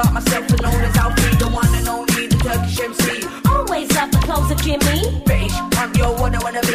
[0.00, 3.26] Up myself, known as Alfie, the one and only, the Turkish MC.
[3.50, 5.20] Always love the clothes of Jimmy.
[5.26, 6.69] British, I'm yo, what I wanna be.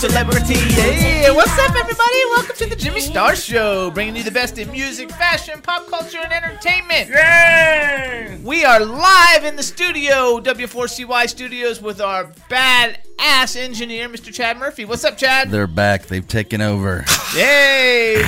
[0.00, 0.54] Jimmy Star, new celebrity.
[0.54, 2.24] Hey, what's up, everybody?
[2.30, 6.18] Welcome to the Jimmy Star Show, bringing you the best in music, fashion, pop culture,
[6.18, 7.10] and entertainment.
[7.10, 8.40] Yay!
[8.42, 14.32] We are live in the studio, W4CY Studios, with our badass engineer, Mr.
[14.32, 14.86] Chad Murphy.
[14.86, 15.50] What's up, Chad?
[15.50, 16.06] They're back.
[16.06, 17.04] They've taken over.
[17.36, 18.22] Yay!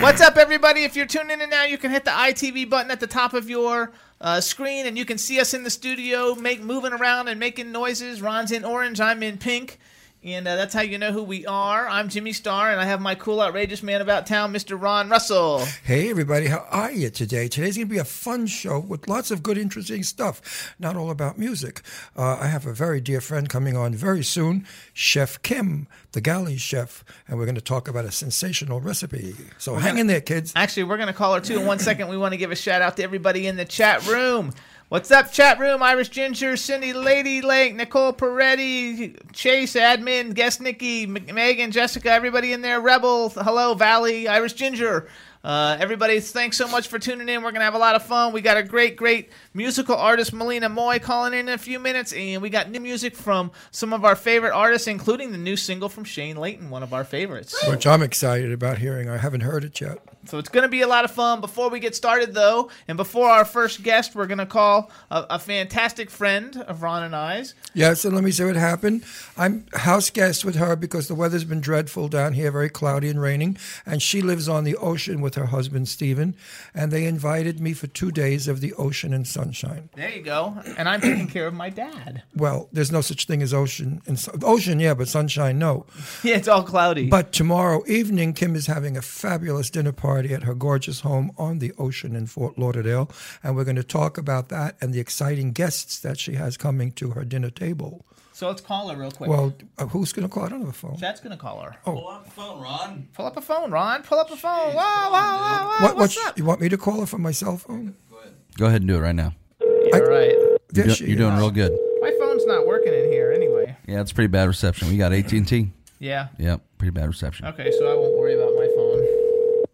[0.00, 0.82] What's up, everybody?
[0.82, 3.48] If you're tuning in now, you can hit the ITV button at the top of
[3.48, 7.38] your uh, screen, and you can see us in the studio, make moving around and
[7.38, 8.20] making noises.
[8.20, 9.78] Ron's in orange, I'm in pink,
[10.24, 11.86] and uh, that's how you know who we are.
[11.86, 14.80] I'm Jimmy Star, and I have my cool, outrageous man about town, Mr.
[14.80, 15.58] Ron Russell.
[15.84, 17.46] Hey, everybody, how are you today?
[17.46, 20.74] Today's going to be a fun show with lots of good, interesting stuff.
[20.78, 21.82] Not all about music.
[22.16, 26.56] Uh, I have a very dear friend coming on very soon, Chef Kim, the galley
[26.56, 29.34] chef, and we're going to talk about a sensational recipe.
[29.58, 30.54] So hang in there, kids.
[30.56, 31.60] Actually, we're going to call her too.
[31.60, 34.06] In one second, we want to give a shout out to everybody in the chat
[34.06, 34.54] room.
[34.94, 35.82] What's up, chat room?
[35.82, 42.52] Irish Ginger, Cindy, Lady Lake, Nicole Peretti, Chase, admin, guest Nikki, M- Megan, Jessica, everybody
[42.52, 42.80] in there.
[42.80, 45.08] Rebel, hello, Valley, Irish Ginger.
[45.44, 47.42] Uh, everybody, thanks so much for tuning in.
[47.42, 48.32] We're going to have a lot of fun.
[48.32, 52.14] We got a great, great musical artist, Malina Moye, calling in in a few minutes.
[52.14, 55.90] And we got new music from some of our favorite artists, including the new single
[55.90, 57.54] from Shane Layton, one of our favorites.
[57.68, 59.10] Which I'm excited about hearing.
[59.10, 59.98] I haven't heard it yet.
[60.26, 61.42] So it's going to be a lot of fun.
[61.42, 65.26] Before we get started, though, and before our first guest, we're going to call a,
[65.30, 67.54] a fantastic friend of Ron and I's.
[67.74, 69.04] Yes, and let me say what happened.
[69.36, 73.20] I'm house guest with her because the weather's been dreadful down here, very cloudy and
[73.20, 76.34] raining, and she lives on the ocean with her husband Stephen,
[76.74, 79.88] and they invited me for two days of the ocean and sunshine.
[79.94, 80.56] There you go.
[80.76, 82.22] And I'm taking care of my dad.
[82.34, 85.86] Well, there's no such thing as ocean and su- ocean, yeah, but sunshine, no.
[86.22, 87.08] Yeah, it's all cloudy.
[87.08, 91.58] But tomorrow evening, Kim is having a fabulous dinner party at her gorgeous home on
[91.58, 93.10] the ocean in Fort Lauderdale,
[93.42, 96.92] and we're going to talk about that and the exciting guests that she has coming
[96.92, 98.04] to her dinner table.
[98.34, 99.30] So let's call her real quick.
[99.30, 100.96] Well, uh, who's going to call I don't have a phone?
[100.96, 101.76] Chad's going to call her.
[101.84, 103.08] Pull up the phone, Ron.
[103.14, 104.02] Pull up a phone, Ron.
[104.02, 104.74] Pull up a phone.
[104.74, 105.84] Whoa, whoa, whoa, whoa.
[105.86, 106.38] What, What's what, up?
[106.38, 107.94] you want me to call her from my cell phone?
[108.10, 109.34] Go ahead Go ahead and do it right now.
[109.60, 110.34] Yeah, right.
[110.74, 111.70] You're, do- you're doing real good.
[112.00, 113.76] My phone's not working in here anyway.
[113.86, 114.88] Yeah, it's pretty bad reception.
[114.88, 115.70] We got AT and T.
[116.00, 116.28] Yeah.
[116.38, 117.46] Yep, pretty bad reception.
[117.46, 119.64] Okay, so I won't worry about my phone.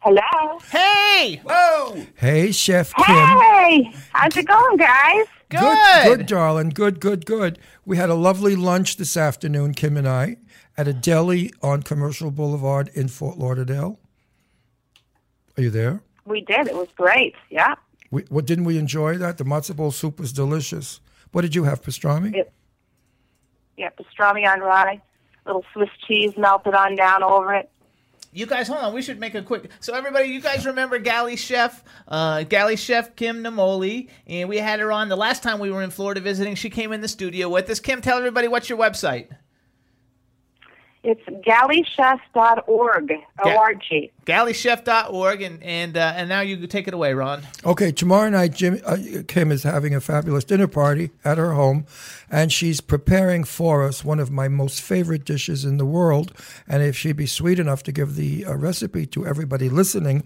[0.00, 0.58] Hello.
[0.70, 1.40] Hey!
[1.44, 2.02] Whoa!
[2.14, 3.04] Hey, Chef Kim.
[3.04, 5.26] Hey, how's it going, guys?
[5.48, 5.60] Good.
[5.60, 6.68] Good, good, darling.
[6.70, 7.58] Good, good, good.
[7.86, 10.36] We had a lovely lunch this afternoon, Kim and I,
[10.76, 13.98] at a deli on Commercial Boulevard in Fort Lauderdale.
[15.56, 16.02] Are you there?
[16.26, 16.66] We did.
[16.68, 17.34] It was great.
[17.50, 17.74] Yeah.
[18.10, 19.38] We, what didn't we enjoy that?
[19.38, 21.00] The matzo ball soup was delicious.
[21.32, 22.34] What did you have, pastrami?
[22.34, 22.52] It-
[23.76, 25.00] Yeah, pastrami on rye,
[25.46, 27.70] little Swiss cheese melted on down over it.
[28.32, 28.94] You guys, hold on.
[28.94, 29.70] We should make a quick.
[29.80, 34.80] So, everybody, you guys remember Galley Chef, uh, Galley Chef Kim Naimoli, and we had
[34.80, 36.54] her on the last time we were in Florida visiting.
[36.54, 37.80] She came in the studio with us.
[37.80, 39.28] Kim, tell everybody what's your website.
[41.04, 43.12] It's galleychef.org.
[43.44, 44.10] O-R-G.
[44.26, 47.42] GalleyChef.org, and and uh, and now you take it away, Ron.
[47.64, 51.86] Okay, tomorrow night, Jim, uh, Kim is having a fabulous dinner party at her home,
[52.30, 56.32] and she's preparing for us one of my most favorite dishes in the world.
[56.66, 60.24] And if she'd be sweet enough to give the uh, recipe to everybody listening,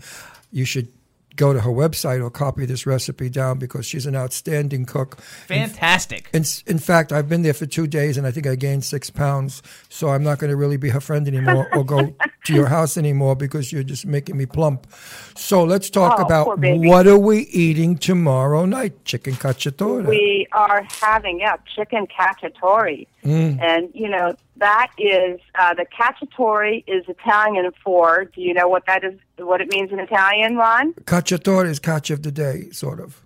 [0.50, 0.88] you should
[1.36, 5.20] go to her website or copy this recipe down because she's an outstanding cook.
[5.48, 6.28] Fantastic.
[6.32, 9.10] In, in fact, I've been there for two days and I think I gained six
[9.10, 12.14] pounds, so I'm not going to really be her friend anymore or go
[12.44, 14.86] to your house anymore because you're just making me plump.
[15.36, 19.04] So let's talk Oh, about what are we eating tomorrow night?
[19.04, 20.06] Chicken cacciatore.
[20.06, 23.60] We are having yeah chicken cacciatore, Mm.
[23.62, 28.26] and you know that is uh, the cacciatore is Italian for.
[28.26, 29.18] Do you know what that is?
[29.38, 30.92] What it means in Italian, Ron?
[31.04, 33.24] Cacciatore is catch of the day, sort of.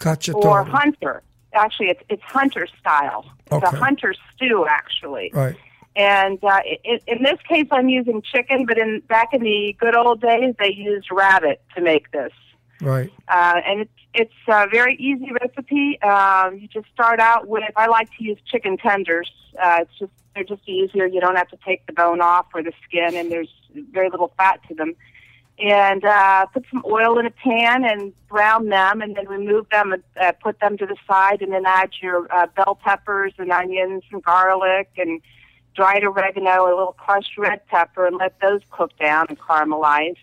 [0.00, 0.44] Cacciatore.
[0.44, 1.22] Or hunter.
[1.54, 3.24] Actually, it's it's hunter style.
[3.46, 3.76] It's Okay.
[3.76, 5.30] a hunter stew, actually.
[5.32, 5.56] Right.
[5.96, 9.96] And uh, i in this case, I'm using chicken, but in back in the good
[9.96, 12.32] old days, they used rabbit to make this.
[12.80, 13.12] Right.
[13.28, 16.00] Uh, and it's it's a very easy recipe.
[16.02, 17.64] Um, you just start out with.
[17.76, 19.30] I like to use chicken tenders.
[19.60, 21.06] Uh, it's just they're just easier.
[21.06, 23.52] You don't have to take the bone off or the skin, and there's
[23.92, 24.94] very little fat to them.
[25.56, 29.92] And uh, put some oil in a pan and brown them, and then remove them
[29.92, 33.52] and uh, put them to the side, and then add your uh, bell peppers and
[33.52, 35.20] onions and garlic and
[35.76, 40.16] dried oregano, a little crushed red pepper, and let those cook down and caramelize.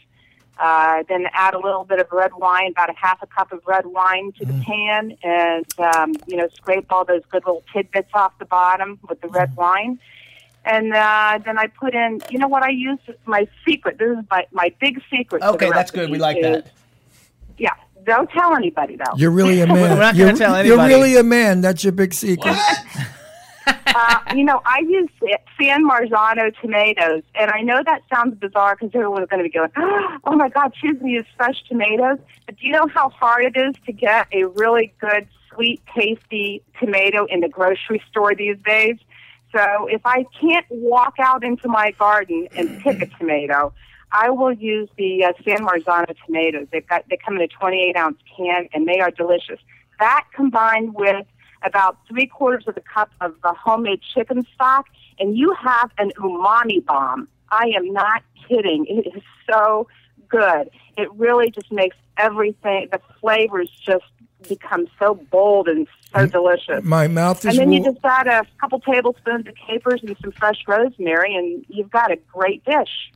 [0.59, 3.61] Uh, then add a little bit of red wine, about a half a cup of
[3.65, 5.65] red wine to the pan, and
[5.95, 9.55] um, you know scrape all those good little tidbits off the bottom with the red
[9.55, 9.97] wine.
[10.63, 12.99] And uh, then I put in, you know what I use?
[13.25, 13.97] My secret.
[13.97, 15.41] This is my my big secret.
[15.41, 16.11] Okay, that's good.
[16.11, 16.65] We like recipe that.
[16.65, 16.71] is-
[17.57, 17.73] Yeah,
[18.05, 19.15] don't tell anybody though.
[19.15, 19.75] You're really a man.
[19.75, 21.61] We're not you're, gonna tell you're really a man.
[21.61, 22.55] That's your big secret.
[23.67, 25.09] uh, you know, I use
[25.59, 29.71] San Marzano tomatoes, and I know that sounds bizarre because everyone's going to be going,
[30.23, 33.45] "Oh my God, she's going to use fresh tomatoes." But do you know how hard
[33.45, 38.57] it is to get a really good, sweet, tasty tomato in the grocery store these
[38.65, 38.97] days?
[39.53, 43.73] So if I can't walk out into my garden and pick a tomato,
[44.11, 46.67] I will use the uh, San Marzano tomatoes.
[46.71, 49.59] They've got they come in a 28 ounce can, and they are delicious.
[49.99, 51.25] That combined with
[51.63, 54.87] about three quarters of a cup of the homemade chicken stock,
[55.19, 57.27] and you have an umami bomb.
[57.49, 58.85] I am not kidding.
[58.87, 59.87] It is so
[60.29, 60.69] good.
[60.97, 64.05] It really just makes everything, the flavors just
[64.47, 66.83] become so bold and so delicious.
[66.83, 70.31] My mouth is And then you just add a couple tablespoons of capers and some
[70.31, 73.11] fresh rosemary, and you've got a great dish.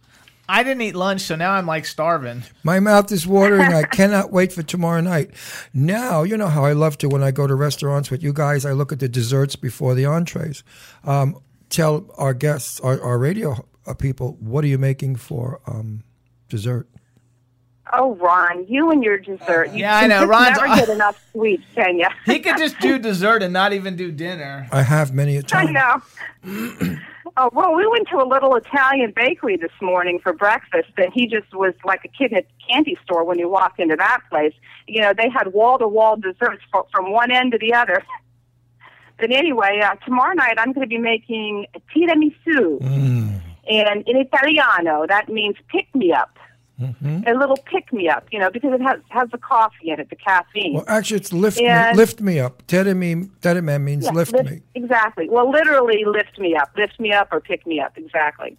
[0.48, 2.44] I didn't eat lunch, so now I'm like starving.
[2.64, 3.74] My mouth is watering.
[3.74, 5.32] I cannot wait for tomorrow night.
[5.74, 8.66] Now, you know how I love to when I go to restaurants with you guys,
[8.66, 10.64] I look at the desserts before the entrees.
[11.04, 11.40] Um,
[11.70, 16.04] tell our guests, our, our radio uh, people, what are you making for um,
[16.48, 16.88] dessert?
[17.94, 19.72] Oh, Ron, you and your dessert.
[19.72, 20.22] You Yeah, I know.
[20.22, 22.08] just Ron's- never get enough sweets, can you?
[22.26, 24.68] He could just do dessert and not even do dinner.
[24.72, 25.68] I have many a I time.
[25.78, 26.02] I
[26.44, 26.98] know.
[27.38, 31.28] oh well, we went to a little Italian bakery this morning for breakfast, and he
[31.28, 34.54] just was like a kid in a candy store when you walked into that place.
[34.88, 38.04] You know, they had wall to wall desserts fro- from one end to the other.
[39.18, 42.82] But anyway, uh, tomorrow night I'm going to be making tiramisu,
[43.70, 46.38] and in Italiano that means pick me up.
[46.78, 50.10] A little pick me up, you know, because it has has the coffee in it,
[50.10, 50.74] the caffeine.
[50.74, 52.68] Well, actually, it's lift me, And- lift me up.
[52.68, 54.62] Tereme means Yeah, lift me.
[54.74, 55.30] Exactly.
[55.30, 57.98] Well, literally lift me up, lift me up, or pick me up.
[57.98, 58.58] Exactly.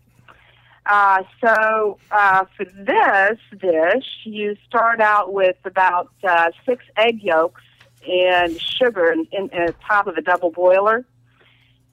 [0.86, 7.62] Uh, so uh, for this dish, you start out with about uh, six egg yolks
[8.08, 11.04] and sugar in, in, in the top of a double boiler.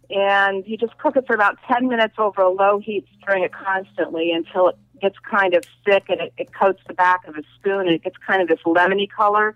[0.10, 3.52] And you just cook it for about 10 minutes over a low heat, stirring it
[3.52, 7.44] constantly until it gets kind of thick and it, it coats the back of a
[7.56, 9.54] spoon and it gets kind of this lemony color.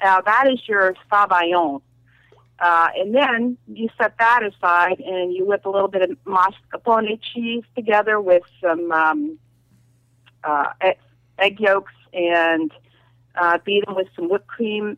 [0.00, 1.82] Now, that is your sabayon.
[2.60, 7.18] Uh, and then you set that aside and you whip a little bit of mascarpone
[7.20, 9.38] cheese together with some um,
[10.44, 10.66] uh,
[11.38, 12.70] egg, yolks and
[13.34, 14.96] uh, beat them with some whipped cream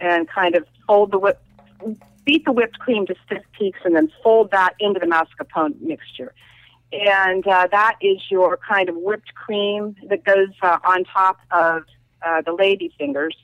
[0.00, 1.42] and kind of fold the whip,
[2.26, 6.34] beat the whipped cream to stiff peaks and then fold that into the mascarpone mixture.
[6.94, 11.82] And uh, that is your kind of whipped cream that goes uh, on top of
[12.22, 13.36] uh, the lady fingers.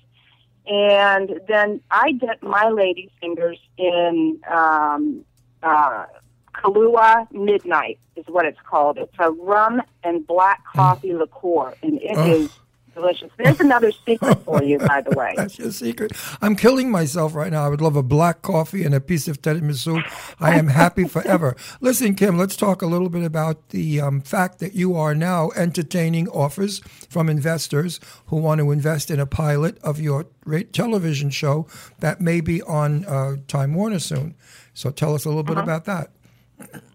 [0.66, 5.24] And then I dip my lady fingers in um,
[5.62, 6.06] uh,
[6.54, 8.98] Kahlua Midnight is what it's called.
[8.98, 12.58] It's a rum and black coffee liqueur, and it is
[12.94, 13.30] delicious.
[13.36, 15.34] There's another secret for you, by the way.
[15.36, 16.12] That's your secret.
[16.40, 17.64] I'm killing myself right now.
[17.64, 20.02] I would love a black coffee and a piece of tiramisu.
[20.38, 21.56] I am happy forever.
[21.80, 25.50] Listen, Kim, let's talk a little bit about the um, fact that you are now
[25.56, 30.26] entertaining offers from investors who want to invest in a pilot of your
[30.72, 31.66] television show
[32.00, 34.34] that may be on uh, Time Warner soon.
[34.74, 36.10] So tell us a little bit about that.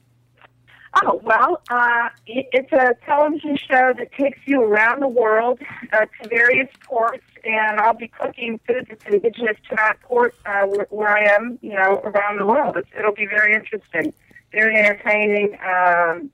[1.02, 5.58] Oh, well, uh, it- it's a television show that takes you around the world
[5.92, 10.62] uh, to various ports, and I'll be cooking food that's indigenous to that port uh,
[10.66, 12.76] where, where I am, you know, around the world.
[12.76, 14.12] It's, it'll be very interesting,
[14.52, 15.56] very entertaining.
[15.64, 16.30] Um,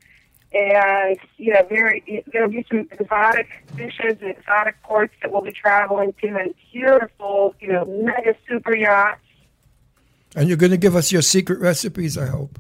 [0.52, 3.46] and you know, very there'll be some exotic
[3.76, 8.74] dishes and exotic ports that we'll be traveling to, and beautiful, you know, mega super
[8.74, 9.20] yachts.
[10.34, 12.58] And you're going to give us your secret recipes, I hope.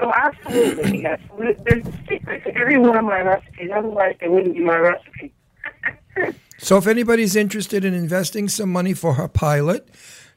[0.00, 1.20] Oh, absolutely, yes.
[1.38, 3.70] There's a secret to every one of my recipes.
[3.74, 5.32] Otherwise, they wouldn't be my recipe.
[6.58, 9.88] So, if anybody's interested in investing some money for her pilot,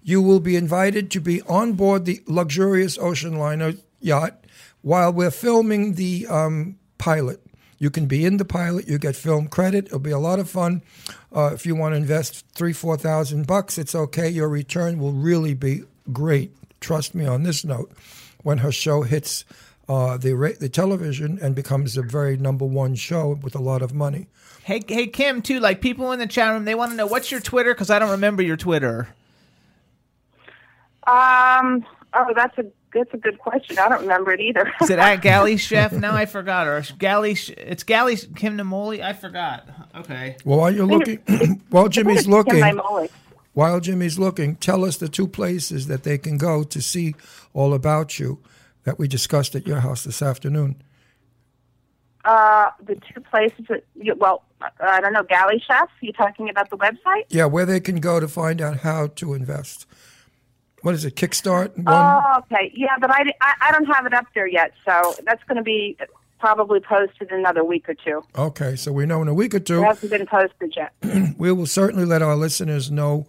[0.02, 4.46] you will be invited to be on board the luxurious ocean liner yacht
[4.82, 7.42] while we're filming the um, pilot.
[7.78, 8.88] You can be in the pilot.
[8.88, 9.88] You get film credit.
[9.88, 10.82] It'll be a lot of fun.
[11.36, 14.30] Uh, if you want to invest three, four thousand bucks, it's okay.
[14.30, 16.54] Your return will really be great.
[16.80, 17.92] Trust me on this note.
[18.44, 19.46] When her show hits
[19.90, 23.82] uh, the ra- the television and becomes a very number one show with a lot
[23.82, 24.28] of money.
[24.64, 25.60] Hey, hey, Kim, too.
[25.60, 28.00] Like people in the chat room, they want to know what's your Twitter because I
[28.00, 29.10] don't remember your Twitter.
[31.06, 31.86] Um.
[32.14, 33.80] Oh, that's a that's a good question.
[33.80, 34.72] I don't remember it either.
[34.82, 35.92] Is it at Galley Chef?
[35.92, 36.68] Now I forgot.
[36.68, 37.32] Or Galley?
[37.58, 39.02] It's Galley Kim Naimoli.
[39.02, 39.68] I forgot.
[39.96, 40.38] Okay.
[40.46, 41.18] Well, while you're looking,
[41.70, 43.10] while Jimmy's looking, Naimoli.
[43.54, 47.16] While Jimmy's looking, tell us the two places that they can go to see
[47.54, 48.40] all about you
[48.84, 50.82] that we discussed at your house this afternoon.
[52.26, 54.44] Uh, the two places that you, well,
[54.80, 55.90] I don't know, Galley Chef.
[56.02, 57.24] You're talking about the website?
[57.30, 59.86] Yeah, where they can go to find out how to invest.
[60.82, 61.16] What is it?
[61.16, 61.86] Kickstart one.
[61.88, 62.72] Oh, okay.
[62.74, 65.64] Yeah, but I, I, I don't have it up there yet, so that's going to
[65.64, 65.98] be
[66.40, 68.22] probably posted in another week or two.
[68.36, 69.82] okay, so we know in a week or two.
[69.82, 70.94] It hasn't been posted yet.
[71.38, 73.28] we will certainly let our listeners know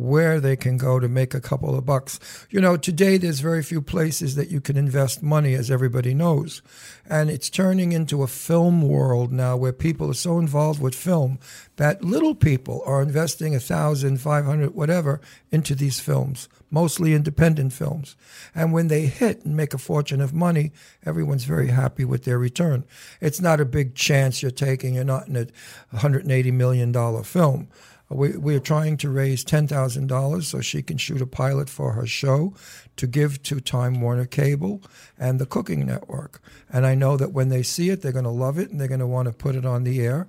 [0.00, 2.18] where they can go to make a couple of bucks.
[2.48, 6.62] You know, today there's very few places that you can invest money, as everybody knows.
[7.08, 11.38] And it's turning into a film world now where people are so involved with film
[11.76, 17.72] that little people are investing a thousand, five hundred, whatever, into these films, mostly independent
[17.72, 18.16] films.
[18.54, 20.72] And when they hit and make a fortune of money,
[21.04, 22.84] everyone's very happy with their return.
[23.20, 24.94] It's not a big chance you're taking.
[24.94, 25.46] You're not in a
[25.94, 27.68] $180 million film.
[28.10, 32.06] We, we are trying to raise $10,000 so she can shoot a pilot for her
[32.06, 32.54] show
[32.96, 34.82] to give to Time Warner Cable
[35.16, 36.42] and the Cooking Network.
[36.68, 38.88] And I know that when they see it, they're going to love it and they're
[38.88, 40.28] going to want to put it on the air.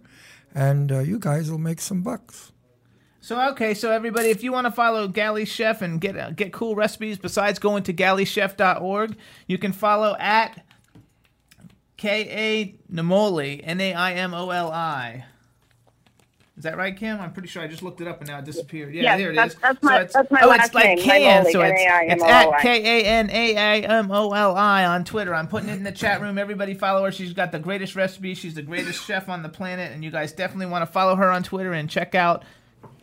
[0.54, 2.52] And uh, you guys will make some bucks.
[3.24, 6.52] So okay, so everybody, if you want to follow Galley Chef and get uh, get
[6.52, 10.66] cool recipes besides going to galleychef.org, you can follow at
[11.98, 15.26] K A Naimoli N A I M O L I.
[16.58, 17.20] Is that right, Kim?
[17.20, 18.94] I'm pretty sure I just looked it up and now it disappeared.
[18.94, 19.60] Yeah, Yes, there it that's- is.
[19.62, 22.60] that's my- it's, that's my oh, last it's like name, can, so it's, it's at
[22.60, 25.34] K A N A I M O L I on Twitter.
[25.34, 26.38] I'm putting it in the chat room.
[26.38, 27.12] Everybody follow her.
[27.12, 28.36] She's got the greatest recipe.
[28.36, 31.32] She's the greatest chef on the planet, and you guys definitely want to follow her
[31.32, 32.44] on Twitter and check out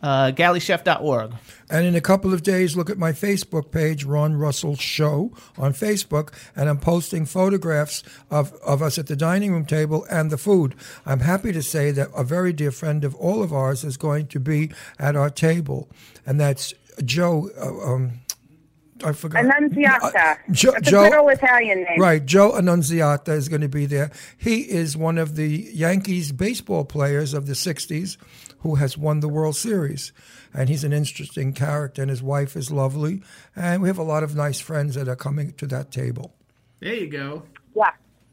[0.01, 1.33] uh, galleychef.org.
[1.69, 5.73] And in a couple of days, look at my Facebook page, Ron Russell Show, on
[5.73, 10.37] Facebook, and I'm posting photographs of, of us at the dining room table and the
[10.37, 10.73] food.
[11.05, 14.27] I'm happy to say that a very dear friend of all of ours is going
[14.27, 15.89] to be at our table,
[16.25, 17.49] and that's Joe.
[17.59, 18.11] Uh, um,
[19.03, 19.45] I forgot.
[19.45, 20.37] Annunziata.
[20.51, 21.99] Jo- It's a Joe- good old Italian name.
[22.01, 24.11] Right, Joe Annunziata is going to be there.
[24.37, 28.17] He is one of the Yankees baseball players of the 60s
[28.61, 30.11] who has won the World Series.
[30.53, 33.21] And he's an interesting character, and his wife is lovely.
[33.55, 36.33] And we have a lot of nice friends that are coming to that table.
[36.79, 37.43] There you go.
[37.75, 37.91] Yeah,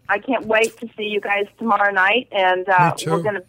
[0.09, 3.11] I can't wait to see you guys tomorrow night, and uh, Me too.
[3.13, 3.43] we're gonna.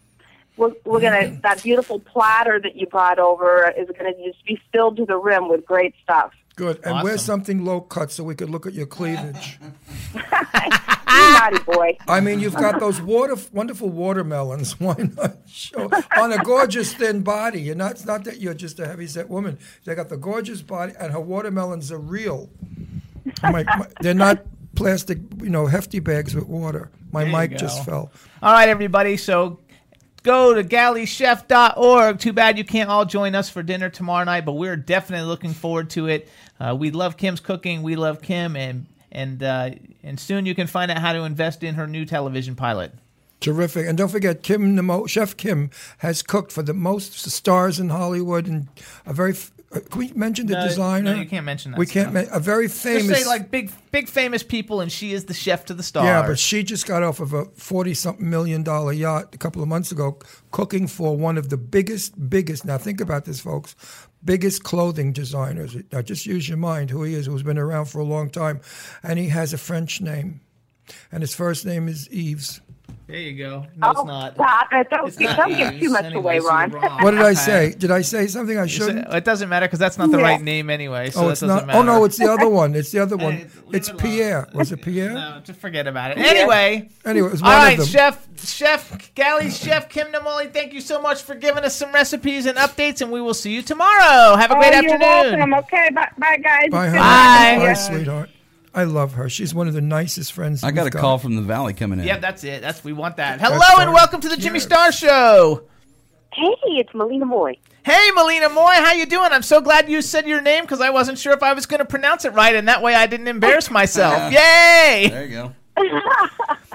[0.56, 4.96] We're, we're gonna that beautiful platter that you brought over is gonna just be filled
[4.96, 6.32] to the rim with great stuff.
[6.58, 6.80] Good.
[6.84, 9.60] And wear something low cut so we could look at your cleavage.
[11.10, 11.96] You naughty boy.
[12.06, 14.72] I mean, you've got those water, wonderful watermelons.
[14.80, 17.62] Why not show on a gorgeous thin body?
[17.62, 17.92] You're not.
[17.92, 19.58] It's not that you're just a heavy set woman.
[19.84, 22.50] They got the gorgeous body, and her watermelons are real.
[23.42, 26.90] My, my, they're not plastic, you know, hefty bags with water.
[27.10, 27.56] My mic go.
[27.56, 28.12] just fell.
[28.42, 29.16] All right, everybody.
[29.16, 29.58] So
[30.28, 32.18] go to galleychef.org.
[32.18, 35.54] Too bad you can't all join us for dinner tomorrow night, but we're definitely looking
[35.54, 36.28] forward to it.
[36.60, 37.82] Uh, we love Kim's cooking.
[37.82, 39.70] We love Kim, and and uh,
[40.02, 42.92] and soon you can find out how to invest in her new television pilot.
[43.40, 43.86] Terrific.
[43.86, 48.68] And don't forget, Kim Chef Kim has cooked for the most stars in Hollywood and
[49.06, 49.34] a very.
[49.70, 51.14] Uh, can we mention the No, designer?
[51.14, 52.14] no, you can't mention that We can't.
[52.14, 53.18] Ma- a very Just famous.
[53.18, 56.06] say like big big famous people, and she is the chef to the stars.
[56.06, 59.68] Yeah, but she just got off of a forty-something million dollar yacht a couple of
[59.68, 60.18] months ago,
[60.52, 62.64] cooking for one of the biggest, biggest.
[62.64, 63.76] Now think about this, folks.
[64.24, 65.76] Biggest clothing designers.
[65.92, 66.88] Now just use your mind.
[66.90, 67.26] Who he is?
[67.26, 68.60] Who's been around for a long time,
[69.02, 70.40] and he has a French name,
[71.12, 72.62] and his first name is Yves.
[73.08, 73.64] There you go.
[73.74, 74.34] No, it's oh, not.
[74.34, 74.90] stop it.
[74.90, 76.70] Don't, It's not don't give too much away, Ron.
[76.72, 77.72] What did I say?
[77.72, 79.08] Did I say something I shouldn't?
[79.14, 80.24] It doesn't matter because that's not the Yeah.
[80.24, 81.08] right name anyway.
[81.08, 81.78] So oh, that it's doesn't oh, matter.
[81.78, 82.74] Oh no, it's the other one.
[82.74, 83.32] It's the other one.
[83.32, 84.02] Hey, leave it's it alone.
[84.02, 84.48] Pierre.
[84.52, 85.14] Was it Pierre?
[85.14, 86.18] No, just forget about it.
[86.18, 87.86] Anyway, Anyway, it was one right, of them.
[87.86, 92.44] Chef, Chef Galley's Chef Kim Naimoli, thank you so much for giving us some recipes
[92.44, 94.36] and updates, and we will see you tomorrow.
[94.36, 95.54] Have a oh, great oh, You're welcome.
[95.54, 96.70] Okay, bye, bye guys.
[96.70, 96.90] Bye.
[96.90, 97.58] Bye.
[97.58, 98.28] Bye, sweetheart.
[98.74, 99.28] I love her.
[99.28, 100.62] She's one of the nicest friends.
[100.62, 102.06] I got a we've call from the valley coming in.
[102.06, 102.60] Yeah, that's it.
[102.60, 103.40] That's we want that.
[103.40, 105.64] Hello That's and welcome to the Jimmy Star Show.
[106.32, 107.56] Hey, it's Malina Moye.
[107.84, 109.32] Hey, Malina Moye, how you doing?
[109.32, 111.78] I'm so glad you said your name because I wasn't sure if I was going
[111.78, 114.32] to pronounce it right, and that way I didn't embarrass myself.
[114.32, 115.08] Yay!
[115.10, 115.54] There you go.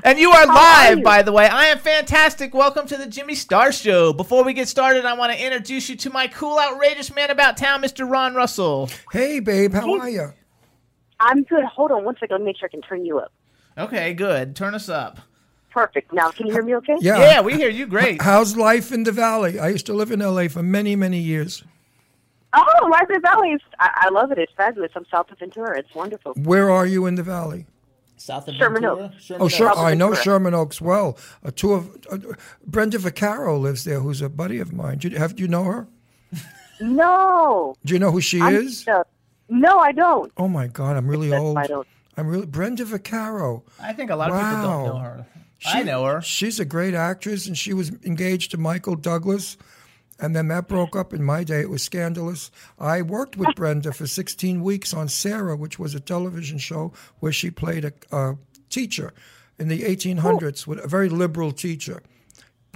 [0.06, 1.04] And you are How are live, you?
[1.06, 1.48] by the way.
[1.48, 2.54] I am fantastic.
[2.54, 4.12] Welcome to the Jimmy Star Show.
[4.12, 7.56] Before we get started, I want to introduce you to my cool, outrageous man about
[7.56, 8.10] town, Mr.
[8.10, 8.90] Ron Russell.
[9.14, 10.34] Hey, babe, how are you?
[11.24, 11.64] I'm good.
[11.66, 12.32] Hold on one second.
[12.36, 13.32] Let me make sure I can turn you up.
[13.78, 14.56] Okay, good.
[14.56, 15.20] Turn us up.
[15.72, 16.14] Perfect.
[16.14, 16.96] Now, can you hear me okay?
[17.02, 17.18] Yeah.
[17.18, 18.22] Yeah, we hear you great.
[18.22, 19.58] How's life in the valley?
[19.58, 21.64] I used to live in LA for many, many years.
[22.56, 24.38] Oh, Life in the Valley is, I, I love it.
[24.38, 24.92] It's fabulous.
[24.96, 25.80] I'm south of Ventura.
[25.80, 26.34] It's wonderful.
[26.34, 27.66] Where are you in the valley?
[28.18, 29.06] South of Sherman Ventura?
[29.06, 29.24] Oaks.
[29.24, 29.54] Sherman Oh, Oaks.
[29.56, 29.72] sure.
[29.76, 31.18] I know Sherman Oaks well.
[31.44, 32.20] Uh, two of uh,
[32.68, 35.00] Brenda Vaccaro lives there, who's a buddy of mine.
[35.00, 35.88] Do you, have do you know her?
[36.80, 37.76] No.
[37.86, 38.80] Do you know who she I'm is?
[38.82, 39.08] stuck.
[39.50, 40.32] No, I don't.
[40.38, 41.58] Oh my God, I'm really Yes, old.
[41.58, 41.88] I don't.
[42.16, 43.64] I'm really Brenda Vaccaro.
[43.82, 45.26] I think a lot of people don't know her.
[45.66, 46.22] I know her.
[46.22, 49.58] She's a great actress, and she was engaged to Michael Douglas.
[50.20, 51.62] And then that broke up in my day.
[51.62, 52.52] It was scandalous.
[52.78, 57.32] I worked with Brenda for 16 weeks on Sara, which was a television show where
[57.32, 58.38] she played a, a
[58.70, 59.12] teacher
[59.58, 62.02] in the 1800s, with a very liberal teacher.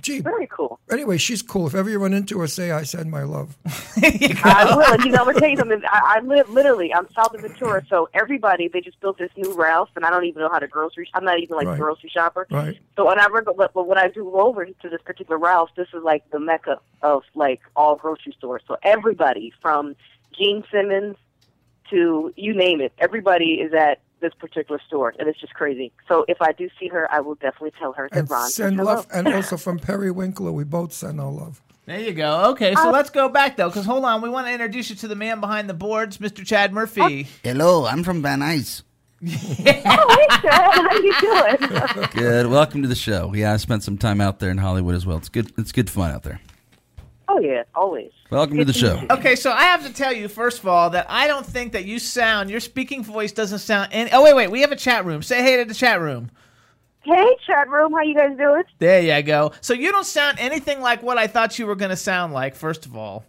[0.02, 0.80] Gee, Very cool.
[0.92, 1.68] anyway, she's cool.
[1.68, 3.58] If ever you run into her, say I said my love.
[3.98, 4.94] I will.
[4.94, 5.82] And you know, I'm gonna tell you something.
[5.90, 6.94] I, I live literally.
[6.94, 10.26] I'm south of Ventura, so everybody they just built this new Ralph's, and I don't
[10.26, 11.10] even know how to grocery.
[11.14, 11.74] I'm not even like Right.
[11.74, 12.48] a grocery shopper.
[12.52, 12.78] Right.
[12.96, 16.04] So whenever, but, but when I do go over to this particular Ralph's, this is
[16.04, 18.62] like the mecca of like all grocery stores.
[18.68, 19.96] So everybody from
[20.38, 21.16] Gene Simmons
[21.90, 25.92] to you name it, everybody is at this particular store, and it's just crazy.
[26.08, 28.50] So if I do see her, I will definitely tell her and that And Ron
[28.50, 28.94] said send hello.
[28.96, 29.08] love.
[29.14, 31.62] And also from Perry Winkler, we both send our love.
[31.86, 32.50] There you go.
[32.52, 34.96] Okay, so uh, let's go back though, because hold on, we want to introduce you
[34.98, 36.46] to the man behind the boards, Mr.
[36.46, 37.28] Chad Murphy.
[37.30, 38.84] Oh, hello, I'm from Van Nuys.
[39.24, 42.08] oh, hey, Chad, how you doing?
[42.14, 42.48] Good.
[42.48, 43.34] Welcome to the show.
[43.34, 45.18] Yeah, I spent some time out there in Hollywood as well.
[45.18, 45.52] It's good.
[45.58, 46.40] It's good fun out there.
[47.28, 48.12] Oh yeah, always.
[48.30, 49.02] Welcome to the show.
[49.10, 51.86] Okay, so I have to tell you first of all that I don't think that
[51.86, 53.90] you sound your speaking voice doesn't sound.
[53.92, 55.22] Any, oh wait, wait, we have a chat room.
[55.22, 56.32] Say hey to the chat room.
[57.02, 58.64] Hey, chat room, how you guys doing?
[58.80, 59.54] There you go.
[59.62, 62.54] So you don't sound anything like what I thought you were going to sound like.
[62.54, 63.24] First of all,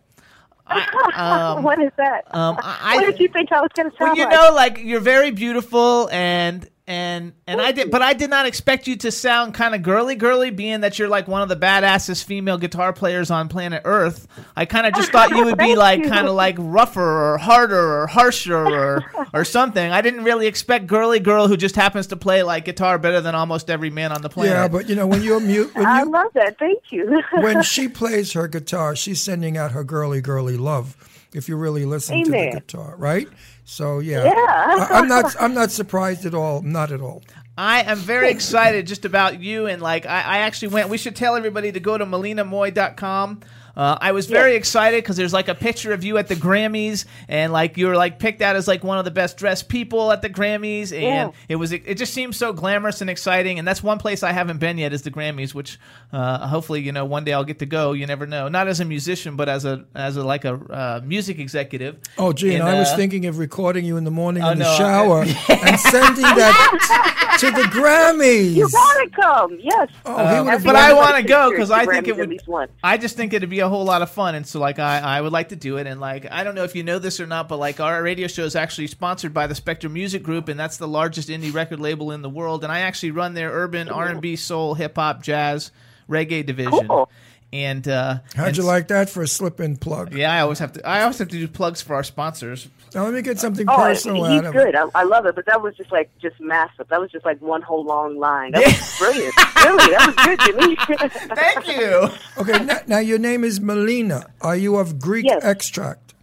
[0.67, 2.23] I, um, what is that?
[2.35, 4.19] um, I- what did you think I was going to sound like?
[4.19, 4.51] well, sound you like?
[4.51, 8.87] know, like you're very beautiful and and and I did, but I did not expect
[8.87, 12.25] you to sound kind of girly, girly, being that you're like one of the badassest
[12.25, 14.27] female guitar players on planet Earth.
[14.57, 18.01] I kind of just thought you would be like kind of like rougher or harder
[18.01, 19.93] or harsher or or something.
[19.93, 23.35] I didn't really expect girly girl who just happens to play like guitar better than
[23.35, 24.55] almost every man on the planet.
[24.55, 26.59] Yeah, but you know when you're mute, when I you love that.
[26.59, 27.23] Thank you.
[27.35, 30.97] when she plays her guitar, she's sending out her girly, girly love.
[31.35, 33.29] If you really listen to the guitar, right?
[33.71, 34.33] So yeah, Yeah.
[34.33, 35.37] I, I'm not.
[35.39, 36.63] I'm not surprised at all.
[36.63, 37.23] Not at all.
[37.59, 40.89] I am very excited just about you and like I, I actually went.
[40.89, 43.41] We should tell everybody to go to malinamoye.com.
[43.79, 47.05] Uh, I was very excited because there's like a picture of you at the Grammys
[47.29, 50.11] and like you were like picked out as like one of the best dressed people
[50.11, 51.31] at the Grammys and Yeah.
[51.49, 54.59] it was it just seems so glamorous and exciting and that's one place I haven't
[54.59, 55.79] been yet is the Grammys which
[56.13, 58.81] uh, hopefully you know one day I'll get to go you never know not as
[58.81, 62.63] a musician but as a as a like a uh, music executive Oh, gee, and
[62.65, 64.71] And, I was uh, thinking of recording you in the morning Oh, in the no,
[64.73, 68.55] I- shower and sending that to the Grammys.
[68.55, 69.57] you gotta come.
[69.61, 69.89] Yes.
[70.05, 70.17] Oh,
[70.59, 72.29] he but I want to go because I think Grammys it at would.
[72.31, 72.73] least once.
[72.83, 75.21] I just think it'd be a whole lot of fun, and so like I, I
[75.21, 77.27] would like to do it, and like I don't know if you know this or
[77.27, 80.59] not, but like our radio show is actually sponsored by the Spectrum Music Group, and
[80.59, 83.89] that's the largest indie record label in the world, and I actually run their urban
[83.89, 85.71] R and B, soul, hip hop, jazz,
[86.09, 86.89] reggae division.
[86.89, 87.11] Cool.
[87.53, 90.13] And uh, How'd you like that for a slip-in plug?
[90.13, 90.87] Yeah, I always have to.
[90.87, 92.69] I always have to do plugs for our sponsors.
[92.95, 94.69] Now let me get something Oh, personal he's out of good.
[94.69, 94.75] it.
[94.75, 96.89] I, I love it, but that was just like just massive.
[96.89, 98.53] That was just like one whole long line.
[98.53, 99.35] That was brilliant.
[99.37, 100.77] really, that was good, Jimmy.
[101.37, 102.09] Thank you.
[102.39, 104.31] Okay, now, now your name is Malina.
[104.41, 105.45] Are you of Greek Yes.
[105.45, 106.15] extract?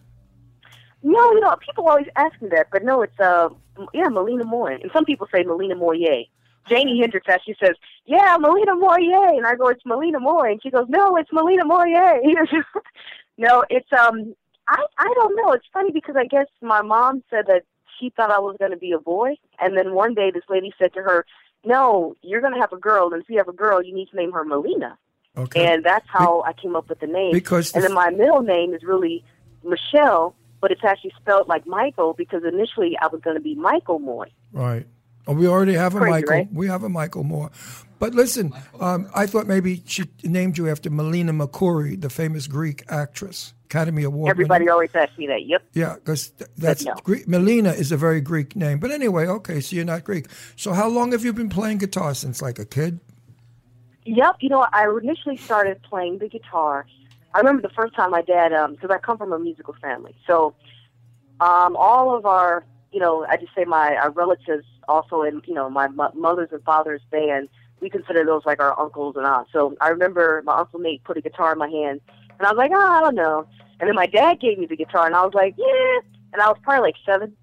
[1.03, 3.49] no, you know, people always ask me that, but no, it's uh,
[3.93, 6.23] yeah, Melina Moore, and some people say Melina Moyer.
[6.67, 7.75] Janie Hendrix actually says,
[8.07, 11.63] "Yeah, Melina Moyer," and I go, "It's Melina Moore," and she goes, "No, it's Melina
[11.63, 12.19] Moyer."
[13.37, 14.33] no, it's um,
[14.67, 15.51] I I don't know.
[15.53, 17.63] It's funny because I guess my mom said that
[17.99, 20.73] she thought I was going to be a boy, and then one day this lady
[20.77, 21.25] said to her,
[21.63, 24.09] no, you're going to have a girl, and if you have a girl, you need
[24.09, 24.97] to name her Malina.
[25.37, 25.65] Okay.
[25.65, 27.31] And that's how I came up with the name.
[27.31, 29.23] Because and then my middle name is really
[29.63, 33.99] Michelle, but it's actually spelled like Michael because initially I was going to be Michael
[33.99, 34.31] Moye.
[34.53, 34.87] Right.
[35.27, 36.35] Oh, we already have a Crazy, Michael.
[36.35, 36.53] right?
[36.53, 37.51] We have a Michael Moore.
[37.97, 42.83] But listen, um, I thought maybe she named you after Melina Mercouri, the famous Greek
[42.89, 44.29] actress, Academy Award.
[44.29, 44.73] Everybody winner.
[44.73, 45.45] always asks me that.
[45.45, 45.63] Yep.
[45.73, 46.93] Yeah, because that's no.
[47.03, 47.27] Greek.
[47.27, 48.79] Melina is a very Greek name.
[48.79, 50.27] But anyway, okay, so you're not Greek.
[50.55, 52.99] So how long have you been playing guitar since, like a kid?
[54.05, 54.35] Yep.
[54.41, 56.85] You know, I initially started playing the guitar.
[57.33, 60.15] I remember the first time my dad, because I come from a musical family.
[60.27, 60.53] So
[61.39, 65.53] um, all of our, you know, I just say my our relatives also in, you
[65.53, 67.49] know, my mo- mother's and father's band,
[67.81, 69.51] we consider those like our uncles and aunts.
[69.51, 72.01] So I remember my Uncle Nate put a guitar in my hand,
[72.37, 73.45] and I was like, oh, I don't know.
[73.79, 75.99] And then my dad gave me the guitar, and I was like, yeah.
[76.33, 77.35] And I was probably like seven.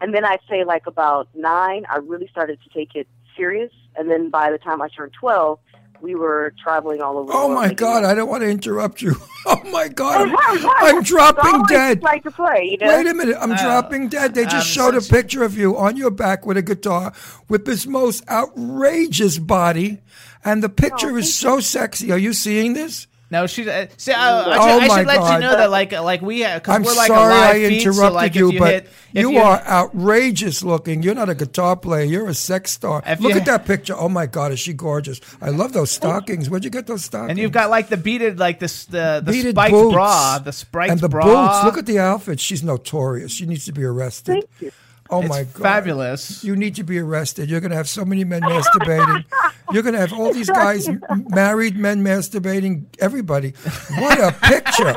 [0.00, 3.72] And then I'd say like about nine, I really started to take it serious.
[3.96, 5.58] And then by the time I turned 12,
[6.02, 7.30] we were traveling all over.
[7.30, 8.04] the Oh world my making God!
[8.04, 9.14] I don't want to interrupt you.
[9.44, 10.28] Oh my God!
[10.28, 10.36] I'm,
[10.96, 12.00] I'm dropping always dead.
[12.04, 12.86] Like to play, you know.
[12.96, 13.36] Wait a minute!
[13.40, 14.34] I'm dropping dead.
[14.34, 17.12] They just um, showed a picture of you on your back with a guitar
[17.48, 19.98] with this most outrageous body,
[20.44, 22.12] and the picture is so sexy.
[22.12, 23.08] Are you seeing this?
[23.32, 23.68] No, she.
[23.68, 25.34] Uh, see, I, I, Oh, should, I my should let God.
[25.34, 27.78] you know that, like, like we, because I'm we're like sorry a live I feed,
[27.78, 31.02] interrupted so like you, you but hit, you, you are outrageous looking.
[31.02, 32.04] You're not a guitar player.
[32.04, 33.02] You're a sex star.
[33.20, 33.94] Look at that picture.
[33.96, 35.18] Oh my God, is she gorgeous?
[35.40, 36.50] I love those stockings.
[36.50, 37.30] Where'd you get those stockings?
[37.30, 39.94] and you've got like the beaded, like this, the the beaded spiked boots.
[39.94, 41.24] bra, the spiked and the bra.
[41.24, 41.64] boots.
[41.64, 42.38] Look at the outfit.
[42.38, 43.32] She's notorious.
[43.32, 44.32] She needs to be arrested.
[44.32, 44.72] Thank you.
[45.12, 45.62] Oh It's my God.
[45.62, 46.42] fabulous.
[46.42, 47.50] You need to be arrested.
[47.50, 49.24] You're going to have so many men masturbating.
[49.72, 50.88] You're going to have all these guys,
[51.28, 53.50] married men masturbating, everybody.
[53.98, 54.94] What a picture.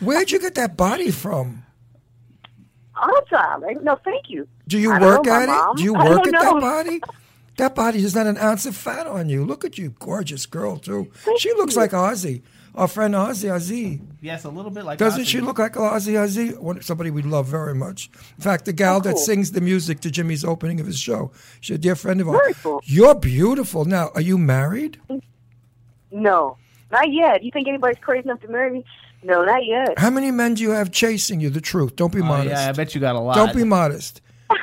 [0.00, 1.64] Where'd you get that body from?
[2.94, 3.62] Awesome.
[3.62, 3.82] Right?
[3.82, 4.46] No, thank you.
[4.68, 5.70] Do you I work know, my at mom.
[5.72, 5.76] it?
[5.78, 7.00] Do you work don't at that body?
[7.58, 9.44] That body is not an ounce of fat on you.
[9.44, 11.10] Look at you, gorgeous girl, too.
[11.38, 11.80] she looks you.
[11.80, 12.42] like Ozzy.
[12.76, 14.00] Our friend Ozzy Ozzy.
[14.20, 14.98] Yes, a little bit like.
[14.98, 15.26] Doesn't Ozzy.
[15.28, 16.84] she look like Ozzy Ozzy?
[16.84, 18.10] Somebody we love very much.
[18.36, 19.22] In fact, the gal that Oh, cool.
[19.22, 22.38] sings the music to Jimmy's opening of his show, she's a dear friend of ours.
[22.42, 22.80] Very cool.
[22.84, 23.84] You're beautiful.
[23.86, 25.00] Now, are you married?
[26.10, 26.56] No,
[26.90, 27.42] not yet.
[27.42, 28.84] You think anybody's crazy enough to marry me?
[29.22, 29.98] No, not yet.
[29.98, 31.50] How many men do you have chasing you?
[31.50, 31.96] The truth.
[31.96, 32.50] Don't be Oh, modest.
[32.50, 33.34] yeah, I bet you got a lot.
[33.36, 34.20] Don't be modest.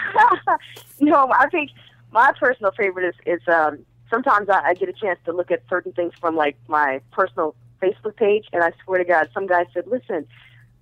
[1.00, 1.72] No, I think
[2.12, 5.64] my personal favorite is is um, sometimes I, I get a chance to look at
[5.70, 9.66] certain things from like my personal Facebook page, and I swear to God, some guy
[9.74, 10.26] said, "Listen,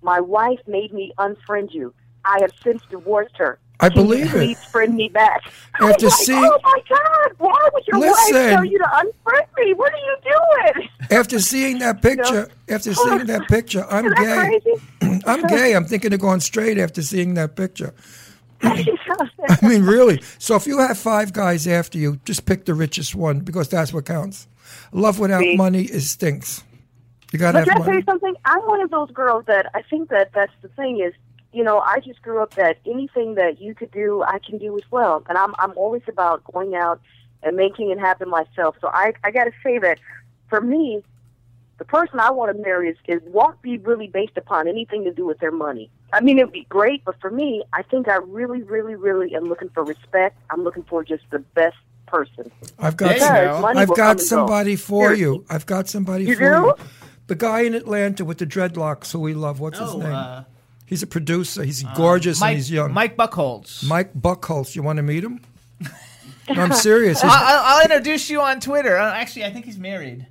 [0.02, 1.92] my wife made me unfriend you.
[2.24, 3.58] I have since divorced her.
[3.80, 4.30] I Can believe it.
[4.30, 5.40] Please friend me back."
[5.80, 9.74] After like, seeing- oh my God, why would your wife tell you to unfriend me?
[9.74, 10.16] What are you
[10.74, 10.88] doing?
[11.10, 14.60] After seeing that picture, after seeing that picture, I'm that
[15.00, 15.20] gay.
[15.26, 15.74] I'm gay.
[15.74, 17.92] I'm thinking of going straight after seeing that picture.
[18.62, 20.22] I mean, really.
[20.38, 23.92] So if you have five guys after you, just pick the richest one because that's
[23.92, 24.46] what counts.
[24.92, 25.56] Love without See?
[25.56, 26.62] money is stinks.
[27.32, 28.34] You gotta But can I tell you something?
[28.44, 31.14] I'm one of those girls that I think that that's the thing is,
[31.52, 34.76] you know, I just grew up that anything that you could do, I can do
[34.76, 37.00] as well, and I'm I'm always about going out
[37.42, 38.76] and making it happen myself.
[38.80, 39.98] So I I got to say that
[40.48, 41.02] for me,
[41.78, 45.12] the person I want to marry is, is won't be really based upon anything to
[45.12, 45.90] do with their money.
[46.12, 49.48] I mean, it'd be great, but for me, I think I really, really, really am
[49.48, 50.36] looking for respect.
[50.50, 52.52] I'm looking for just the best person.
[52.78, 54.22] I've got some, I've got go.
[54.22, 55.22] somebody for Seriously.
[55.22, 55.44] you.
[55.48, 56.44] I've got somebody You for do?
[56.44, 56.74] you.
[57.32, 59.58] The guy in Atlanta with the dreadlocks who we love.
[59.58, 60.12] What's his Oh, name?
[60.12, 60.44] uh,
[60.84, 61.64] he's a producer.
[61.64, 62.92] He's gorgeous Mike, and he's young.
[62.92, 63.82] Mike Buckholz.
[63.88, 64.76] Mike Buckholz.
[64.76, 65.40] You want to meet him?
[66.54, 67.22] No, I'm serious.
[67.22, 68.98] He's- I- I'll, I'll introduce you on Twitter.
[68.98, 70.26] Uh, actually, I think he's married.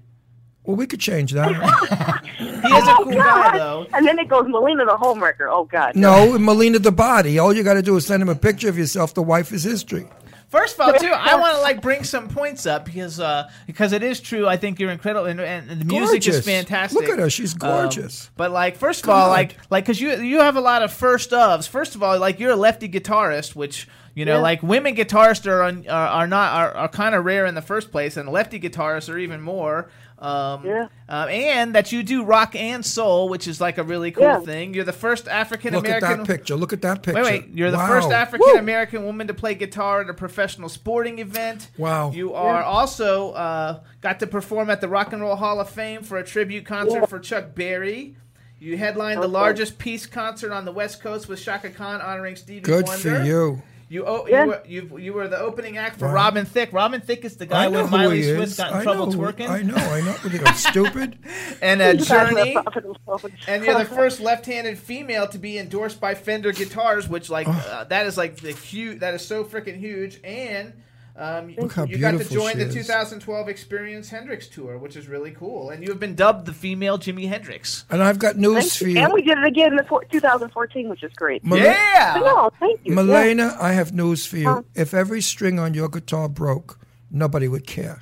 [0.64, 1.50] well, we could change that.
[2.38, 2.46] He
[2.78, 3.88] is a cool guy, though.
[3.94, 5.48] And then it goes Malina the homewrecker.
[5.50, 5.96] Oh God.
[5.96, 7.40] no, Malina the body.
[7.40, 9.16] All you got to do is send him a picture of yourself.
[9.16, 10.06] The wife is history.
[10.52, 13.94] First of all, too, I want to like bring some points up because uh, because
[13.94, 14.46] it is true.
[14.48, 16.36] I think you're incredible, and, and the music Gorgeous.
[16.36, 17.00] is fantastic.
[17.00, 17.30] Look at her.
[17.30, 18.30] She's Um, gorgeous.
[18.36, 21.32] but like, first of all, like like because you you have a lot of first
[21.32, 21.68] ofs.
[21.70, 24.42] First of all, like you're a lefty guitarist, which you know, Yeah.
[24.42, 27.62] like women guitarists are un, are, are not are, are kind of rare in the
[27.62, 29.90] first place, and lefty guitarists are even more.
[30.22, 30.88] Um, Yeah.
[31.10, 34.40] um, and that you do rock and soul, which is like a really cool Yeah.
[34.42, 34.74] thing.
[34.76, 36.20] You're the first African Look at American.
[36.26, 36.56] that picture.
[36.56, 37.24] Look at that picture.
[37.24, 37.50] Wait, wait!
[37.56, 37.88] You're the Wow.
[37.88, 41.70] first African American woman to play guitar at a professional sporting event.
[41.78, 42.12] Wow.
[42.12, 46.04] You are also uh, got to perform at the Rock and Roll Hall of Fame
[46.04, 47.06] for a tribute concert Yeah.
[47.08, 48.16] for Chuck Berry.
[48.60, 52.60] You headlined the largest peace concert on the West Coast with Chaka Khan honoring Stevie
[52.62, 53.18] Good Wonder.
[53.20, 53.64] for you.
[53.92, 54.44] You, oh, Yeah.
[54.46, 56.14] you, were, you, you were the opening act for Wow.
[56.14, 56.72] Robin Thicke.
[56.72, 59.50] Robin Thicke is the guy I when Miley Swift got in I trouble know twerking.
[59.50, 59.76] I know.
[59.76, 60.14] I know.
[60.14, 61.18] What are you, stupid?
[61.62, 62.56] And uh, Journey.
[62.56, 67.50] and And you're the first left-handed female to be endorsed by Fender Guitars, which like
[67.50, 67.52] Oh.
[67.52, 69.02] uh, that is like the huge.
[69.02, 70.22] That is so freaking huge.
[70.24, 70.72] And
[71.16, 72.74] Um, Look how you got to join the is.
[72.74, 76.98] 2012 Experience Hendrix tour, which is really cool, and you have been dubbed the female
[76.98, 77.86] Jimi Hendrix.
[77.90, 78.96] And I've got news Thank for you.
[78.96, 79.00] you.
[79.04, 81.44] And we did it again in the four, 2014, which is great.
[81.46, 82.20] Mal- Yeah.
[82.24, 82.96] No, thank you.
[82.96, 83.02] Yeah.
[83.02, 84.48] Malina, I have news for you.
[84.50, 84.62] Huh?
[84.74, 86.80] If every string on your guitar broke,
[87.12, 88.02] nobody would care.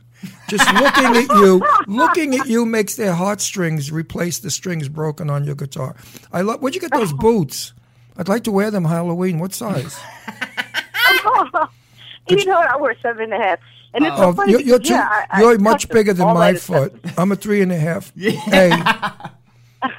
[0.50, 5.46] Just looking at you, looking at you makes their heartstrings replace the strings broken on
[5.46, 5.96] your guitar.
[6.32, 6.62] I love.
[6.62, 7.74] Where'd you get those boots?
[8.18, 9.40] I'd like to wear them Halloween.
[9.40, 9.98] What size?
[12.30, 12.70] you know what?
[12.70, 13.60] I wear seven and a half.
[13.94, 16.28] And it's so Oh, funny you're, you're, too, yeah, I, you're I much bigger than
[16.28, 16.92] my that stuff.
[16.92, 17.06] foot.
[17.18, 18.12] I'm a three and a half.
[18.16, 18.72] Hey,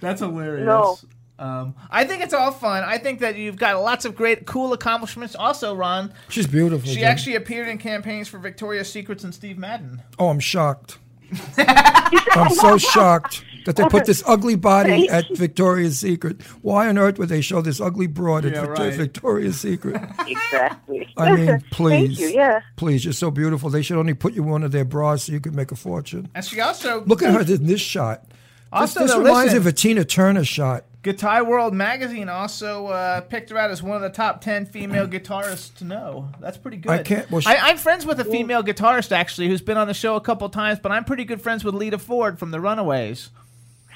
[0.00, 0.66] That's hilarious.
[0.66, 0.98] No.
[1.38, 2.82] Um, I think it's all fun.
[2.84, 5.34] I think that you've got lots of great, cool accomplishments.
[5.34, 6.88] Also, Ron, she's beautiful.
[6.88, 7.04] she Jim.
[7.04, 10.02] actually appeared in campaigns for Victoria's Secrets and Steve Madden.
[10.18, 10.98] Oh, I'm shocked.
[11.58, 16.42] I'm so shocked that they put this ugly body at Victoria's Secret.
[16.62, 18.94] Why on earth would they show this ugly broad at Yeah, Victor- right.
[18.94, 20.02] Victoria's Secret?
[20.26, 21.12] Exactly.
[21.16, 22.16] I mean, please.
[22.18, 22.28] Thank you.
[22.38, 22.60] Yeah.
[22.76, 23.68] Please, you're so beautiful.
[23.70, 25.76] They should only put you in one of their bras so you could make a
[25.76, 26.28] fortune.
[26.34, 28.24] And she also Look at her in this shot.
[28.28, 28.32] This,
[28.72, 30.84] Also, this though, reminds me of a Tina Turner shot.
[31.02, 35.06] Guitar World magazine also uh, picked her out as one of the top ten female
[35.06, 36.28] guitarists to know.
[36.40, 36.90] That's pretty good.
[36.90, 39.86] I can't- well, she- I, I'm friends with a female guitarist actually who's been on
[39.86, 42.60] the show a couple times, but I'm pretty good friends with Lita Ford from the
[42.60, 43.30] Runaways.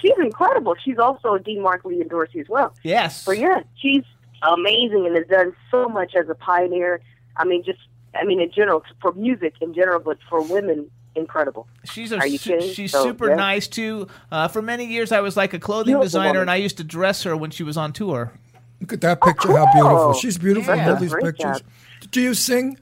[0.00, 0.74] She's incredible.
[0.82, 2.74] She's also a Dean Markley endorsee as well.
[2.82, 3.22] Yes.
[3.22, 4.04] So yeah, she's
[4.42, 7.00] amazing and has done so much as a pioneer.
[7.36, 7.78] I mean, just
[8.14, 11.66] I mean in general for music in general, but for women, incredible.
[11.84, 12.72] She's a Are you su- kidding?
[12.72, 13.34] she's So, super yeah.
[13.36, 14.08] nice too.
[14.32, 16.40] Uh, for many years, I was like a clothing Beautiful designer, woman.
[16.42, 18.32] and I used to dress her when she was on tour.
[18.80, 20.14] Look at that picture, how beautiful.
[20.14, 21.60] She's beautiful in all these pictures.
[21.60, 22.10] job.
[22.10, 22.78] Do you sing?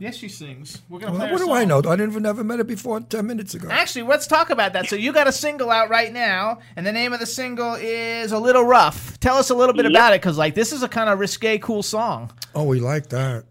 [0.00, 0.80] Yes, she sings.
[0.88, 1.56] We're gonna Well, play what do song.
[1.58, 1.78] I know?
[1.80, 3.68] I didn't even never met her before 10 minutes ago.
[3.70, 4.88] Actually, let's talk about that.
[4.88, 8.32] So you got a single out right now, and the name of the single is
[8.32, 9.92] "A Little Rough." Tell us a little bit Yep.
[9.92, 12.30] about it, because like this is a kind of risque, cool song.
[12.54, 13.44] Oh, we like that.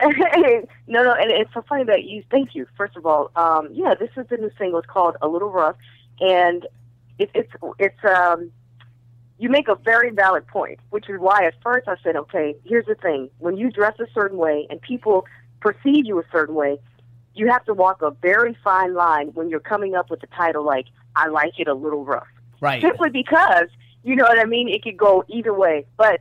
[0.02, 2.24] no, no, and it's so funny that you.
[2.30, 2.66] Thank you.
[2.76, 4.80] First of all, um, yeah, this is the new single.
[4.80, 5.76] It's called "A Little Rough,"
[6.20, 6.66] and
[7.20, 8.50] it, it's it's um,
[9.38, 12.86] you make a very valid point, which is why at first I said, okay, here's
[12.86, 15.24] the thing: when you dress a certain way and people
[15.60, 16.78] perceive you a certain way,
[17.34, 20.64] you have to walk a very fine line when you're coming up with a title
[20.64, 22.26] like "I Like It a Little Rough."
[22.60, 22.82] Right.
[22.82, 23.68] simply because
[24.02, 24.68] you know what I mean.
[24.68, 26.20] It could go either way, but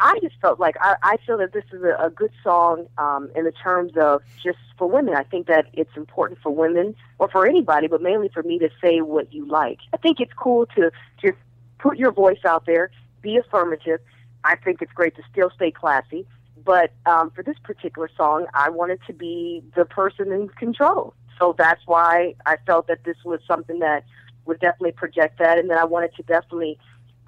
[0.00, 3.30] I just felt like I, I feel that this is a, a good song um,
[3.34, 5.14] in the terms of just for women.
[5.14, 8.70] I think that it's important for women or for anybody, but mainly for me to
[8.80, 9.78] say what you like.
[9.92, 11.36] I think it's cool to just
[11.78, 12.90] put your voice out there,
[13.22, 14.00] be affirmative.
[14.44, 16.26] I think it's great to still stay classy.
[16.64, 21.14] But um, for this particular song, I wanted to be the person in control.
[21.38, 24.04] So that's why I felt that this was something that
[24.44, 25.58] would definitely project that.
[25.58, 26.78] And then I wanted to definitely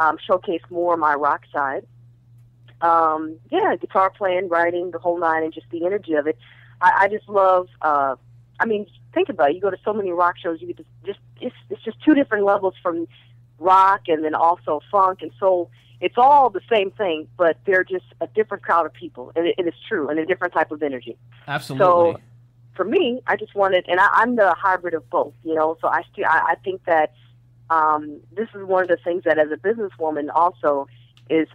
[0.01, 1.87] um, showcase more my rock side.
[2.81, 6.39] Um, yeah, guitar playing, writing, the whole nine, and just the energy of it.
[6.81, 7.69] I, I just love.
[7.83, 8.17] Uh,
[8.59, 9.57] I mean, think about it.
[9.57, 10.61] You go to so many rock shows.
[10.61, 13.07] You get to just it's it's just two different levels from
[13.59, 15.71] rock and then also funk and soul.
[16.01, 19.55] It's all the same thing, but they're just a different crowd of people, and it,
[19.59, 21.85] it is true, and a different type of energy Absolutely.
[21.85, 22.21] So
[22.75, 25.77] for me, I just wanted, and I, I'm the hybrid of both, you know.
[25.81, 27.13] So I still, I, I think that
[27.69, 30.89] um, this is one of the things that, as a businesswoman, also
[31.29, 31.49] is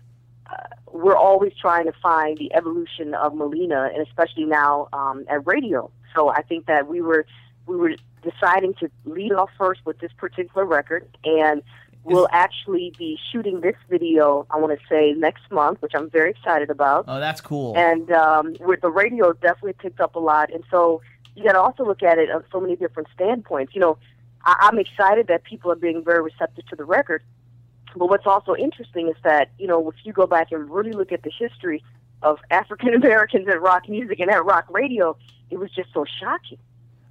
[0.51, 0.55] uh,
[0.91, 5.89] we're always trying to find the evolution of Malina, and especially now um, at radio.
[6.13, 7.25] So I think that we were
[7.65, 11.63] we were deciding to lead off first with this particular record, and
[12.05, 14.45] we'll actually be shooting this video.
[14.51, 17.75] I want to say next month, which I'm very excited about oh, that's cool.
[17.75, 20.53] and um, with the radio definitely picked up a lot.
[20.53, 21.01] And so
[21.35, 23.73] you got to also look at it on so many different standpoints.
[23.73, 23.97] You know,
[24.43, 27.23] I- I'm excited that people are being very receptive to the record.
[27.95, 31.11] But what's also interesting is that you know if you go back and really look
[31.11, 31.83] at the history
[32.21, 35.17] of African Americans in rock music and at rock radio,
[35.49, 36.59] it was just so shocking.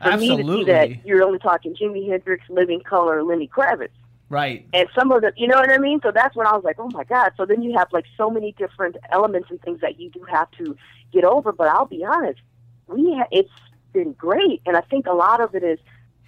[0.02, 3.88] For me to see that you're only talking Jimi Hendrix, Living Colour, Lenny Kravitz
[4.34, 4.66] right.
[4.72, 6.00] and some of the you know what I mean.
[6.02, 7.32] So that's when I was like, oh my god.
[7.36, 10.50] So then you have like so many different elements and things that you do have
[10.58, 10.76] to
[11.12, 11.52] get over.
[11.52, 12.40] But I'll be honest,
[12.86, 13.50] we ha- it's
[13.92, 15.78] been great, and I think a lot of it is,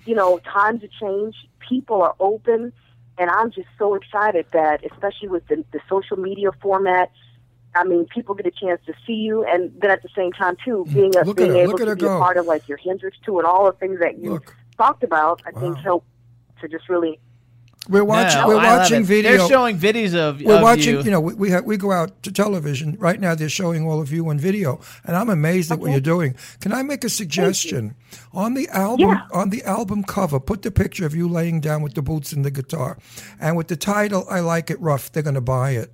[0.05, 1.39] you know, times have changed.
[1.69, 2.73] People are open,
[3.19, 7.11] and I'm just so excited that, especially with the, the social media format.
[7.75, 10.57] I mean, people get a chance to see you, and then at the same time
[10.65, 12.47] too, mm, being a, Look at being her, able to her be a part of
[12.47, 14.55] like your Hendrix too, and all the things that you Look.
[14.79, 16.05] talked about, I think help
[16.61, 17.19] to just really
[17.89, 18.41] We're watching.
[18.41, 19.37] No, we're I watching video.
[19.37, 20.41] They're showing videos of.
[20.41, 20.95] We're of watching.
[20.97, 21.03] You.
[21.03, 23.35] You, know, we we, ha- we go out to television right now.
[23.35, 26.35] They're showing all of you on video, and I'm amazed at what you're doing.
[26.61, 27.95] Can I make a suggestion?
[28.33, 29.23] On the album, Yeah.
[29.33, 32.45] on the album cover, put the picture of you laying down with the boots and
[32.45, 32.99] the guitar,
[33.41, 35.91] and with the title "I Like It Rough." They're going to buy it.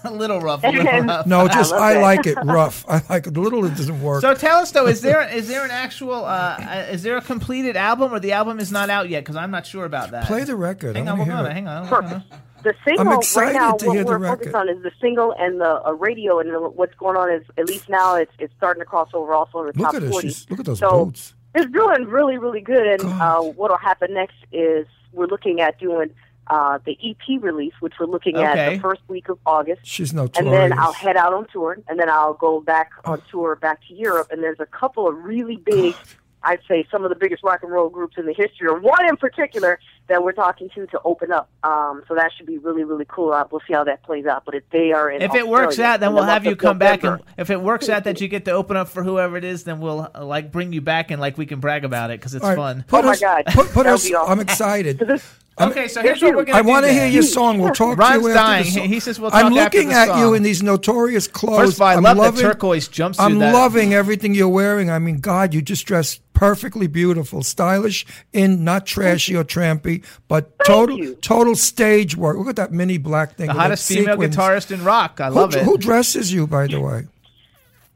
[0.04, 0.62] a little rough.
[0.64, 1.26] A little rough.
[1.26, 2.84] No, just love I, like it rough.
[2.88, 3.36] I like it.
[3.36, 4.20] A little it doesn't work.
[4.22, 7.22] So tell us though, is there is there an actual uh, uh, is there a
[7.22, 9.20] completed album or the album is not out yet?
[9.20, 10.26] Because I'm not sure about that.
[10.26, 10.96] Play the record.
[10.96, 11.54] Hang I on, wanna hold on, it.
[11.54, 11.86] hang on.
[11.86, 12.24] hold on.
[12.64, 14.58] The single excited right now, to what hear we're focused record.
[14.58, 17.66] on is the single and the uh, radio, and the, what's going on is at
[17.68, 20.10] least now it's it's starting to cross over also in the Look top at her.
[20.10, 20.28] 40.
[20.28, 21.34] She's, look at those so boots.
[21.54, 22.84] it's doing really, really good.
[23.00, 26.10] And uh, what'll happen next is we're looking at doing
[26.48, 29.82] uh, the EP release, which we're looking at the first week of August.
[29.84, 33.56] She's And then I'll head out on tour, and then I'll go back on tour
[33.56, 34.28] back to Europe.
[34.30, 35.94] And there's a couple of really big,
[36.48, 39.04] I'd say some of the biggest rock and roll groups in the history, or one
[39.08, 41.48] in particular that we're talking to to open up.
[41.62, 43.32] Um, so that should be really, really cool.
[43.32, 44.44] Uh, We'll see how that plays out.
[44.46, 46.78] But if they are in If it works out, then we'll have you of come
[46.78, 49.44] back, and if it works out that you get to open up for whoever it
[49.44, 52.18] is, then we'll uh, like bring you back and like we can brag about it
[52.20, 52.84] because it's All right, fun.
[52.88, 53.44] Put Oh my God.
[53.48, 54.10] Put, put us.
[54.10, 54.30] awesome.
[54.32, 55.02] I'm excited.
[55.60, 56.68] Okay, so here's what we're gonna I do.
[56.68, 57.58] want to hear your song.
[57.58, 58.60] We'll talk Ron's to you dying.
[58.60, 58.88] after the He- song.
[58.90, 59.50] he says we'll talk about it.
[59.50, 60.18] I'm talk after looking the at song.
[60.20, 61.58] you in these notorious clothes.
[61.58, 64.88] First of all, I I'm love the turquoise jumpsuit I'm that- loving everything you're wearing.
[64.88, 70.56] I mean, God, you just dress perfectly beautiful, stylish, in not trashy or trampy, but
[70.64, 71.14] total you.
[71.16, 72.36] total stage work.
[72.38, 73.48] Look at that mini black thing.
[73.48, 74.36] The hottest female sequins.
[74.36, 75.20] guitarist in rock.
[75.20, 75.64] I Who, love it.
[75.64, 77.06] who dresses you, by the way?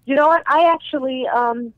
[0.06, 0.42] You know what?
[0.48, 1.72] I actually um,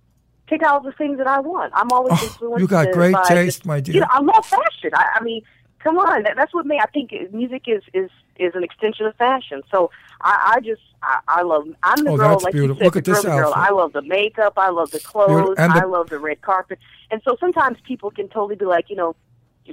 [0.46, 1.70] pick out the things that I want.
[1.76, 2.60] I'm always Oh, influenced.
[2.60, 3.96] you got great by taste, just- my dear.
[3.96, 4.90] You know, I love fashion.
[4.94, 5.42] I, I mean,
[5.80, 6.80] come on, that, that's what me.
[6.82, 9.62] I think music is is is an extension of fashion.
[9.70, 11.66] So I, I just I, I love.
[11.82, 12.76] I'm the Oh, girl, like beautiful.
[12.76, 13.52] you said, Look the at this girl.
[13.54, 14.54] I love the makeup.
[14.56, 15.28] I love the clothes.
[15.28, 15.54] Beautiful.
[15.58, 16.78] And the- I love the red carpet.
[17.10, 19.14] And so sometimes people can totally be like, you know.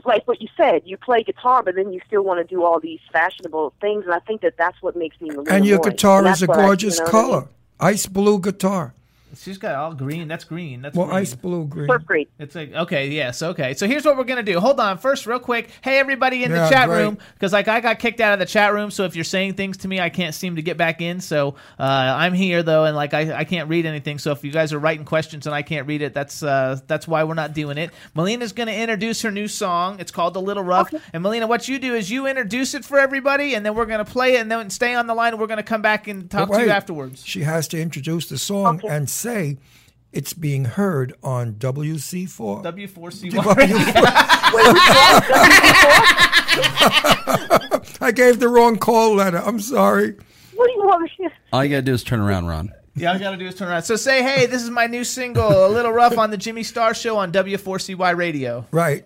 [0.06, 2.80] Like what you said, you play guitar, but then you still want to do all
[2.80, 5.32] these fashionable things, and I think that that's what makes me.
[5.32, 7.30] Malina And your guitar And is a what I- you gorgeous know what I mean?
[7.32, 7.47] color,
[7.82, 8.93] ice blue guitar.
[9.35, 10.27] She's got all green.
[10.27, 10.81] That's green.
[10.81, 11.17] That's Well, green.
[11.19, 11.87] ice blue green.
[11.87, 12.27] First grade.
[12.39, 13.73] It's like okay, yes, okay.
[13.73, 14.59] So here's what we're gonna do.
[14.59, 15.69] Hold on, first, real quick.
[15.81, 17.03] Hey, everybody in Yeah, the chat great.
[17.03, 18.91] room, because like I got kicked out of the chat room.
[18.91, 21.21] So if you're saying things to me, I can't seem to get back in.
[21.21, 24.19] So uh, I'm here though, and like I, I can't read anything.
[24.19, 27.07] So if you guys are writing questions and I can't read it, that's uh, that's
[27.07, 27.91] why we're not doing it.
[28.15, 29.99] Malina's gonna introduce her new song.
[29.99, 32.99] It's called "The Little Rough." And Melina, what you do is you introduce it for
[32.99, 35.33] everybody, and then we're gonna play it, and then stay on the line.
[35.33, 37.23] and We're gonna come back and talk But to you afterwards.
[37.25, 39.57] She has to introduce the song and say
[40.12, 42.63] it's being heard on WC4.
[42.63, 43.31] W4C1.
[48.01, 49.38] I gave the wrong call letter.
[49.38, 50.15] I'm sorry.
[50.55, 52.71] What do you want me to All you gotta do is turn around, Ron.
[52.95, 53.84] Yeah, all you gotta do is turn around.
[53.84, 56.93] So say, hey, this is my new single, "A Little Rough" on the Jimmy Star
[56.93, 58.65] Show on W4CY Radio.
[58.71, 59.05] Right.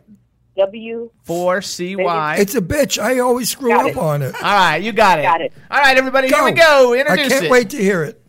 [0.58, 2.40] W 4CY.
[2.40, 2.98] It's a bitch.
[2.98, 3.98] I always screw Got up it.
[3.98, 4.36] on it.
[4.36, 5.24] all right, you got it.
[5.24, 5.54] Got it.
[5.70, 6.94] All right, everybody, here we Go.
[6.96, 7.00] go.
[7.00, 7.52] I can't it.
[7.52, 8.22] wait to hear it.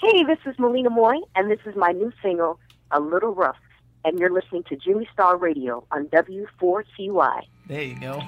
[0.00, 2.58] Hey, this is Malina Moye, and this is my new single,
[2.90, 3.58] A Little Rough.
[4.02, 7.42] And you're listening to Jimmy Star Radio on W4CY.
[7.68, 8.22] There you go.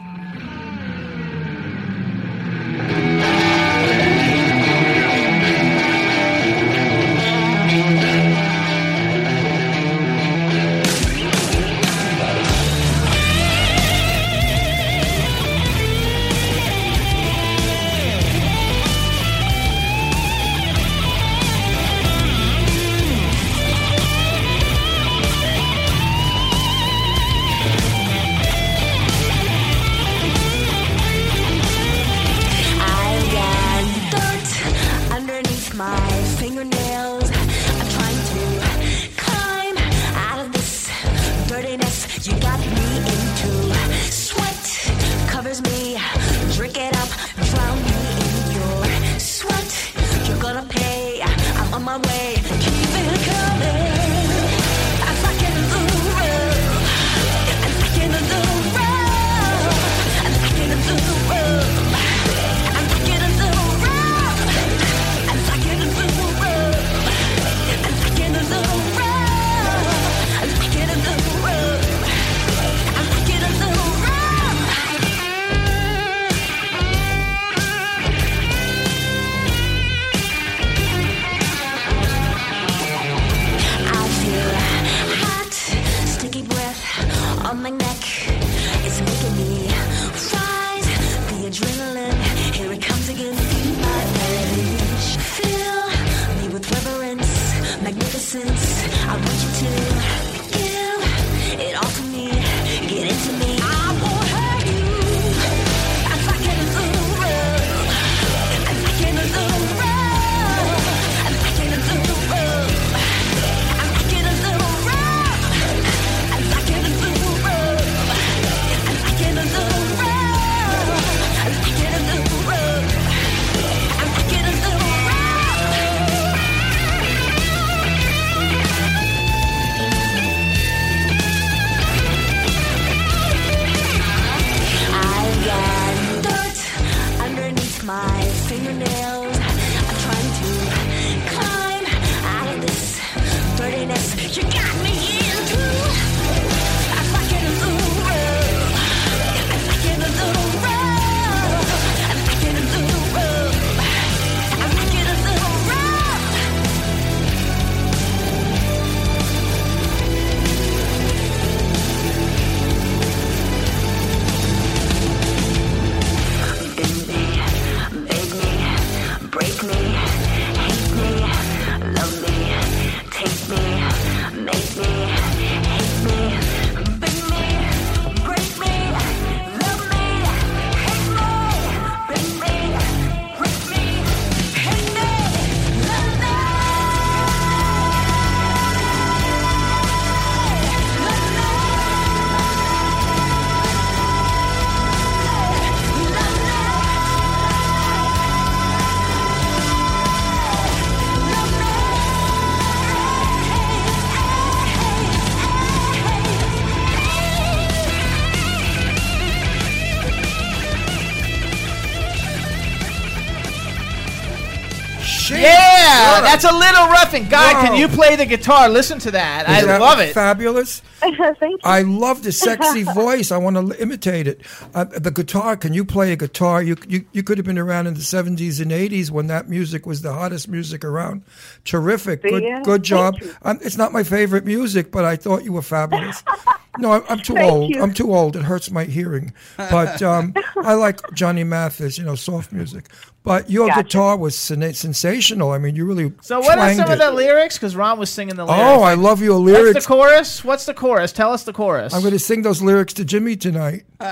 [217.12, 217.30] A little rough.
[217.30, 218.68] And God, can you play the guitar?
[218.68, 219.48] Listen to that.
[219.48, 220.14] I that love it.
[220.14, 220.80] Fabulous.
[221.00, 221.58] Thank you.
[221.64, 223.30] I love the sexy voice.
[223.30, 224.40] I want to imitate it.
[224.74, 225.56] Uh, the guitar.
[225.56, 226.62] Can you play a guitar?
[226.62, 229.86] You, you you could have been around in the seventies and eighties when that music
[229.86, 231.22] was the hottest music around.
[231.64, 232.22] Terrific.
[232.22, 233.14] Good Yeah, good job.
[233.18, 233.36] thank you.
[233.42, 236.22] Um, it's not my favorite music, but I thought you were fabulous.
[236.78, 237.70] No, I'm, I'm too Thank old.
[237.74, 237.82] you.
[237.82, 238.34] I'm too old.
[238.36, 239.32] It hurts my hearing.
[239.56, 241.98] But um, I like Johnny Mathis.
[241.98, 242.86] You know, soft music.
[243.24, 243.82] But your Gotcha.
[243.84, 245.52] guitar was sen- sensational.
[245.52, 246.12] I mean, you really.
[246.22, 247.56] So what are twanged some of the lyrics?
[247.56, 248.62] Because Ron was singing the lyrics.
[248.64, 249.62] Oh, I love your lyrics.
[249.62, 249.86] What's lyrics.
[249.86, 250.44] the chorus?
[250.44, 251.12] What's the chorus?
[251.12, 251.94] Tell us the chorus.
[251.94, 253.84] I'm going to sing those lyrics to Jimmy tonight.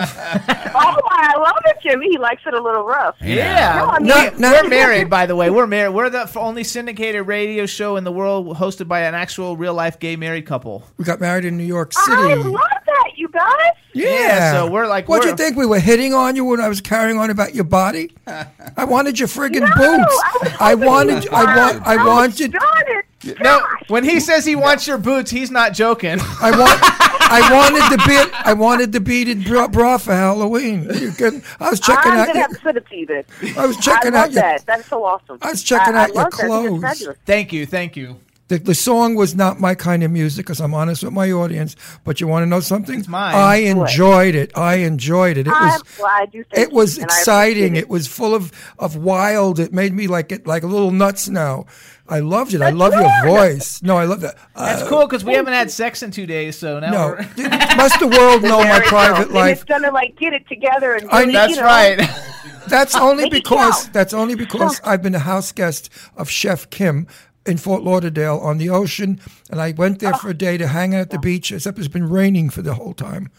[0.72, 2.08] Oh, I love it, Jimmy.
[2.11, 3.16] He likes it a little rough.
[3.20, 4.52] Yeah, No, I mean- No, no.
[4.62, 5.50] we're married, by the way.
[5.50, 5.94] We're married.
[5.94, 9.98] We're the only syndicated radio show in the world hosted by an actual real life
[9.98, 10.84] gay married couple.
[10.96, 12.16] We got married in New York City.
[12.57, 13.72] I love that, you guys.
[13.92, 16.68] Yeah, so we're like, What'd we're- you think we were hitting on you when I
[16.68, 18.12] was carrying on about your body?
[18.26, 20.57] I wanted your friggin' No, boots.
[20.61, 21.28] I, I wanted.
[21.30, 21.86] I want.
[21.86, 22.55] I wanted.
[23.22, 23.40] It.
[23.42, 26.18] No, when he says he wants your boots, he's not joking.
[26.40, 26.80] I want.
[27.32, 28.46] I wanted the beat.
[28.46, 30.84] I wanted the beaded bra, bra for Halloween.
[30.94, 32.26] You can, I was checking I'm out.
[32.28, 33.24] gonna Your, have to send it to you then.
[33.59, 34.42] I was checking I love out your.
[34.42, 34.66] that.
[34.66, 35.38] That's so awesome.
[35.42, 36.51] I was checking I, out I your love that.
[36.51, 37.16] I think it's clothes.
[37.26, 38.16] thank you, thank you.
[38.51, 41.76] The, the song was not my kind of music because I'm honest with my audience.
[42.03, 42.98] But you want to know something?
[42.98, 43.32] It's mine.
[43.34, 44.51] I enjoyed it.
[44.59, 45.46] I enjoyed it.
[45.46, 45.82] It I'm was.
[45.96, 47.64] glad you It was you, and I exciting.
[47.66, 49.61] appreciate It was full of, of wild.
[49.61, 51.66] It made me like it like a little nuts now.
[52.09, 52.61] I loved it.
[52.61, 53.80] I love your voice.
[53.84, 54.34] No, I love that.
[54.57, 57.48] That's Uh, cool because we haven't had sex in two days, so now no, we're.
[57.76, 58.88] must the world know my There we go.
[58.88, 59.53] private And life?
[59.59, 62.11] it's gonna like get it together and I- really, That's you know, right.
[62.66, 67.07] That's only because that's only because I've been a house guest of Chef Kim
[67.47, 69.20] in Fort Lauderdale on the ocean,
[69.51, 71.53] and I went there for a day to hang out at the beach.
[71.53, 73.30] Except it's been raining for the whole time.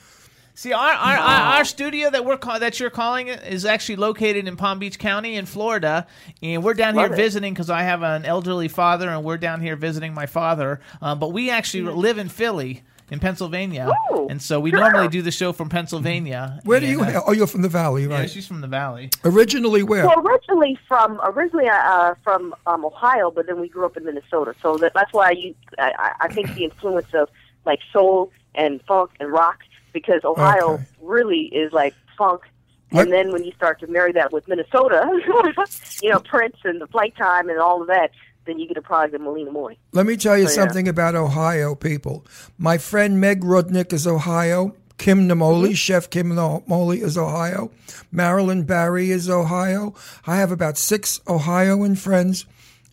[0.53, 3.95] See, our our, our, our studio that we're call, that you're calling it is actually
[3.95, 6.07] located in Palm Beach County in Florida,
[6.43, 7.15] and we're down here it.
[7.15, 10.81] visiting because I have an elderly father, and we're down here visiting my father.
[11.01, 12.83] Um, but we actually live in Philly.
[13.11, 14.79] In Pennsylvania, Ooh, and so we sure.
[14.79, 16.61] normally do the show from Pennsylvania.
[16.63, 17.01] Where do you?
[17.01, 17.23] uh, hail?
[17.27, 18.13] Oh, you're from the valley, right?
[18.13, 18.29] Yeah, right?
[18.29, 19.09] she's from the valley.
[19.25, 20.07] Originally, where?
[20.07, 24.55] Well, originally from originally uh, from um, Ohio, but then we grew up in Minnesota.
[24.61, 27.27] So that, that's why you, I, I- I think the influence of
[27.65, 29.59] like soul and funk and rock,
[29.91, 30.83] because Ohio Okay.
[31.01, 32.43] really is like funk.
[32.91, 35.05] What- And then when you start to marry that with Minnesota,
[36.01, 38.11] you know Prince and the Flyte Tyme and all of that,
[38.45, 39.77] then you get a product of Malina Moye.
[39.91, 40.49] Let me tell you yeah.
[40.49, 42.25] something about Ohio people.
[42.57, 44.75] My friend Meg Rudnick is Ohio.
[44.97, 45.73] Kim Naimoli, Mm-hmm.
[45.73, 47.71] Chef Kim Naimoli is Ohio.
[48.11, 49.95] Marilyn Barry is Ohio.
[50.27, 52.45] I have about six Ohioan friends,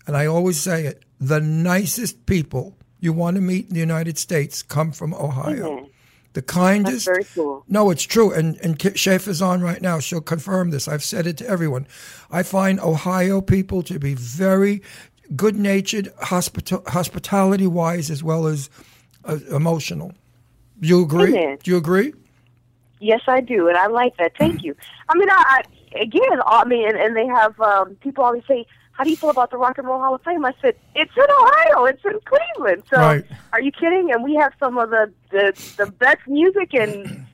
[0.06, 4.16] and I always say it the nicest people you want to meet in the United
[4.18, 5.80] States come from Ohio.
[5.80, 5.88] Mhm.
[6.34, 7.06] The kindest.
[7.06, 7.64] That's very cool.
[7.68, 8.32] No, it's true.
[8.32, 9.98] And and Chef is on right now.
[9.98, 10.86] She'll confirm this.
[10.88, 11.86] I've said it to everyone.
[12.30, 14.80] I find Ohio people to be very
[15.36, 18.70] good natured, hospital, hospitality wise, as well as
[19.24, 20.12] uh, emotional.
[20.80, 21.36] You agree?
[21.36, 21.58] Amen.
[21.62, 22.14] Do you agree?
[23.00, 24.32] Yes, I do, and I like that.
[24.36, 24.74] Thank you.
[25.08, 25.62] I mean, I,
[25.94, 29.16] I again, I mean, and, and they have um, people always say, "How do you
[29.16, 31.84] feel about the Rock and Roll Hall of Fame?" I said, "It's in Ohio.
[31.84, 33.24] It's in Cleveland." So, Right.
[33.52, 34.10] are you kidding?
[34.12, 37.24] And we have some of the the, the best music and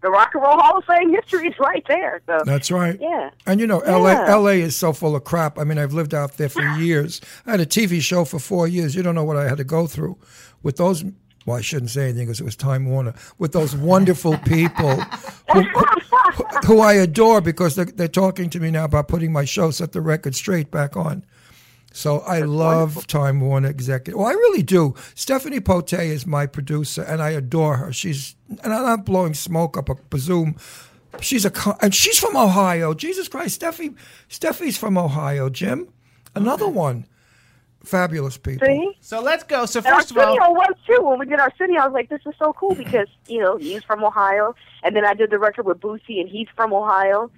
[0.00, 2.20] the Rock and Roll Hall of Fame history is right there.
[2.26, 2.96] So, That's right.
[3.00, 3.30] yeah.
[3.46, 4.34] And you know, LA, Yeah.
[4.36, 5.58] LA is so full of crap.
[5.58, 7.20] I mean, I've lived out there for years.
[7.46, 8.94] I had a TV show for four years.
[8.94, 10.16] You don't know what I had to go through
[10.62, 11.04] with those.
[11.46, 13.14] Well, I shouldn't say anything because it was Time Warner.
[13.38, 14.96] With those wonderful people
[15.52, 19.46] who, who, who I adore because they're, they're talking to me now about putting my
[19.46, 21.24] show, set the record straight back on.
[21.92, 24.18] So I love Time Warner executive.
[24.18, 24.94] Well, I really do.
[25.14, 27.92] Stephanie Pote is my producer, and I adore her.
[27.92, 30.56] She's and I'm not blowing smoke up a presume.
[31.20, 32.94] She's a and she's from Ohio.
[32.94, 33.96] Jesus Christ, Steffi,
[34.28, 35.48] Steffi's from Ohio.
[35.48, 35.88] Jim,
[36.34, 37.06] another one.
[37.84, 38.66] Fabulous people.
[38.66, 38.96] See?
[39.00, 39.64] So let's go.
[39.64, 41.00] So And our first of all, studio was too.
[41.02, 43.56] When we did our city, I was like, "This is so cool" because you know
[43.56, 47.30] he's from Ohio, and then I did the record with Boosie, and he's from Ohio.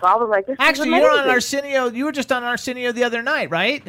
[0.00, 1.24] So I was like, "This actually, you're amazing.
[1.24, 1.88] on Arsenio.
[1.90, 3.86] You were just on Arsenio the other night, right?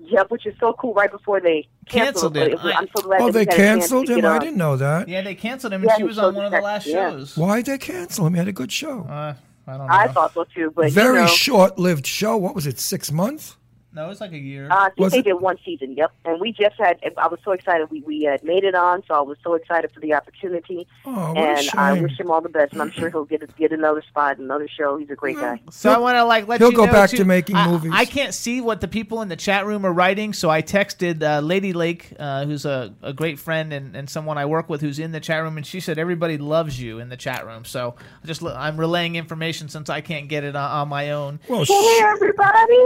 [0.00, 0.94] Yep, which is so cool.
[0.94, 2.76] Right before they Canceled canceled, it.
[2.76, 3.20] I'm so glad.
[3.20, 4.24] Oh, they we had a chance canceled him.
[4.24, 5.08] I didn't know that.
[5.08, 7.10] Yeah, they canceled him, and Yeah, she was on one of the the last yeah.
[7.10, 7.36] shows.
[7.36, 8.34] Why did they cancel him?
[8.34, 9.02] He had a good show.
[9.02, 9.34] Uh,
[9.68, 9.92] I don't know.
[9.92, 12.36] I thought so too, but Very you know, short-lived show.
[12.36, 12.80] What was it?
[12.80, 13.56] Six months.
[13.96, 14.70] No, it's like a year.
[14.70, 15.94] Uh, I think Was they it- did one season.
[15.96, 17.00] Yep, and we just had.
[17.16, 17.90] I was so excited.
[17.90, 20.86] We we had made it on, so I was so excited for the opportunity.
[21.04, 23.42] Oh, what a and I wish him all the best, and I'm sure he'll get
[23.56, 24.96] get another spot, another show.
[24.98, 25.60] He's a great guy.
[25.70, 27.66] So I want to like let he'll you go know, back too, to making I,
[27.68, 27.90] movies.
[27.94, 31.22] I can't see what the people in the chat room are writing, so I texted
[31.22, 34.82] uh, Lady Lake, uh, who's a, a great friend and, and someone I work with,
[34.82, 37.64] who's in the chat room, and she said everybody loves you in the chat room.
[37.64, 41.40] So I just I'm relaying information since I can't get it on, on my own.
[41.48, 42.76] Well, Hey sh- everybody!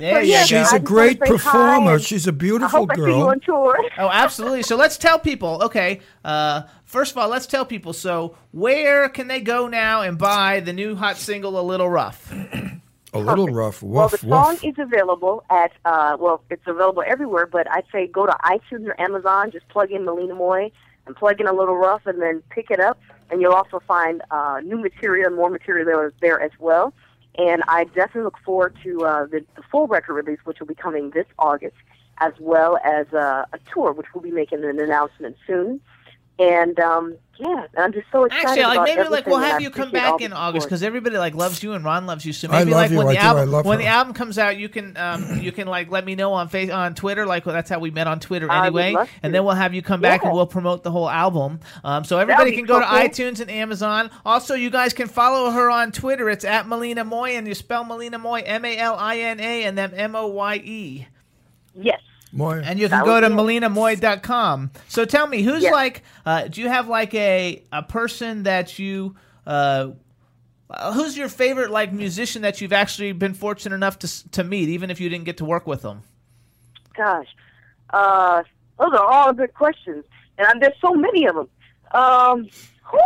[0.00, 0.53] There So, you yeah, go.
[0.54, 1.98] She's a great performer.
[1.98, 3.22] She's a beautiful hope I see you girl.
[3.28, 3.78] on tour.
[3.98, 4.62] Oh, absolutely.
[4.62, 5.62] So let's tell people.
[5.64, 7.92] Okay, uh, first of all, let's tell people.
[7.92, 12.32] So where can they go now and buy the new hot single, "A Little Rough"?
[13.12, 13.80] A little rough.
[13.80, 17.46] Well, Woof, the song is available at uh, well, it's available everywhere.
[17.46, 19.52] But I'd say go to iTunes or Amazon.
[19.52, 20.72] Just plug in Malina Moye
[21.06, 22.98] and plug in a little rough, and then pick it up.
[23.30, 26.92] And you'll also find uh, new material, more material there, there as well.
[27.36, 30.74] And I definitely look forward to uh, the, the full record release, which will be
[30.74, 31.76] coming this August,
[32.18, 35.80] as well as uh, a tour, which we'll be making an announcement soon.
[36.38, 38.46] And um, yeah, I'm just so excited.
[38.46, 41.34] Actually, like about maybe like we'll have you come back in August because everybody like
[41.34, 42.32] loves you and Ron loves you.
[42.32, 43.84] So I maybe love like you, when I the do, I album love when her.
[43.84, 46.70] the album comes out, you can um, you can like let me know on face
[46.70, 47.26] on Twitter.
[47.26, 48.98] Like that's how we met on Twitter I would anyway.
[49.00, 51.60] love And then we'll have you come back and we'll promote the whole album.
[51.82, 52.98] Um, so everybody can go to cool.
[52.98, 54.10] iTunes and Amazon.
[54.24, 56.30] Also, you guys can follow her on Twitter.
[56.30, 59.64] It's at Malina Moye, and you spell Malina Moye M A L I N A
[59.64, 61.06] and then M O Y E.
[61.74, 62.00] Yes.
[62.34, 62.60] Moye.
[62.64, 64.70] And you can That go to be malinamoye.com.
[64.88, 65.72] So tell me, who's Yes.
[65.72, 69.14] like, uh, do you have like a, a person that you,
[69.46, 69.90] uh,
[70.70, 74.68] uh, who's your favorite like musician that you've actually been fortunate enough to to meet,
[74.68, 76.02] even if you didn't get to work with them?
[76.96, 77.28] Gosh,
[77.90, 78.42] uh,
[78.78, 80.04] those are all good questions,
[80.38, 81.48] and um, there's so many of them.
[81.92, 82.48] Um,
[82.82, 82.98] who?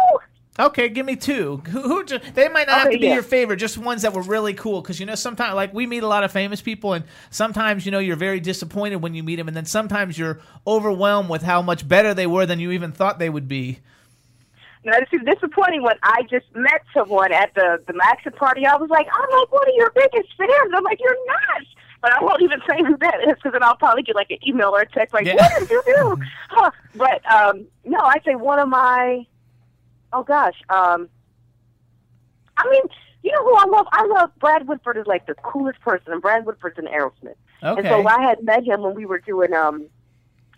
[0.58, 1.62] Okay, give me two.
[1.68, 3.14] Who, who ju- they might not have to be yeah.
[3.14, 4.80] your favorite, just ones that were really cool.
[4.82, 7.92] Because you know, sometimes like we meet a lot of famous people, and sometimes you
[7.92, 11.62] know you're very disappointed when you meet them, and then sometimes you're overwhelmed with how
[11.62, 13.78] much better they were than you even thought they would be.
[14.84, 18.66] Now, this is disappointing when I just met someone at the the Maxim party.
[18.66, 20.72] I was like, I'm like one of your biggest fans.
[20.74, 21.62] I'm like, you're not.
[22.00, 24.38] But I won't even say who that is because then I'll probably get like an
[24.46, 25.34] email or a text like, Yeah.
[25.34, 26.16] what did you do?
[26.50, 26.70] Huh.
[26.94, 29.26] But um, no, I'd say one of my.
[30.12, 30.60] Oh gosh.
[30.68, 31.08] Um,
[32.56, 32.82] I mean,
[33.22, 33.86] you know who I love?
[33.92, 37.34] I love Brad Whitford is like the coolest person, and Brad Whitford's an Aerosmith.
[37.62, 37.80] Okay.
[37.80, 39.86] And so I had met him when we were doing um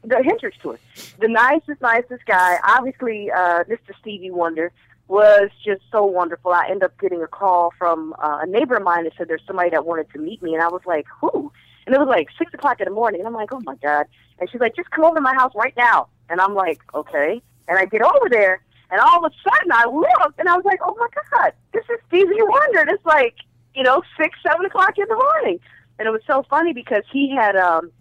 [0.04, 0.78] the Hendrix tour.
[1.18, 2.58] The nicest, nicest guy.
[2.64, 3.94] Obviously, uh, Mr.
[4.00, 4.72] Stevie Wonder
[5.08, 6.52] was just so wonderful.
[6.52, 9.42] I ended up getting a call from uh, a neighbor of mine that said there's
[9.46, 11.52] somebody that wanted to meet me, and I was like, who?
[11.84, 14.06] And it was like six o'clock in the morning, and I'm like, oh my god.
[14.38, 16.08] And she's like, just come over to my house right now.
[16.28, 17.42] And I'm like, okay.
[17.68, 20.64] And I get over there, and all of a sudden I looked and I was
[20.64, 22.80] like, oh my god, this is Stevie Wonder.
[22.80, 23.36] And it's like,
[23.74, 25.60] you know, six, seven o'clock in the morning.
[25.98, 27.92] And it was so funny because he had um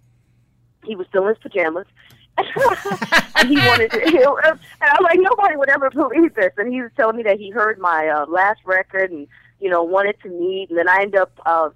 [0.86, 1.86] he was still in his pajamas.
[3.36, 6.54] and he wanted to, and I'm like, nobody would ever believe this.
[6.58, 9.28] And he was telling me that he heard my uh, last record and,
[9.60, 10.70] you know, wanted to meet.
[10.70, 11.70] And then I ended up uh,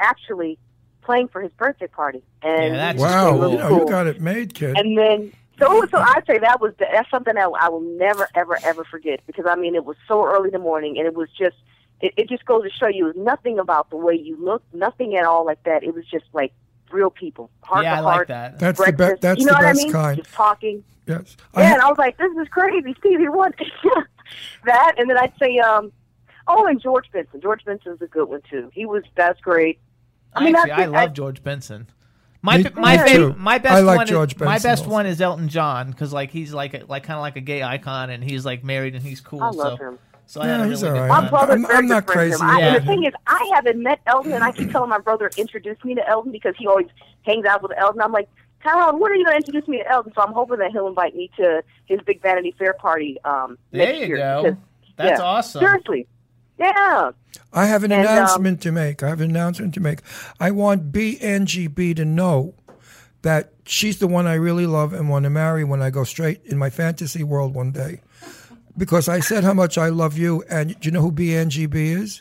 [0.00, 0.58] actually
[1.02, 2.22] playing for his birthday party.
[2.42, 4.76] And Yeah, that's it was Wow, really you, know, you got it made, kid.
[4.76, 8.58] And then, so so I'd say that was that's something that I will never ever
[8.64, 11.28] ever forget because I mean it was so early in the morning and it was
[11.38, 11.56] just
[12.00, 14.62] it, it just goes to show you it was nothing about the way you look,
[14.72, 15.82] nothing at all like that.
[15.82, 16.52] It was just like
[16.92, 18.28] real people, heart Yeah, to I like heart.
[18.28, 18.58] that.
[18.58, 19.20] That's the best.
[19.20, 19.92] that's you know the what best I mean?
[19.92, 20.16] kind.
[20.22, 20.84] Just talking.
[21.06, 21.36] yes.
[21.54, 23.56] I Yeah, ha- and I was like, this is crazy, Stevie Wonder.
[24.64, 25.92] that, and then I'd say, um,
[26.46, 27.40] oh, and George Benson.
[27.40, 28.70] George Benson's a good one too.
[28.72, 29.78] He was that's great.
[30.34, 31.88] I mean, Actually, I I love I- George Benson.
[32.40, 34.90] My Me- my me favorite, my best I like one George is, my best also.
[34.92, 37.62] one is Elton John because like he's like a, like kind of like a gay
[37.62, 39.42] icon and he's like married and he's cool.
[39.42, 39.98] I love so, him.
[40.26, 41.20] So Yeah, a he's really all good right.
[41.20, 41.24] time.
[41.24, 42.42] My brother's I'm- very I'm not crazy him.
[42.42, 44.98] I, about and the thing is, I haven't met Elton, and I keep telling my
[44.98, 46.86] brother introduce me to Elton because he always
[47.22, 48.00] hangs out with Elton.
[48.02, 48.28] I'm like,
[48.62, 50.12] Tyrone, when are you going to introduce me to Elton?
[50.14, 53.86] So I'm hoping that he'll invite me to his big Vanity Fair party um, There
[53.86, 54.16] next you year.
[54.18, 54.42] go.
[54.44, 54.58] because-
[54.96, 55.60] That's yeah, awesome.
[55.60, 56.06] Seriously,
[56.58, 57.10] yeah.
[57.52, 59.02] I have an And, um, announcement to make.
[59.02, 60.00] I have an announcement to make.
[60.38, 62.54] I want B Angie B to know
[63.22, 66.40] that she's the one I really love and want to marry when I go straight
[66.44, 68.00] in my fantasy world one day.
[68.76, 71.66] Because I said how much I love you, and do you know who B Angie
[71.66, 72.20] B is?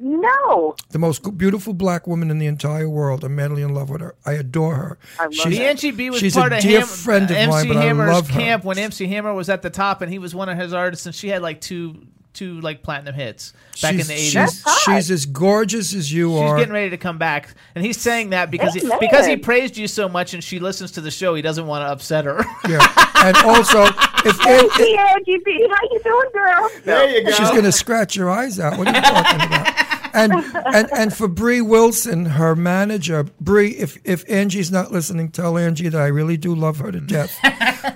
[0.00, 3.24] No, The most beautiful black woman in the entire world.
[3.24, 4.14] I'm madly in love with her.
[4.24, 4.98] I adore her.
[5.18, 7.68] I love She's- The was she's part a of dear Ham- friend of MC mine,
[7.68, 8.38] but I Hammer's love her.
[8.40, 11.06] camp when MC Hammer was at the top and he was one of his artists
[11.06, 13.52] and she had like two two like platinum hits
[13.82, 14.32] back she's, in the eighties.
[14.32, 16.56] She's, she's as gorgeous as you She's are.
[16.56, 18.98] She's getting ready to come back, and he's saying that because he, Amen.
[19.00, 21.34] because he praised you so much, and she listens to the show.
[21.34, 22.44] He doesn't want to upset her.
[22.68, 22.86] Yeah.
[23.16, 23.84] And also,
[24.24, 26.70] if, Hey, if, B Angie B, how you doing, girl?
[26.84, 27.30] there you go.
[27.32, 28.78] She's going to scratch your eyes out.
[28.78, 29.74] What are you talking about?
[30.14, 35.58] And and and for Bree Wilson, her manager, Bree, if if Angie's not listening, tell
[35.58, 37.36] Angie that I really do love her to death.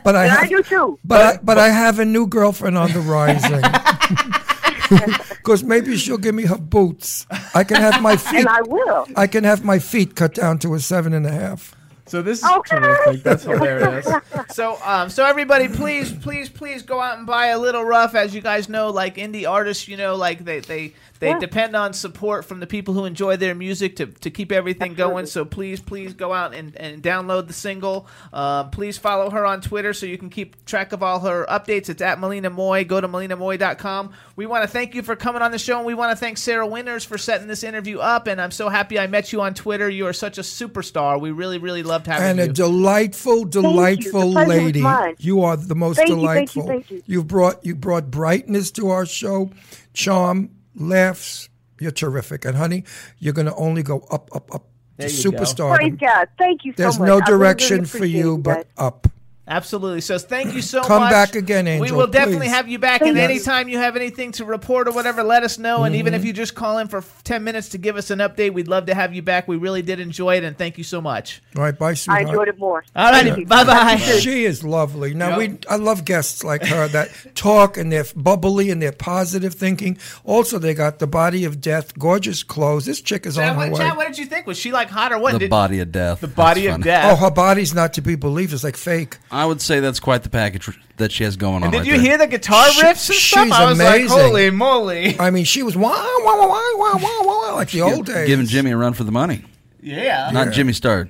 [0.05, 0.99] But I And I have, do too.
[1.05, 3.63] but I, but I have a new girlfriend on the rising.
[4.89, 7.27] Because maybe she'll give me her boots.
[7.55, 8.41] I can have my feet.
[8.41, 9.07] And I will.
[9.17, 11.75] I can have my feet cut down to a seven and a half.
[12.07, 12.77] So this is Okay.
[12.79, 13.23] terrific.
[13.23, 14.07] That's hilarious.
[14.51, 18.15] so, um, so everybody, please, please, please go out and buy a little rough.
[18.15, 20.93] As you guys know, like indie artists, you know, like they they
[21.23, 21.39] they Yeah.
[21.39, 25.27] depend on support from the people who enjoy their music to, to keep everything going.
[25.27, 28.09] So please, please go out and, and download the single.
[28.33, 31.89] Uh, please follow her on Twitter so you can keep track of all her updates.
[31.89, 32.83] It's at Malina Moye.
[32.83, 34.13] Go to malinamoye.com.
[34.35, 36.39] We want to thank you for coming on the show, and we want to thank
[36.39, 38.27] Sara Winters for setting this interview up.
[38.27, 39.89] And I'm so happy I met you on Twitter.
[39.89, 41.21] You are such a superstar.
[41.21, 42.43] We really, really loved having and you.
[42.47, 45.17] And a delightful, delightful The pleasure was lady.
[45.21, 46.67] You are the most Thank you, thank you, delightful.
[46.67, 47.19] thank you.
[47.21, 49.51] have brought you brought brightness to our show,
[49.93, 51.49] charm, laughs.
[51.79, 52.85] You're terrific, and honey,
[53.19, 54.67] you're going to only go up, up, up
[54.99, 55.39] There to you go.
[55.39, 55.77] superstardom.
[55.77, 56.29] Praise God.
[56.39, 56.77] Thank you so much.
[56.77, 57.07] There's much.
[57.09, 59.09] no I really, really direction for appreciate you but up.
[59.49, 60.01] Absolutely.
[60.03, 61.11] So thank you so Come much.
[61.11, 61.81] Come back again, Angel.
[61.83, 62.51] We Angel, will definitely please.
[62.53, 63.01] have you back.
[63.01, 63.25] Thank and you.
[63.25, 65.83] anytime you have anything to report or whatever, let us know.
[65.83, 65.99] And Mm-hmm.
[65.99, 68.69] even if you just call in for 10 minutes to give us an update, we'd
[68.69, 69.49] love to have you back.
[69.49, 70.45] We really did enjoy it.
[70.45, 71.43] And thank you so much.
[71.57, 72.25] All right, bye, sweetheart.
[72.27, 72.85] I enjoyed it more.
[72.95, 73.45] All righty.
[73.45, 73.97] Bye bye.
[74.23, 75.13] She is lovely.
[75.13, 79.55] Now we, I love guests like her that talk and they're bubbly and they're positive
[79.55, 79.99] thinking.
[80.25, 82.87] Also, they got the body of death, gorgeous clothes.
[82.87, 83.79] This chick is on Chad, her what, way.
[83.89, 84.47] Chad, what did you think?
[84.47, 85.33] Was she like hot or what?
[85.33, 86.21] The Did- body of death.
[86.21, 86.85] The body That's of funny.
[86.85, 87.13] death.
[87.13, 88.53] Oh, her body's not to be believed.
[88.53, 89.19] It's like fake.
[89.33, 90.69] I would say that's quite the package
[90.99, 91.63] that she has going on.
[91.65, 92.01] And did right you there.
[92.03, 93.45] hear the guitar She- riffs and stuff?
[93.47, 94.09] she's I was amazing.
[94.17, 95.19] like, holy moly.
[95.19, 98.27] I mean, she was wah wah wah wah wah wah wah like the old days.
[98.29, 99.45] Giving Jimmy a run for the money.
[99.81, 100.31] Yeah.
[100.33, 101.09] Not Jimmy Star.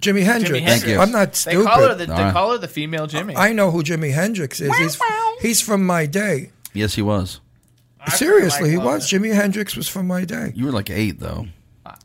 [0.00, 0.58] Jimi Hendrix.
[0.58, 0.98] Jimi Hendrix.
[0.98, 1.66] I'm not They stupid.
[1.66, 2.32] call her the, they All right.
[2.32, 3.36] call her the female Jimmy.
[3.36, 4.76] I know who Jimi Hendrix is.
[4.76, 4.98] He's,
[5.40, 6.50] he's from my day.
[6.74, 7.40] Yes, he was.
[8.08, 9.08] Seriously, he like was.
[9.08, 10.52] Jimi Hendrix was from my day.
[10.56, 11.46] You were like eight, though.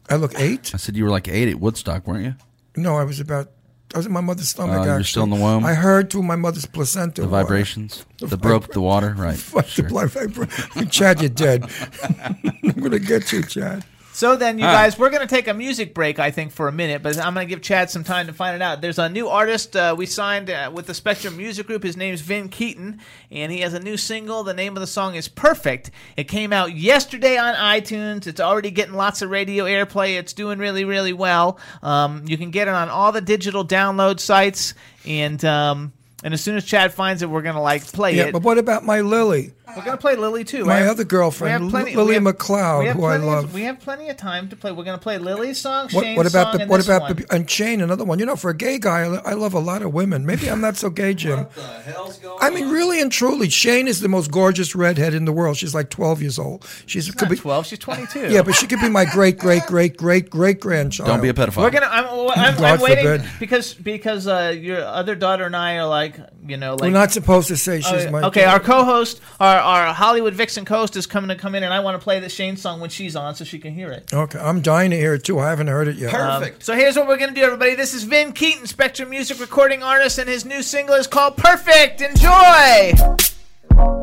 [0.10, 0.72] I look eight.
[0.74, 2.36] I said you were like eight at Woodstock, weren't you?
[2.76, 3.49] No, I was about.
[3.93, 4.75] I was in my mother's uh, stomach.
[4.75, 5.65] Oh, actually, you're still in the womb?
[5.65, 7.21] I heard through my mother's placenta.
[7.21, 9.38] The vibrations that broke the water, right?
[9.38, 9.83] Fuck Sure.
[9.83, 11.63] the blood vibra- Chad, you're dead.
[12.63, 13.85] I'm gonna get you, Chad.
[14.18, 16.72] So then, you guys, we're going to take a music break, I think, for a
[16.72, 18.82] minute, but I'm going to give Chad some time to find it out.
[18.82, 21.84] There's a new artist uh, we signed uh, with the Spectrum Music Group.
[21.84, 22.99] His name's Vin Keaton,
[23.30, 24.43] and he has a new single.
[24.43, 25.91] The name of the song is Perfect.
[26.15, 28.26] It came out yesterday on iTunes.
[28.26, 30.18] It's already getting lots of radio airplay.
[30.18, 31.59] It's doing really, really well.
[31.84, 34.74] Um, you can get it on all the digital download sites,
[35.05, 35.93] and um,
[36.24, 38.34] and as soon as Chad finds it, we're going to like play Yeah, it.
[38.34, 39.53] but what about my Lily?
[39.76, 40.63] We're gonna play Lily too.
[40.63, 43.53] My have- other girlfriend, plenty- Lily we have- McLeod, who I plenty of- love.
[43.53, 44.72] we have plenty of time to play.
[44.72, 47.15] We're gonna play Lily's song, What, Shane's what about song, the what about one.
[47.18, 48.18] the and Shane another one?
[48.18, 50.26] You know, for a gay guy, I, I love a lot of women.
[50.26, 51.39] Maybe I'm not so gay, Jim.
[51.39, 52.43] What the hell's going on?
[52.43, 55.57] I mean, really and truly, Shane is the most gorgeous redhead in the world.
[55.57, 56.65] She's like 12 years old.
[56.86, 57.68] She's could Not be twelve.
[57.68, 58.30] She's twenty-two.
[58.30, 61.09] yeah, but she could be my great great great great great grandchild.
[61.09, 61.63] Don't be a pedophile.
[61.63, 61.89] We're gonna.
[61.91, 63.30] I'm, I'm, God I'm waiting forbid.
[63.38, 66.07] because because uh, your other daughter and I are like
[66.45, 66.82] you know like.
[66.82, 68.10] We're not supposed to say Oh, she's yeah.
[68.10, 71.74] my okay, our co-host, our, our Hollywood Vixen co-host is coming to come in, and
[71.74, 74.14] I want to play the Shane song when she's on, so she can hear it.
[74.14, 75.39] Okay, I'm dying to hear it too.
[75.39, 76.14] I haven't heard it yet.
[76.14, 77.76] Um, so here's what we're gonna do, everybody.
[77.76, 82.01] This is Vin Keaton, Spectrum Music recording artist, and his new single is called "Perfect."
[82.01, 83.97] Enjoy.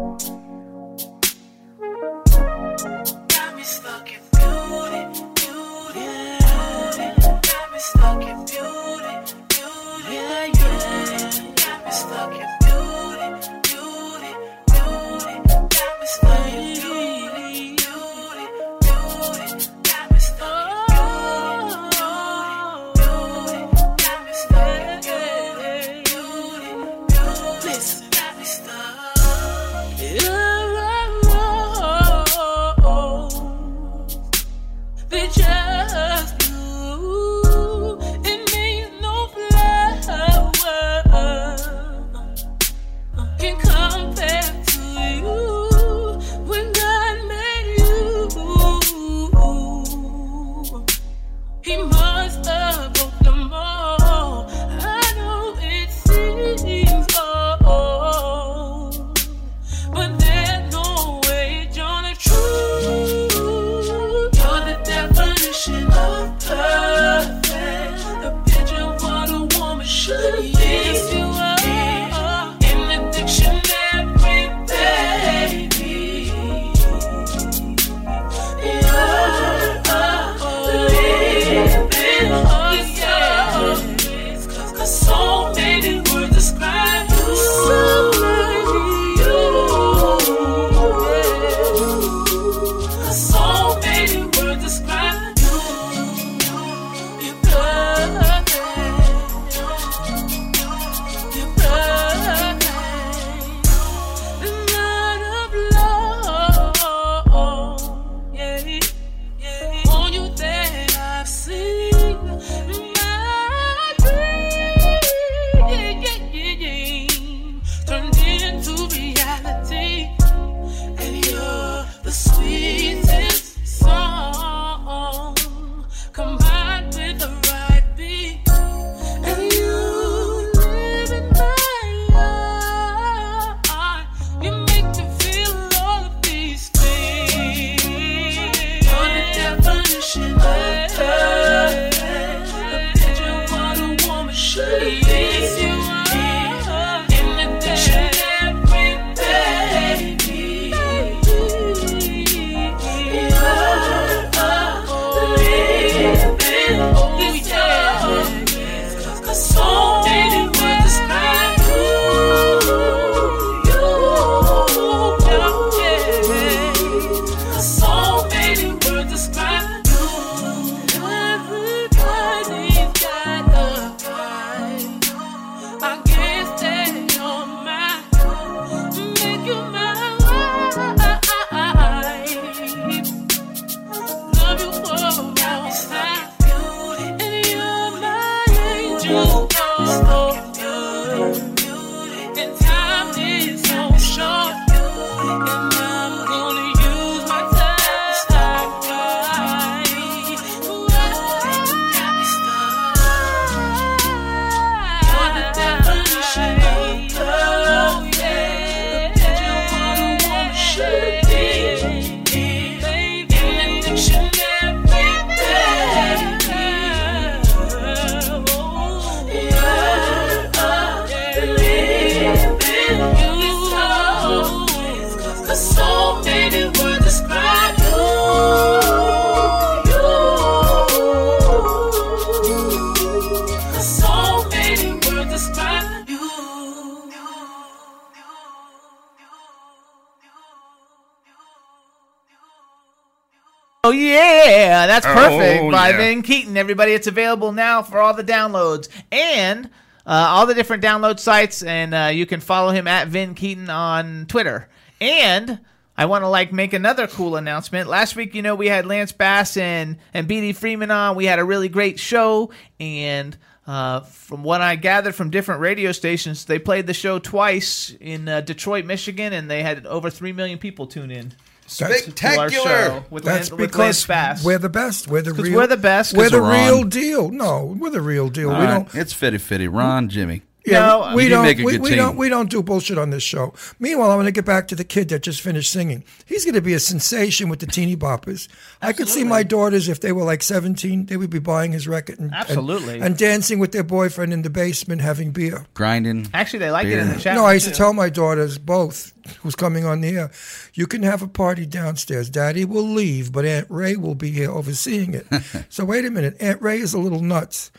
[243.95, 245.97] Yeah, that's perfect Oh, by yeah.
[245.97, 246.57] Vin Keaton.
[246.57, 249.67] Everybody, it's available now for all the downloads and
[250.07, 253.71] uh, all the different download sites, and uh, you can follow him at Vin Keaton
[253.71, 254.69] on Twitter.
[255.01, 255.61] And
[255.97, 257.89] I want to like make another cool announcement.
[257.89, 261.17] Last week, you know, we had Lance Bass and and BD Freeman on.
[261.17, 263.37] We had a really great show, and
[263.67, 268.29] uh, from what I gathered from different radio stations, they played the show twice in
[268.29, 271.33] uh, Detroit, Michigan, and they had over three million people tune in.
[271.79, 272.51] To our Spectacular.
[272.51, 274.45] show with That's Lan- with Lance because Bass.
[274.45, 275.09] we're the best.
[275.09, 275.55] We're the real.
[275.57, 276.65] we're the best, 'cause We're the of Ron.
[276.69, 277.31] real deal.
[277.31, 278.51] No, we're the real deal.
[278.51, 278.95] All we right, don't.
[278.95, 279.69] It's fitty fitty.
[279.69, 280.43] Ron, Jimmy.
[280.67, 281.45] No, we You do don't.
[281.45, 281.99] make a we, good we team.
[281.99, 282.17] don't.
[282.17, 283.53] We don't do bullshit on this show.
[283.79, 286.05] Meanwhile, I'm going to get back to the kid that just finished singing.
[286.25, 288.49] He's going to be a sensation with the teeny boppers.
[288.81, 291.87] I could see my daughters if they were like 17, they would be buying his
[291.87, 292.99] record and, and- Absolutely.
[293.01, 295.67] and, dancing with their boyfriend in the basement having beer.
[295.75, 296.29] Grinding.
[296.33, 297.21] Actually, they like it in the Beer.
[297.21, 297.35] chat.
[297.35, 300.31] No, I used to tell my daughters both, who's coming on the air,
[300.75, 302.31] you can have a party downstairs.
[302.31, 305.27] Daddy will leave, but Aunt Ray will be here overseeing it.
[305.69, 307.71] so wait a minute, Aunt Ray is a little nuts.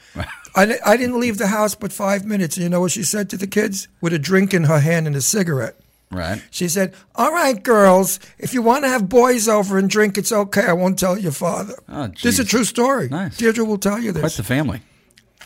[0.55, 3.29] I, I didn't leave the house but five minutes, and you know what she said
[3.31, 5.75] to the kids with a drink in her hand and a cigarette.
[6.11, 6.41] Right.
[6.51, 10.31] She said, "All right, girls, if you want to have boys over and drink, it's
[10.31, 10.65] okay.
[10.65, 13.09] I won't tell your father." Oh, this is a true story.
[13.09, 13.37] Nice.
[13.37, 14.21] Deirdre will tell you this.
[14.21, 14.81] Quite the family.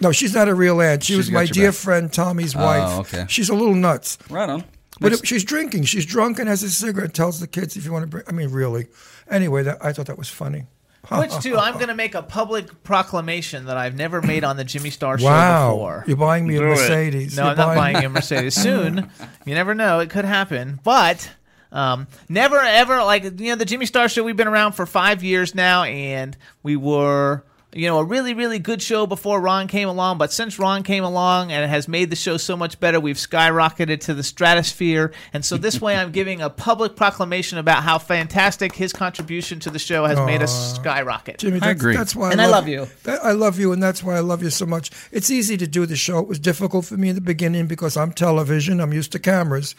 [0.01, 1.03] no, she's not a real aunt.
[1.03, 1.79] She She's was my dear back.
[1.79, 2.83] friend Tommy's oh, wife.
[2.85, 3.25] Oh, okay.
[3.29, 4.17] She's a little nuts.
[4.29, 4.63] Right on.
[4.99, 5.83] But Makes- if she's drinking.
[5.83, 7.13] She's drunk and has a cigarette.
[7.13, 8.23] Tells the kids if you want to bring.
[8.27, 8.87] I mean, really.
[9.29, 10.65] Anyway, that, I thought that was funny.
[11.11, 14.63] Which too, I'm going to make a public proclamation that I've never made on the
[14.65, 16.03] Jimmy Star Show Wow, before.
[16.07, 17.37] you're buying me a Mercedes.
[17.37, 19.09] No, You're I'm not buying you a Mercedes soon.
[19.45, 20.79] You never know; it could happen.
[20.83, 21.31] But
[21.71, 24.23] um, never ever like you know the Jimmy Star Show.
[24.23, 27.43] We've been around for five years now, and we were
[27.73, 30.17] you know a really really good show before Ron came along.
[30.17, 33.15] But since Ron came along and it has made the show so much better, we've
[33.17, 35.11] skyrocketed to the stratosphere.
[35.33, 39.69] And so this way, I'm giving a public proclamation about how fantastic his contribution to
[39.69, 41.37] the show has made us skyrocket.
[41.39, 41.95] Jimmy, I that's, agree.
[41.95, 42.87] that's why And I I love, love you.
[43.03, 44.89] That, I love you, and that's why I love you so much.
[45.11, 46.19] It's easy to do the show.
[46.19, 48.79] It was difficult for me in the beginning because I'm television.
[48.79, 49.75] I'm used to cameras,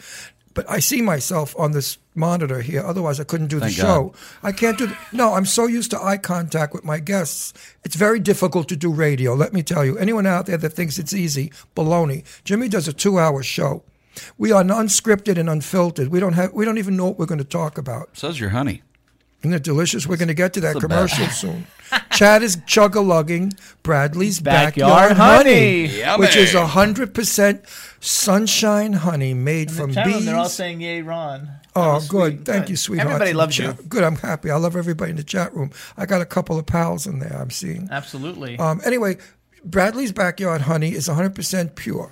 [0.53, 2.81] but I see myself on this monitor here.
[2.85, 4.13] Otherwise, I couldn't do Thank the show.
[4.43, 4.87] I can't do.
[4.87, 7.53] The, no, I'm so used to eye contact with my guests.
[7.83, 9.33] It's very difficult to do radio.
[9.33, 9.97] Let me tell you.
[9.97, 12.23] Anyone out there that thinks it's easy, baloney.
[12.43, 13.83] Jimmy does a two-hour show.
[14.37, 16.09] We are unscripted and unfiltered.
[16.09, 16.53] We don't have.
[16.53, 18.09] We don't even know what we're going to talk about.
[18.17, 18.83] So's your honey.
[19.41, 20.05] Isn't it delicious?
[20.05, 21.65] We're going to get to that commercial soon.
[22.11, 25.87] Chad is chug a lugging Bradley's Backyard backyard, honey.
[25.87, 27.65] honey, which is hundred percent
[28.01, 30.25] sunshine honey made from Chat room, bees.
[30.25, 31.49] they're all saying yay, Ron.
[31.75, 32.33] Oh, good.
[32.33, 32.45] sweet.
[32.45, 32.69] Thank Good.
[32.71, 33.07] you, sweetheart.
[33.07, 33.71] Everybody loves you.
[33.87, 34.03] Good.
[34.03, 34.51] I'm happy.
[34.51, 35.71] I love everybody in the chat room.
[35.95, 37.37] I got a couple of pals in there.
[37.39, 37.87] I'm seeing.
[37.89, 38.57] Absolutely.
[38.59, 39.17] Um, anyway,
[39.63, 42.11] Bradley's backyard honey is 100% pure.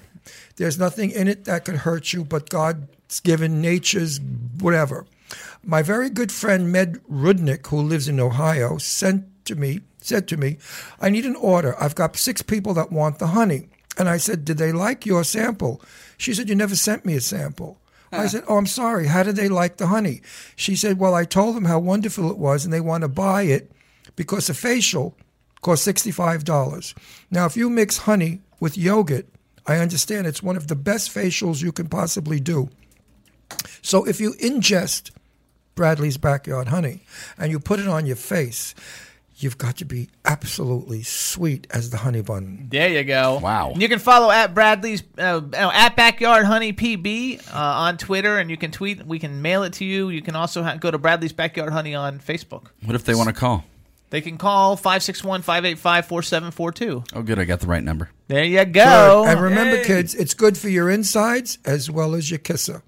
[0.56, 4.22] There's nothing in it that could hurt you but God's given nature's
[4.60, 5.06] whatever.
[5.64, 10.38] My very good friend Meg Rudnick, who lives in Ohio, sent to me, said to
[10.38, 10.58] me,
[11.02, 11.76] I need an order.
[11.82, 13.68] I've got six people that want the honey.
[14.00, 15.82] And I said, Did they like your sample?
[16.18, 17.78] She said, You never sent me a sample.
[18.12, 19.06] I said, Oh, I'm sorry.
[19.08, 20.22] How did they like the honey?
[20.56, 23.43] She said, Well, I told them how wonderful it was and they want to buy
[23.43, 23.72] it
[24.16, 25.16] because a facial
[25.62, 26.93] costs $65.
[27.30, 29.28] Now, if you mix honey with yogurt,
[29.68, 32.70] I understand it's one of the best facials you can possibly do.
[33.82, 35.12] So if you ingest
[35.76, 37.02] Bradley's Backyard Honey
[37.38, 38.74] and you put it on your face,
[39.40, 42.68] you've got to be absolutely sweet as the honey bun.
[42.70, 43.40] There you go.
[43.42, 43.72] Wow.
[43.72, 48.50] And you can follow at Bradley's uh, at Backyard Honey PB uh, on Twitter, and
[48.52, 49.06] you can tweet.
[49.06, 50.10] We can mail it to you.
[50.10, 52.68] You can also ha- go to Bradley's Backyard Honey on Facebook.
[52.86, 53.64] What if they want to call?
[54.12, 57.10] They can call 561-585-4742.
[57.14, 57.38] Oh, good.
[57.40, 58.10] I got the right number.
[58.28, 59.24] There you go.
[59.28, 59.86] and remember, Hey.
[59.86, 62.82] kids, it's good for your insides as well as your kisser.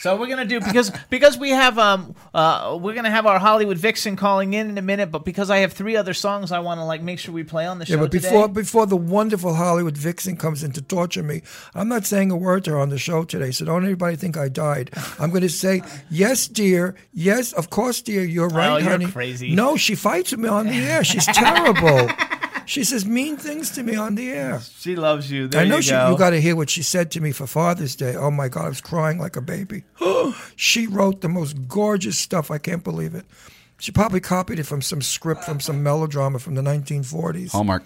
[0.00, 3.78] So we're gonna do because because we have um uh we're gonna have our Hollywood
[3.78, 6.78] Vixen calling in in a minute, but because I have three other songs I want
[6.80, 8.28] to like make sure we play on the show Yeah, but today.
[8.28, 11.42] before before the wonderful Hollywood vixen comes in to torture me,
[11.74, 13.50] I'm not saying a word to her on the show today.
[13.50, 14.90] So don't anybody think I died.
[15.18, 16.94] I'm going to say yes, dear.
[17.12, 18.22] Yes, of course, dear.
[18.24, 19.06] You're right, Oh, you're honey.
[19.10, 19.54] crazy.
[19.54, 21.04] No, she fights with me on the air.
[21.04, 22.08] She's terrible.
[22.68, 24.60] she says mean things to me on the air.
[24.60, 25.48] she loves you.
[25.48, 25.90] There I know you she.
[25.90, 26.10] go.
[26.10, 28.14] You got to hear what she said to me for Father's Day.
[28.14, 29.84] Oh my God, I was crying like a baby.
[30.56, 32.50] she wrote the most gorgeous stuff.
[32.50, 33.24] I can't believe it.
[33.78, 37.52] She probably copied it from some script from some melodrama from the 1940s.
[37.52, 37.84] Hallmark.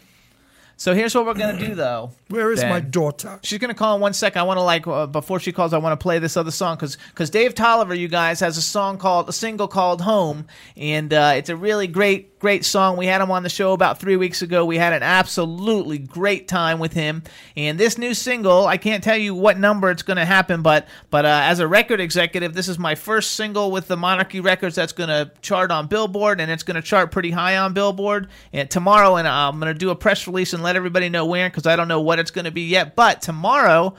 [0.79, 2.13] so here's what we're gonna do though.
[2.29, 3.39] Where is my daughter?
[3.43, 4.37] She's gonna call in one sec.
[4.39, 5.75] I want to like uh, before she calls.
[5.75, 8.97] I want to play this other song because Dave Tolliver, you guys, has a song
[8.97, 12.97] called a single called Home, and uh, it's a really great great song.
[12.97, 14.65] We had him on the show about three weeks ago.
[14.65, 17.23] We had an absolutely great time with him.
[17.57, 20.89] And this new single, I can't tell you what number it's going to happen, but
[21.09, 24.75] but uh, as a record executive, this is my first single with the Monarchy Records
[24.75, 28.27] that's going to chart on Billboard, and it's going to chart pretty high on Billboard.
[28.53, 31.49] And tomorrow, and I'm going to do a press release and let everybody know where,
[31.49, 32.97] because I don't know what it's going to be yet.
[32.97, 33.95] But tomorrow.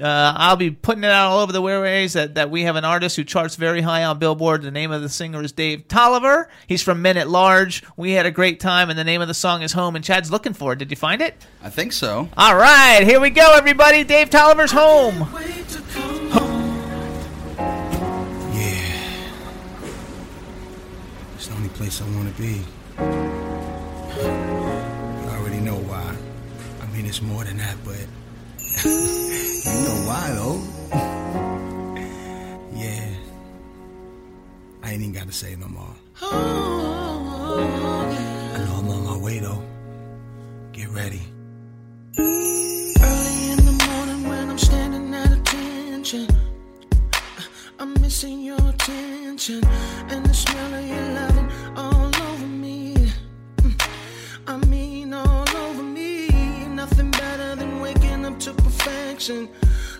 [0.00, 2.84] Uh, I'll be putting it out all over the airways that, that we have an
[2.84, 4.62] artist who charts very high on Billboard.
[4.62, 6.48] The name of the singer is Dave Tolliver.
[6.68, 7.82] He's from Men at Large.
[7.96, 9.96] We had a great time, and the name of the song is Home.
[9.96, 10.78] And Chad's looking for it.
[10.78, 11.34] Did you find it?
[11.62, 12.28] I think so.
[12.36, 14.04] All right, here we go, everybody.
[14.04, 15.26] Dave Tolliver's Home.
[18.54, 19.26] Yeah.
[21.34, 22.60] It's the only place I want to be.
[22.98, 23.02] I
[25.38, 26.16] already know why.
[26.80, 28.06] I mean, it's more than that, but
[28.84, 30.60] you know why, though.
[32.74, 33.08] yeah.
[34.82, 35.94] I ain't even got to say no more.
[36.20, 36.24] I
[38.58, 39.62] know I'm on my way, though.
[40.72, 41.22] Get ready.
[42.18, 46.26] Early in the morning when I'm standing at attention,
[47.78, 49.62] I'm missing your attention
[50.08, 51.31] and the smell of your loving
[59.22, 59.48] perfection.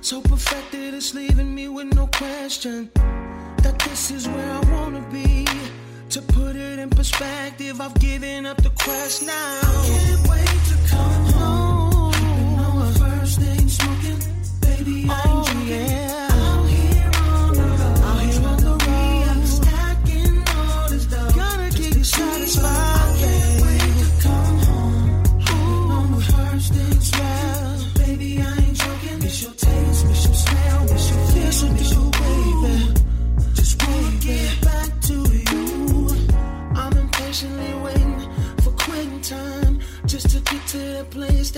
[0.00, 5.46] So perfected, it's leaving me with no question that this is where I wanna be.
[6.10, 9.60] To put it in perspective, I've given up the quest now.
[9.62, 12.76] I can't wait to come home.
[12.80, 14.20] My first thing smoking,
[14.60, 16.01] baby, I oh, ain't joking.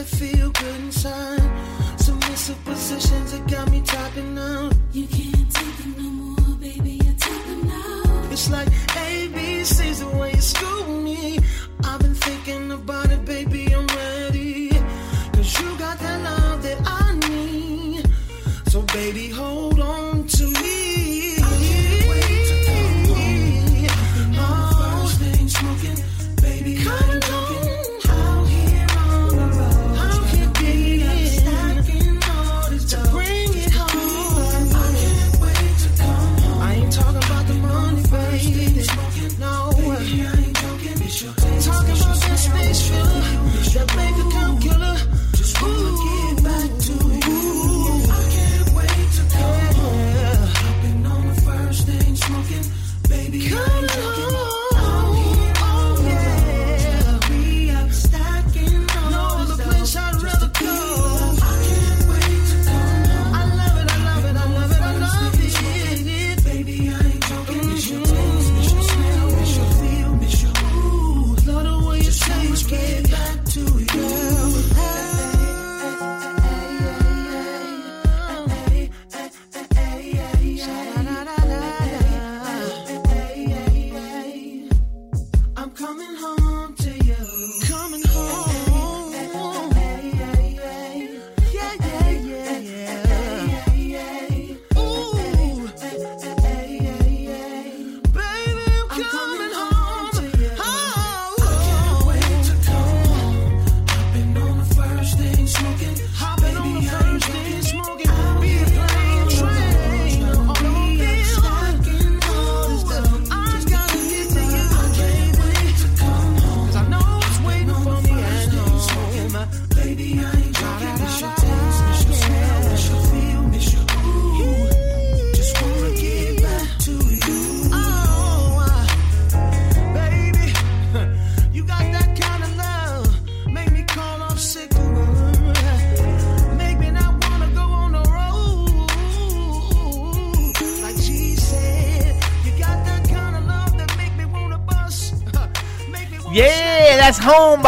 [0.05, 1.41] That feel good inside.
[1.99, 4.73] Submissive positions that got me tapping out.
[4.93, 6.93] You can't take them no more, baby.
[6.93, 8.29] You take them now.
[8.31, 10.94] It's like ABC's the way you school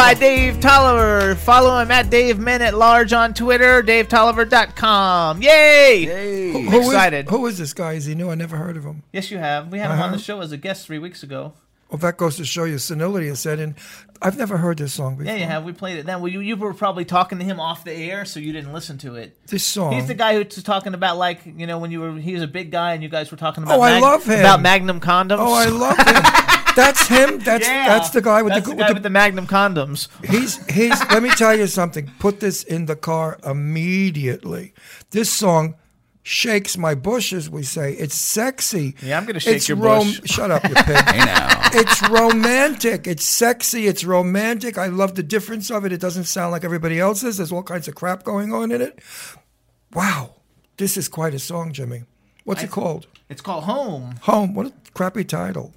[0.06, 1.34] by Dave Tolliver.
[1.34, 5.42] Follow him at Dave Men at Large on Twitter, davetolliver.com.
[5.42, 6.52] Yay!
[6.52, 7.28] Who- who is- Excited.
[7.28, 7.94] who is this guy?
[7.94, 8.30] Is he new?
[8.30, 9.02] I never heard of him.
[9.12, 9.66] Yes, you have.
[9.72, 10.12] We had him on Uh-huh.
[10.16, 11.54] the show as a guest three weeks ago.
[11.90, 13.74] Well, that goes to show you senility is set in.
[14.22, 15.32] I've never heard this song before.
[15.32, 15.64] Yeah, you have.
[15.64, 16.20] We played it then.
[16.20, 18.98] Well, you, you were probably talking to him off the air, so you didn't listen
[18.98, 19.36] to it.
[19.48, 19.92] This song.
[19.92, 22.46] He's the guy who's talking about like you know when you were he was a
[22.48, 24.38] big guy and you guys were talking about Oh, I love him.
[24.38, 25.38] about Magnum condoms.
[25.40, 26.62] Oh, I love him.
[26.76, 27.38] that's him.
[27.44, 27.88] That's Yeah.
[27.88, 30.06] that's the guy with That's the, the with guy the with the Magnum condoms.
[30.24, 30.98] He's he's.
[31.10, 32.08] let me tell you something.
[32.20, 34.72] Put this in the car immediately.
[35.10, 35.74] This song
[36.22, 37.92] shakes my bush, as we say.
[37.94, 38.94] It's sexy.
[39.02, 40.20] Yeah, I'm gonna shake it's your bush.
[40.26, 40.96] Shut up, you pig.
[41.08, 41.68] Hey now.
[41.72, 43.06] It's romantic.
[43.06, 43.86] It's sexy.
[43.86, 44.76] It's romantic.
[44.78, 45.92] I love the difference of it.
[45.92, 47.36] It doesn't sound like everybody else's.
[47.38, 48.98] There's all kinds of crap going on in it.
[49.94, 50.34] Wow,
[50.76, 52.02] this is quite a song, Jimmy.
[52.44, 53.06] What's it called?
[53.28, 54.16] It's called Home.
[54.22, 54.54] Home.
[54.54, 55.72] What a crappy title.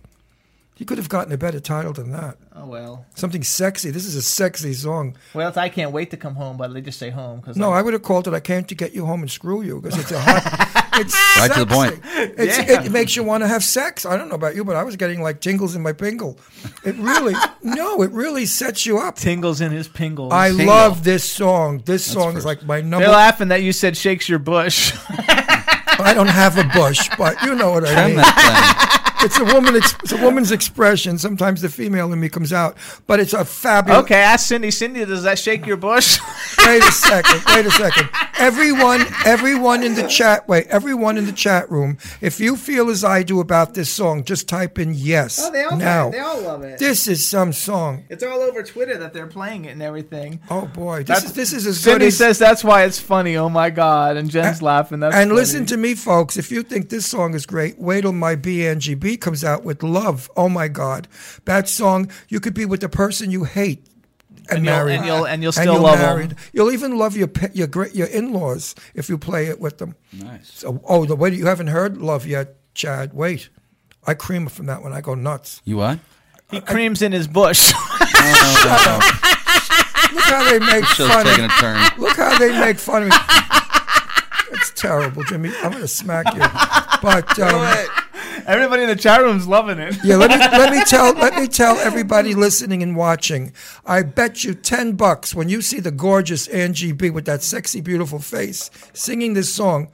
[0.79, 2.37] You could have gotten a better title than that.
[2.55, 3.05] Oh well.
[3.13, 3.91] Something sexy.
[3.91, 5.17] This is a sexy song.
[5.33, 7.81] Well, I can't wait to come home, but they just say home because No, I
[7.81, 10.11] would have called it "I Came to Get You Home and Screw You" because it's
[10.11, 10.75] a hot.
[10.99, 12.01] It's Right to the point.
[12.37, 12.83] It's, Yeah.
[12.83, 14.05] It makes you want to have sex.
[14.05, 16.37] I don't know about you, but I was getting like tingles in my pingle.
[16.83, 19.15] It really, no, it really sets you up.
[19.15, 20.33] tingles in his pingle.
[20.33, 20.65] I Tingle.
[20.65, 21.83] love this song.
[21.85, 23.05] This song is like my number.
[23.05, 24.91] They're laughing that you said shakes your bush.
[25.07, 28.25] I don't have a bush, but you know what I Trim mean.
[29.19, 29.75] that It's a woman.
[29.75, 31.17] Ex- it's a woman's expression.
[31.17, 34.03] Sometimes the female in me comes out, but it's a fabulous.
[34.03, 34.71] okay, ask Cindy.
[34.71, 36.19] Cindy, does that shake your bush?
[36.65, 37.41] Wait a second.
[37.55, 38.09] Wait a second.
[38.37, 40.47] Everyone, everyone in the chat.
[40.47, 41.97] Wait, everyone in the chat room.
[42.21, 45.39] If you feel as I do about this song, just type in yes.
[45.43, 46.09] Oh, now.
[46.09, 46.79] They all love it.
[46.79, 48.05] This is some song.
[48.09, 50.39] It's all over Twitter that they're playing it and everything.
[50.49, 52.17] Oh boy, this That's- is this is as good Cindy as.
[52.17, 53.35] says that's why it's funny.
[53.35, 54.15] Oh my god!
[54.17, 54.99] And Jen's laughing.
[55.01, 55.39] That's and funny.
[55.39, 56.37] listen to me, folks.
[56.37, 59.63] If you think this song is great, wait till my B Angie B comes out
[59.63, 61.07] with "Love." Oh my God,
[61.45, 62.09] that song!
[62.27, 63.85] You could be with the person you hate
[64.49, 66.35] and, And you'll- married, and you'll- and you'll still love 'em.
[66.53, 69.95] You'll even love your your great your in-laws if you play it with them.
[70.13, 70.51] Nice.
[70.53, 73.13] So, oh, the way you haven't heard "Love" yet, Chad.
[73.13, 73.49] Wait,
[74.07, 74.93] I cream from that one.
[74.93, 75.61] I go nuts.
[75.65, 75.99] You what?
[76.51, 77.71] he creams in his bush.
[80.11, 81.25] Look how they make Show's fun.
[81.25, 81.89] taking a Of, turn.
[81.99, 83.15] look how they make fun of me.
[84.53, 85.51] It's terrible, Jimmy.
[85.61, 86.39] I'm gonna smack you.
[87.01, 87.87] But um,
[88.49, 89.95] Everybody in the chat room's loving it.
[90.03, 93.53] Yeah, let me let me tell let me tell everybody listening and watching.
[93.85, 97.79] I bet you ten bucks when you see the gorgeous Angie B with that sexy,
[97.79, 99.89] beautiful face singing this song,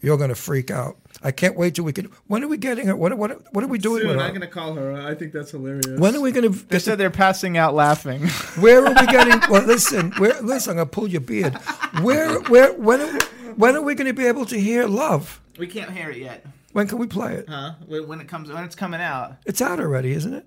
[0.00, 0.96] you're gonna freak out.
[1.22, 2.06] I can't wait till we can.
[2.26, 2.96] When are we getting her?
[2.96, 4.46] What what what are we doing with her?
[4.48, 5.00] call her.
[5.00, 6.00] I think that's hilarious.
[6.00, 6.48] When are we gonna?
[6.48, 8.26] They Get said they're passing out laughing.
[8.58, 9.40] where are we getting?
[9.48, 10.10] Well, listen.
[10.18, 10.72] Where listen?
[10.72, 11.54] I'm gonna pull your beard.
[12.00, 13.18] Where where when are,
[13.54, 15.38] when are we gonna be able to hear love?
[15.58, 17.48] we can't hear it yet, When can we play it?
[17.48, 17.74] huh?
[17.86, 20.46] When it comes, when it's coming out, It's out already, isn't it?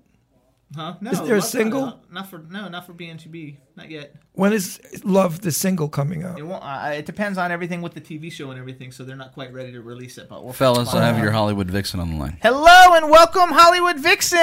[0.74, 0.94] huh?
[1.00, 1.84] No, Is there a Love's not single?
[1.84, 2.12] out.
[2.12, 4.14] Not for no, not for B Angie B, not yet.
[4.32, 6.38] When is Love the single coming out?
[6.38, 6.64] It won't.
[6.64, 9.52] Uh, it depends on everything with the TV show and everything, so they're not quite
[9.52, 10.28] ready to release it.
[10.28, 11.32] But we'll Fellas, I have find your.
[11.32, 12.38] Hollywood Vixen on the line.
[12.42, 14.38] Hello and welcome, Hollywood Vixen.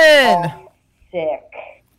[1.11, 1.41] sick.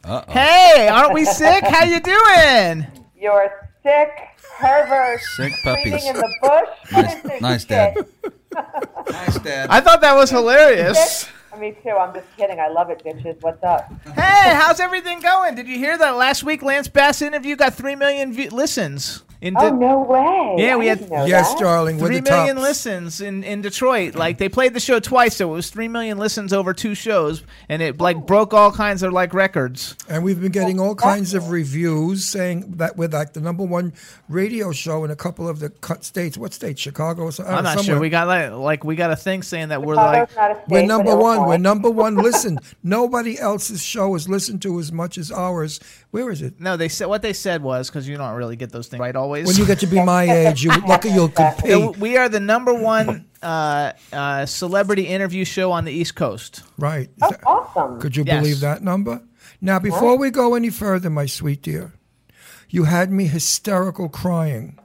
[0.02, 0.32] Uh oh.
[0.32, 1.64] Hey, aren't we sick?
[1.64, 2.86] How you doing?
[3.18, 3.50] You're
[3.82, 4.10] sick,
[4.58, 6.06] pervert, Sick breeding puppies.
[6.06, 6.92] in the bush.
[6.92, 8.06] Nice, nice, Dad.
[8.54, 9.12] Shit.
[9.12, 9.70] Nice, Dad.
[9.70, 11.26] I thought that was hilarious.
[11.58, 11.90] Me too.
[11.90, 12.58] I'm just kidding.
[12.58, 13.40] I love it, bitches.
[13.40, 13.88] What's up?
[14.16, 15.54] Hey, how's everything going?
[15.54, 19.22] Did you hear that last week Lance Bass interview got three million view- listens?
[19.44, 20.54] In Oh no way!
[20.56, 21.60] Yeah, I we had- Yes, that.
[21.60, 21.98] darling.
[21.98, 22.66] We're Three the million tops.
[22.66, 24.14] listens in, in Detroit.
[24.14, 27.42] Like they played the show twice, so it was three million listens over two shows,
[27.68, 28.20] and it like oh.
[28.20, 29.96] broke all kinds of like records.
[30.08, 33.92] And we've been getting all kinds of reviews saying that we're like the number one
[34.30, 36.38] radio show in a couple of the cut states.
[36.38, 36.78] What state?
[36.78, 37.54] Chicago or something?
[37.54, 38.00] I'm not sure.
[38.00, 41.14] We got like, like we got a thing saying that we're like state, We're number
[41.14, 41.46] one.
[41.46, 42.16] We're number one.
[42.16, 45.80] Listen, nobody else's show is listened to as much as ours.
[46.12, 46.58] Where is it?
[46.62, 46.78] no.
[46.78, 49.33] They said what they said was because you don't really get those things right always.
[49.42, 51.96] When you get to be my age, you lucky you'll Yeah, compete.
[51.98, 56.62] we are the number one uh, uh, celebrity interview show on the East Coast.
[56.78, 57.10] Right.
[57.22, 58.00] Oh, awesome.
[58.00, 58.40] Could you Yes.
[58.40, 59.20] believe that number?
[59.60, 61.92] Now, before we go any further, my sweet dear,
[62.68, 64.78] you had me hysterical crying.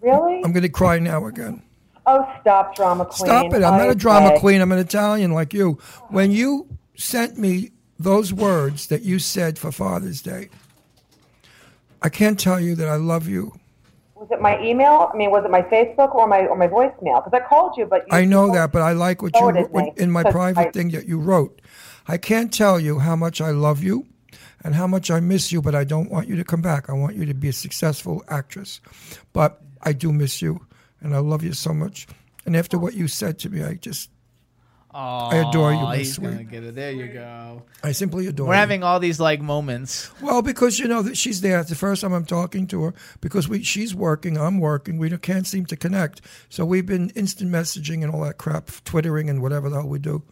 [0.00, 0.42] Really?
[0.44, 1.62] I'm going to cry now again.
[2.06, 3.26] oh, stop, drama queen.
[3.26, 3.62] Stop it.
[3.62, 4.38] I'm not a drama Okay.
[4.40, 4.60] queen.
[4.60, 5.78] I'm an Italian like you.
[6.08, 10.48] When you sent me those words that you said for Father's Day,
[12.02, 13.52] I can't tell you that I love you.
[14.14, 15.10] Was it my email?
[15.12, 17.24] I mean, was it my Facebook or my or my voicemail?
[17.24, 19.98] Because I called you, but you I know that, but I like what you what,
[19.98, 21.60] in my private I- thing that you wrote.
[22.06, 24.06] I can't tell you how much I love you
[24.64, 26.90] and how much I miss you, but I don't want you to come back.
[26.90, 28.80] I want you to be a successful actress.
[29.32, 30.66] But I do miss you
[31.00, 32.06] and I love you so much.
[32.46, 34.10] And after what you said to me, I just
[34.92, 36.30] I adore you, Aw, my he's sweet.
[36.30, 36.74] gonna get it.
[36.74, 37.62] There you go.
[37.84, 38.48] I simply adore you.
[38.48, 38.60] We're you.
[38.60, 40.10] having all these like moments.
[40.20, 41.60] Well, because you know that she's there.
[41.60, 44.98] It's the first time I'm talking to her because we she's working, I'm working.
[44.98, 46.20] We can't seem to connect.
[46.48, 49.98] So we've been instant messaging and all that crap, twittering and whatever the hell we
[50.00, 50.22] do.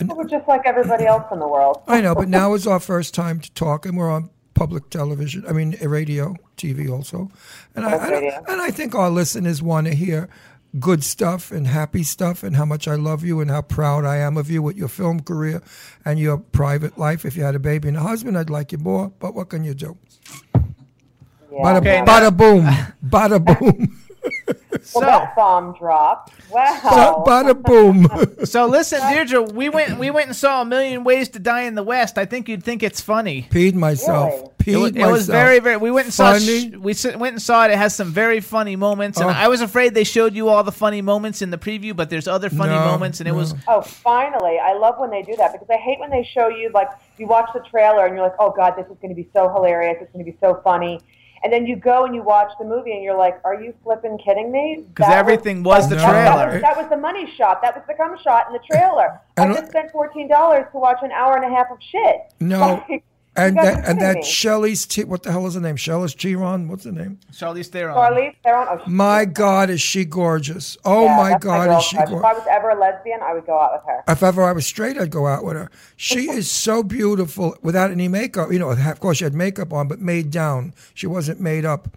[0.00, 1.82] We're just like everybody else in the world.
[1.86, 5.44] I know, but now is our first time to talk, and we're on public television.
[5.48, 7.30] I mean, radio, TV also,
[7.76, 8.44] and I, I Public don't, radio.
[8.48, 10.28] and I think our listeners want to hear
[10.78, 14.16] good stuff and happy stuff and how much I love you and how proud I
[14.16, 15.62] am of you with your film career
[16.04, 17.24] and your private life.
[17.24, 19.12] If you had a baby and a husband, I'd like you more.
[19.18, 19.96] But what can you do?
[21.50, 22.66] Bada, Okay, bada boom,
[23.06, 24.00] bada boom,
[24.94, 26.32] Well, that bomb dropped.
[26.50, 27.22] Wow.
[27.24, 28.06] Ba- bada boom.
[28.44, 31.74] So listen, Deirdre, we went we went and saw a million ways to die in
[31.74, 32.18] the West.
[32.18, 33.48] I think you'd think it's funny.
[33.50, 34.50] Peed myself.
[34.66, 34.90] Really?
[34.90, 35.76] It was, it was very, very.
[35.78, 36.32] We went and saw.
[36.32, 36.70] Funny.
[36.94, 37.70] Sh- we went and saw it.
[37.70, 39.32] It has some very funny moments, and Oh.
[39.32, 42.28] I was afraid they showed you all the funny moments in the preview, but there's
[42.28, 43.54] other funny No, moments, and it was.
[43.68, 44.58] Oh, finally.
[44.58, 47.26] I love when they do that because I hate when they show you, like, you
[47.26, 49.96] watch the trailer and you're like, oh, God, this is going to be so hilarious.
[50.00, 51.00] It's going to be so funny.
[51.44, 54.16] And then you go and you watch the movie and you're like, are you flipping
[54.16, 54.82] kidding me?
[54.88, 56.52] Because everything was the that- that trailer.
[56.54, 57.60] was- That was the money shot.
[57.60, 59.20] That was the cum shot in the trailer.
[59.36, 62.32] I And- just spent $14 to watch an hour and a half of shit.
[62.40, 62.82] No.
[62.88, 63.04] Like,
[63.36, 64.22] And that are and that me.
[64.22, 65.76] Shelley's T- what the hell is her name?
[65.76, 66.68] Shelley's Chiron.
[66.68, 67.18] What's her name?
[67.32, 67.96] Charlize Theron.
[67.96, 68.68] Charlize Theron.
[68.70, 70.76] Oh, she- My God, is she gorgeous?
[70.84, 72.08] Oh yeah, my that's God, girl is she crush.
[72.10, 72.24] If?
[72.24, 74.04] I was ever a lesbian, I would go out with her.
[74.06, 75.70] If ever I was straight, I'd go out with her.
[75.96, 78.52] She is so beautiful without any makeup.
[78.52, 80.72] You know, of course she had makeup on, but made down.
[80.94, 81.88] She wasn't made up.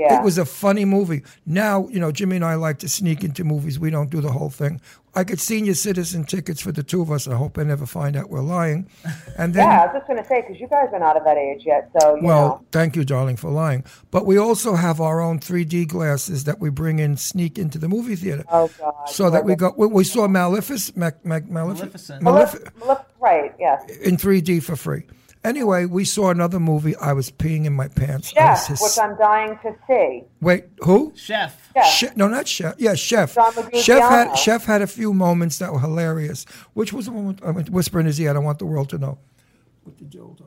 [0.00, 0.18] Yeah.
[0.18, 1.22] It was a funny movie.
[1.44, 3.78] Now, you know, Jimmy and I like to sneak into movies.
[3.78, 4.80] We don't do the whole thing.
[5.14, 7.28] I get senior citizen tickets for the two of us.
[7.28, 8.88] I hope I never find out we're lying.
[9.36, 11.24] And then, yeah, I was just going to say, because you guys are not of
[11.24, 11.90] that age yet.
[12.00, 12.66] So, you well, know.
[12.72, 13.84] thank you, darling, for lying.
[14.10, 17.88] But we also have our own 3D glasses that we bring in, sneak into the
[17.88, 18.44] movie theater.
[18.50, 18.94] Oh, God.
[19.08, 22.74] So that we got, we, we saw Maleficent, Mac, Mac, Maleficent, Maleficent.
[22.78, 23.84] Malef- Malef- right, yes.
[23.98, 25.02] in 3D for free.
[25.42, 26.94] Anyway, we saw another movie.
[26.96, 28.30] I was peeing in my pants.
[28.36, 30.24] I Chef, was hys- which I'm dying to see.
[30.42, 31.12] Wait, who?
[31.16, 31.70] Chef.
[31.74, 31.86] Chef.
[31.86, 32.74] Chef, no, not chef.
[32.78, 33.32] Yeah, chef.
[33.72, 36.44] Chef had chef had a few moments that were hilarious.
[36.74, 38.30] Which was the one with, I mean, whisper in his ear.
[38.30, 39.18] I don't want the world to know.
[39.86, 40.46] With the dildos.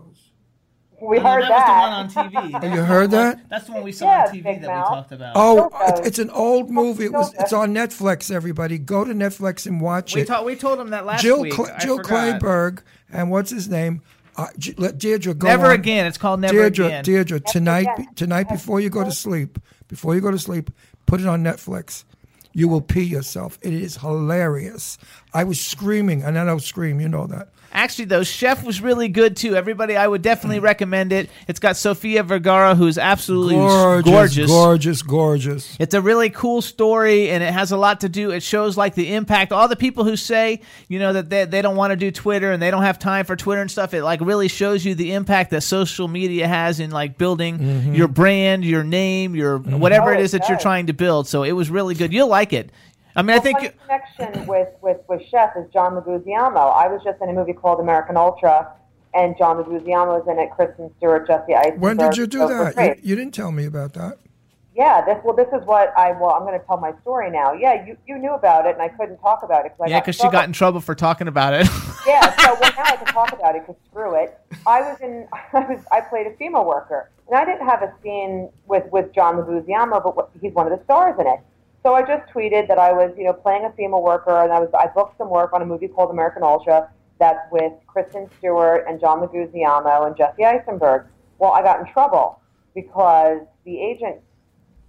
[1.02, 2.04] We oh, No, heard that that.
[2.06, 2.64] was the one on TV.
[2.72, 3.50] Oh, you heard that?
[3.50, 4.90] That's the one we saw Yes, on TV that Mouth.
[4.92, 5.34] we talked about.
[5.36, 7.06] Oh, it's, it's an old movie.
[7.06, 7.34] It was.
[7.40, 8.30] It's on Netflix.
[8.32, 10.28] Everybody, go to Netflix and watch we, it.
[10.28, 11.54] ta- we told him that last Jill week.
[11.54, 12.40] Cl- Jill forgot.
[12.40, 14.02] Clayburgh and what's his name?
[14.36, 15.48] Uh, Deirdre go.
[15.48, 15.74] Never on.
[15.74, 16.06] again.
[16.06, 17.04] It's called Never Deirdre, Again.
[17.04, 18.14] Deirdre, tonight, again.
[18.16, 20.72] tonight before you go to sleep, before you go to sleep,
[21.06, 22.04] put it on Netflix.
[22.54, 23.58] You will pee yourself.
[23.62, 24.98] It is hilarious.
[25.34, 27.00] I was screaming, and then I don't scream.
[27.02, 27.50] You know that.
[27.76, 29.56] Actually, though, Chef was really good too.
[29.56, 31.28] Everybody, I would definitely recommend it.
[31.48, 34.48] It's got Sofia Vergara, who's absolutely Gorgeous, gorgeous.
[34.52, 35.78] gorgeous, gorgeous.
[35.80, 38.30] It's a really cool story, and it has a lot to do.
[38.30, 39.52] It shows like the impact.
[39.52, 42.52] All the people who say, you know, that they, they don't want to do Twitter
[42.52, 43.96] and they don't have time for Twitter and stuff.
[43.96, 47.96] It like really shows you the impact that social media has in like building Mm-hmm.
[47.96, 51.28] your brand, your name, your whatever Oh, it is that you're trying to build.
[51.28, 52.14] So it was really good.
[52.14, 52.70] You'll like it.
[53.16, 53.60] I mean, I think.
[53.60, 56.74] One connection with, with, with Chef is John Leguizamo.
[56.74, 58.74] I was just in a movie called American Ultra,
[59.14, 60.52] and John Leguizamo was in it.
[60.52, 61.82] Kristen Stewart, Jesse Eisenberg.
[61.82, 62.98] When did you do so that?
[62.98, 64.18] You, you didn't tell me about that.
[64.76, 67.54] Yeah, this well, this is what I well, I'm going to tell my story now.
[67.54, 70.00] Yeah, you, you knew about it, and I couldn't talk about it because I Yeah,
[70.00, 71.68] because she got in trouble for talking about it.
[72.06, 74.38] Yeah, so well now I can talk about it because screw it.
[74.68, 77.94] I was in, I was, I played a FEMA worker, and I didn't have a
[78.04, 81.40] scene with with John Leguizamo, but what, he's one of the stars in it.
[81.84, 84.60] So I just tweeted that I was, you know, playing a FEMA worker, and I
[84.60, 86.90] was, I booked some work on a movie called American Ultra
[87.20, 91.06] that's with Kristen Stewart and John Leguizamo and Jesse Eisenberg.
[91.40, 92.40] Well, I got in trouble
[92.74, 94.18] because the agent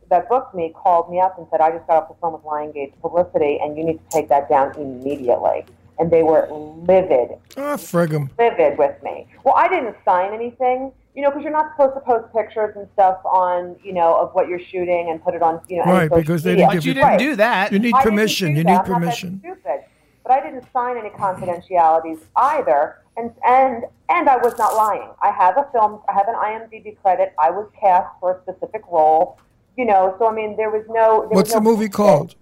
[0.08, 2.42] that booked me called me up and said, I just got off the phone with
[2.42, 5.64] Lionsgate Publicity, and you need to take that down immediately.
[5.98, 8.30] And they were livid Ah, frig 'em.
[8.38, 9.26] livid with me.
[9.44, 12.88] Well, I didn't sign anything, you know, because you're not supposed to post pictures and
[12.94, 16.10] stuff on, you know, of what you're shooting and put it on, you know, Right,
[16.10, 17.18] because they didn't but give you you- didn't Right.
[17.18, 17.72] do that.
[17.72, 18.48] You need permission.
[18.52, 18.70] do You that.
[18.70, 19.40] need I'm not that permission.
[19.40, 19.80] stupid.
[20.24, 25.08] But I didn't sign any confidentialities either, and and and I was not lying.
[25.22, 26.00] I have a film.
[26.08, 27.32] I have an IMDb credit.
[27.38, 29.38] I was cast for a specific role.
[29.76, 31.20] You know, so I mean, there was no.
[31.20, 31.92] There What's was no the movie bullshit.
[31.92, 32.34] called?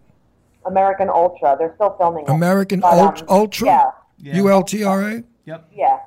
[0.65, 1.57] American Ultra.
[1.59, 2.31] They're still filming it.
[2.31, 3.67] American But, um, Ultra.
[3.67, 3.91] Yeah.
[4.19, 4.37] Yeah.
[4.37, 5.25] U L T R A.
[5.45, 5.65] Yep.
[5.75, 5.99] Yeah.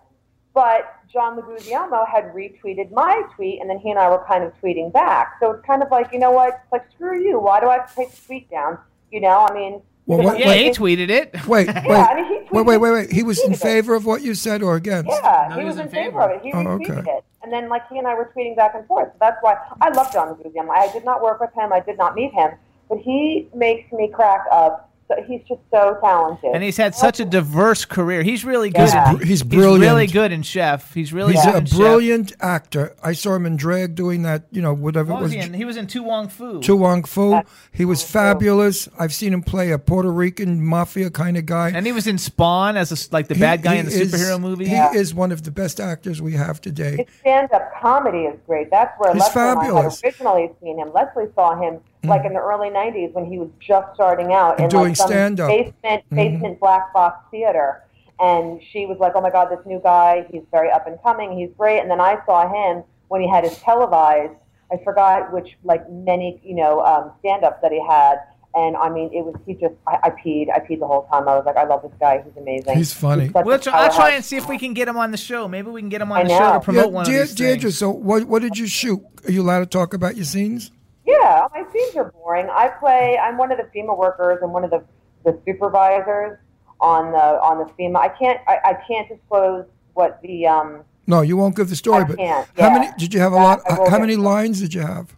[0.54, 4.52] But John Leguizamo had retweeted my tweet, and then he and I were kind of
[4.62, 5.38] tweeting back.
[5.40, 6.50] So it's kind of like, you know what?
[6.64, 7.40] It's like, screw you.
[7.40, 8.78] Why do I have to take the tweet down?
[9.14, 11.34] You know, I mean, Well, because what- Yeah, I'm he tweeted it.
[11.48, 13.12] Wait, wait, Yeah, I mean, he wait, wait, wait, wait.
[13.14, 13.60] He was in tweeted it.
[13.60, 15.10] favor of what you said or against?
[15.10, 16.22] Yeah, No, he he was was in in favor favor.
[16.22, 16.42] of it.
[16.44, 17.12] He Oh, retweeted okay.
[17.12, 17.24] it.
[17.44, 19.08] And then, like, he and I were tweeting back and forth.
[19.14, 20.70] So that's why I love John Leguizamo.
[20.70, 21.72] I did not work with him.
[21.72, 22.52] I did not meet him.
[22.90, 24.85] But he makes me crack up.
[25.08, 26.50] So he's just so talented.
[26.56, 28.24] And he's had such a diverse career.
[28.24, 28.90] He's really good.
[28.90, 29.12] Yeah.
[29.12, 29.84] in- He's- he's brilliant.
[29.84, 30.94] He's really good in Chef.
[30.96, 31.78] He's really He's good a in Chef.
[31.78, 32.96] brilliant actor.
[33.04, 35.44] I saw him in drag doing that, you know, whatever What it was was.
[35.44, 35.54] he in?
[35.54, 36.60] He was in To Wong Foo.
[36.62, 37.34] To Wong Foo.
[37.36, 37.42] Uh,
[37.72, 38.90] He was fabulous.
[38.98, 41.70] I've seen him play a Puerto Rican mafia kind of guy.
[41.76, 43.86] and he was in Spawn as a s like the He- bad guy he in
[43.86, 44.66] the is- superhero movie.
[44.66, 44.92] He Yeah.
[44.94, 46.98] is one of the best actors we have today.
[46.98, 48.72] His stand-up comedy is great.
[48.72, 50.02] That's where He's Leslie and I fabulous.
[50.02, 50.92] had originally seen him.
[50.96, 51.78] Leslie saw him
[52.08, 54.96] like in the early '90s when he was just starting out And in doing like
[54.98, 55.48] some stand-up.
[55.50, 56.16] basement Mhm.
[56.16, 57.82] basement black box theater.
[58.20, 61.38] And she was like, "Oh my God, this new guy, he's very up and coming.
[61.38, 64.34] He's great." And then I saw him when he had his televised.
[64.72, 68.20] I forgot which like many you know um, stand-ups that he had.
[68.58, 71.28] And I mean, it was he just I, I peed I peed the whole time.
[71.28, 72.24] I was like, I love this guy.
[72.24, 72.78] He's amazing.
[72.78, 73.28] He's funny.
[73.28, 75.18] such a We'll try, I'll try and see if we can get him on the
[75.18, 75.50] show.
[75.50, 76.54] Maybe we can get him on I on the show know.
[76.54, 77.78] to promote Yeah, one Deirdre, of these Deirdre, things.
[77.78, 79.02] so what, what did you shoot?
[79.28, 80.72] Are you allowed to talk about your scenes?
[81.06, 82.50] Yeah, my scenes are boring.
[82.50, 83.18] I play.
[83.18, 84.84] I'm one of the FEMA workers and one of the,
[85.24, 86.40] the supervisors
[86.82, 87.98] on the on the FEMA.
[87.98, 88.40] I can't.
[88.48, 90.82] I, I can't disclose what the um.
[91.08, 92.04] No, you won't give the story.
[92.04, 92.74] I but can't, how yeah.
[92.74, 93.62] many did you have a lot?
[93.70, 95.16] I How many lines did you have?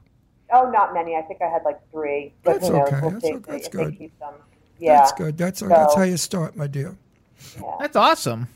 [0.51, 1.15] Oh, not many.
[1.15, 2.33] I think I had like three.
[2.43, 2.87] But That's knows?
[2.87, 2.99] okay.
[3.01, 4.11] We'll That's see o- that's good.
[4.79, 4.97] Yeah.
[4.97, 5.37] That's good.
[5.37, 6.95] That's that's how you start, my dear.
[7.79, 8.47] That's awesome.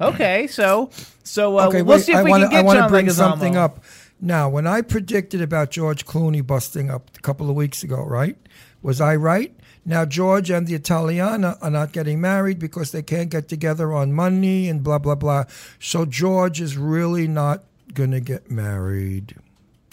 [0.00, 0.90] Okay, so
[1.22, 2.90] so uh, okay, we'll wait, see if I we wanna, can get I wanna John
[2.90, 3.12] bring Leguizamo.
[3.12, 3.84] something up.
[4.20, 8.36] Now, when I predicted about George Clooney busting up a couple of weeks ago, right?
[8.82, 9.54] Was I right?
[9.84, 14.12] Now, George and the Italiana are not getting married because they can't get together on
[14.12, 15.44] money and blah, blah, blah.
[15.78, 17.64] So, George is really not
[17.94, 19.36] going to get married.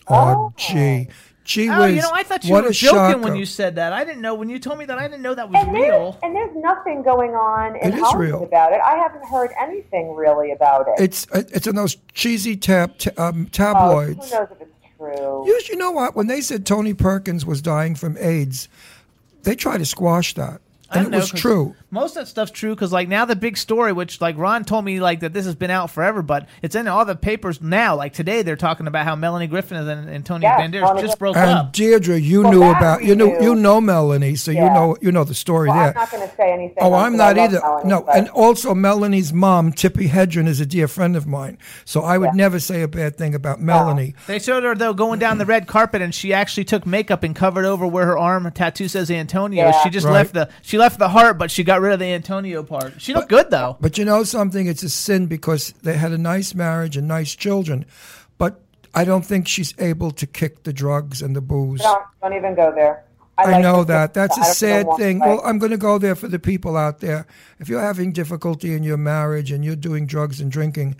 [0.09, 1.07] Oh, gee.
[1.09, 1.13] Oh.
[1.47, 3.93] Gee Oh, you know, I thought you what were a joking when you said that.
[3.93, 4.97] I didn't know when you told me that.
[4.99, 6.19] I didn't know that was And there's, real.
[6.21, 8.43] and there's nothing going on in It is Hollywood real.
[8.43, 8.81] about it.
[8.85, 11.01] I haven't heard anything really about it.
[11.01, 14.29] It's it's in those cheesy tab, t- um, Oh, tabloids.
[14.29, 15.43] who knows if it's true?
[15.47, 16.17] You, you know what?
[16.17, 18.67] When they said Tony Perkins was dying from AIDS,
[19.43, 20.59] they tried to squash that,
[20.91, 21.75] and don't it know, was 'cause true.
[21.89, 24.83] Most of that stuff's true because, like, now the big story, which, like, Ron told
[24.83, 27.95] me, like, that this has been out forever, but it's in all the papers now.
[27.95, 31.37] Like, today they're talking about how Melanie Griffith and Antonio Yes, Banderas Melanie just broke
[31.37, 31.71] And up.
[31.73, 33.41] Deirdre, you Well, knew about you know knew.
[33.41, 35.87] you know Melanie, so you know you know the story well, there.
[35.89, 36.77] I'm not going to say anything.
[36.81, 37.59] Oh, else I'm not either.
[37.61, 41.57] Melanie, no, but- and also Melanie's mom, Tippi Hedren, is a dear friend of mine.
[41.85, 42.31] So I would Yeah.
[42.35, 44.13] never say a bad thing about Melanie.
[44.27, 47.33] They showed her, though, going down the red carpet, and she actually took makeup and
[47.33, 49.67] covered over where her arm tattoo says Antonio.
[49.67, 49.83] Yeah.
[49.83, 50.11] She just Right.
[50.13, 53.01] left the she left the heart, but she got rid of the Antonio part.
[53.01, 53.77] She looked good, though.
[53.79, 54.67] But you know something?
[54.67, 57.85] It's a sin because they had a nice marriage and nice children.
[58.37, 58.61] But
[58.93, 61.81] I don't think she's able to kick the drugs and the booze.
[61.81, 63.03] Don't, don't even go there.
[63.37, 64.13] I, like know that.
[64.15, 65.19] That's a sad thing.
[65.19, 67.27] Well, I'm going to go there for the people out there.
[67.59, 70.95] If you're having difficulty in your marriage and you're doing drugs and drinking,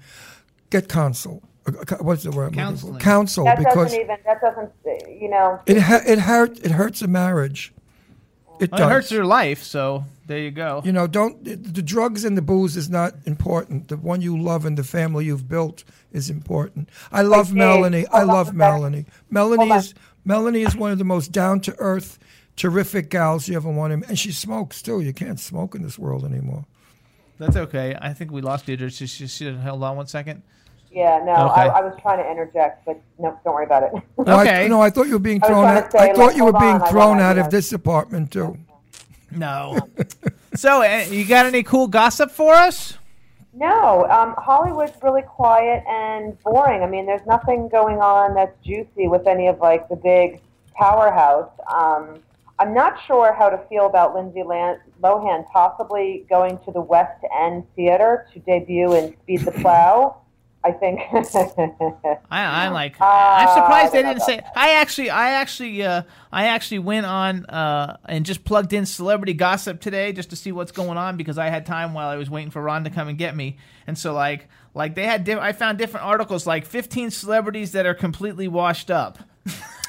[0.70, 1.42] get counsel.
[1.66, 2.58] Uh, What's the word?
[2.58, 3.00] I'm looking?
[3.00, 3.00] Counseling.
[3.00, 4.18] Counsel, that because doesn't even.
[4.26, 4.72] That doesn't.
[5.20, 5.60] You know.
[5.66, 7.74] it ha- it hurt it hurts a marriage.
[8.60, 8.88] It Well, does.
[8.88, 10.82] it hurts your life, so there you go.
[10.86, 13.88] You know, don't the the drugs and the booze is not important.
[13.88, 16.90] The one you love and the family you've built is important.
[17.12, 18.08] I love Dave, Melanie.
[18.08, 18.58] I hold on love a second.
[18.58, 19.06] Melanie.
[19.30, 19.78] Melanie Hold on.
[19.80, 19.94] is
[20.26, 22.20] Melanie is one of the most down to earth,
[22.58, 24.10] terrific gals you ever want to.
[24.10, 25.00] And she smokes too.
[25.00, 26.66] You can't smoke in this world anymore.
[27.40, 27.96] That's okay.
[28.02, 28.90] I think we lost Deirdre.
[28.90, 30.44] She, she, she held on one second.
[30.92, 31.24] Yeah.
[31.24, 31.50] No.
[31.52, 31.62] Okay.
[31.62, 33.40] I, I was trying to interject, but no.
[33.46, 33.92] Don't worry about it.
[34.20, 34.66] Okay.
[34.66, 35.92] I, no, I thought you were being thrown trying out.
[35.92, 38.32] to I thought like, you were hold being on, I thrown out of this apartment
[38.32, 38.58] too.
[39.38, 39.78] No.
[40.56, 42.98] so, uh, you got any cool gossip for us?
[43.54, 46.84] No, um, Hollywood's really quiet and boring.
[46.84, 50.42] I mean, there's nothing going on that's juicy with any of like the big
[50.76, 51.50] powerhouse.
[51.74, 52.20] Um,
[52.60, 57.64] I'm not sure how to feel about Lindsay Lohan possibly going to the West End
[57.76, 60.22] Theater to debut in Speed the Plow.
[60.68, 61.00] I think.
[62.30, 64.40] I, I'm like, Uh, I'm surprised they didn't say.
[64.40, 68.86] about I actually, I actually, uh, I actually went on uh, and just plugged in
[68.86, 72.16] celebrity gossip today just to see what's going on because I had time while I
[72.18, 73.58] was waiting for Ron to come and get me.
[73.88, 77.86] And so, like, like they had, diff- I found different articles like 15 celebrities that
[77.86, 79.20] are completely washed up.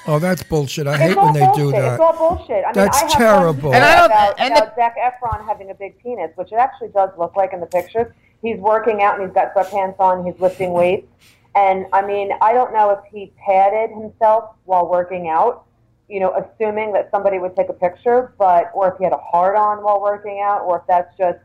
[0.07, 0.87] Oh, that's bullshit.
[0.87, 1.65] I It's hate all when they bullshit.
[1.65, 1.93] do that.
[1.95, 2.65] It's all bullshit.
[2.65, 3.75] I mean, That's I have terrible.
[3.75, 6.89] And I don't- about, and about Zac Efron having a big penis, which it actually
[6.89, 8.07] does look like in the pictures.
[8.43, 10.25] He's working out and he's got sweatpants on.
[10.25, 11.09] He's lifting weights,
[11.55, 15.65] and I mean, I don't know if he padded himself while working out.
[16.09, 19.19] You know, assuming that somebody would take a picture, but or if he had a
[19.19, 21.39] hard on while working out, or if that's just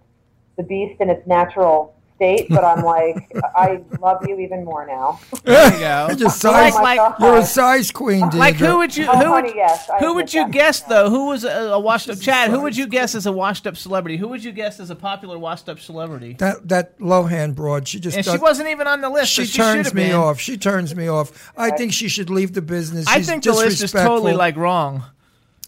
[0.56, 2.48] the beast in its natural state.
[2.50, 5.20] But I'm like, I love you even more now.
[5.44, 6.06] There you go.
[6.10, 8.40] You're just oh like, size, like, you're a size queen, Deirdre.
[8.40, 10.52] like who would you, Oh, who would, honey, yes, who would admit you that.
[10.52, 11.10] guess though?
[11.10, 12.50] Who was a, a washed up Chad?
[12.52, 14.18] Who would you guess as a washed up celebrity?
[14.18, 16.34] Who would you guess as a popular washed up celebrity?
[16.40, 17.88] that that Lohan broad?
[17.88, 19.32] She just And she wasn't even on the list.
[19.32, 20.16] She she turns me been.
[20.16, 20.40] off.
[20.40, 21.52] She turns me off.
[21.58, 23.06] I think she should leave the business.
[23.08, 25.04] I think the list is totally like wrong.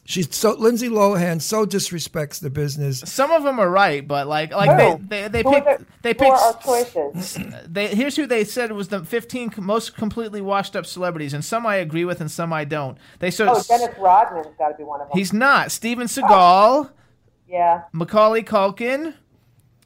[0.06, 3.00] She's so Lindsay Lohan so disrespects the business.
[3.06, 5.00] Some of them are right, but like like No.
[5.08, 7.38] they they, they Who are picked the- they who are our choices?
[7.68, 11.66] they here's who they said was the 15 most completely washed up celebrities, and some
[11.66, 12.98] I agree with and some I don't.
[13.20, 15.18] They so Oh, Dennis Rodman's got to be one of them.
[15.18, 16.92] he's not Steven Seagal,
[17.48, 19.14] yeah, Macaulay Culkin,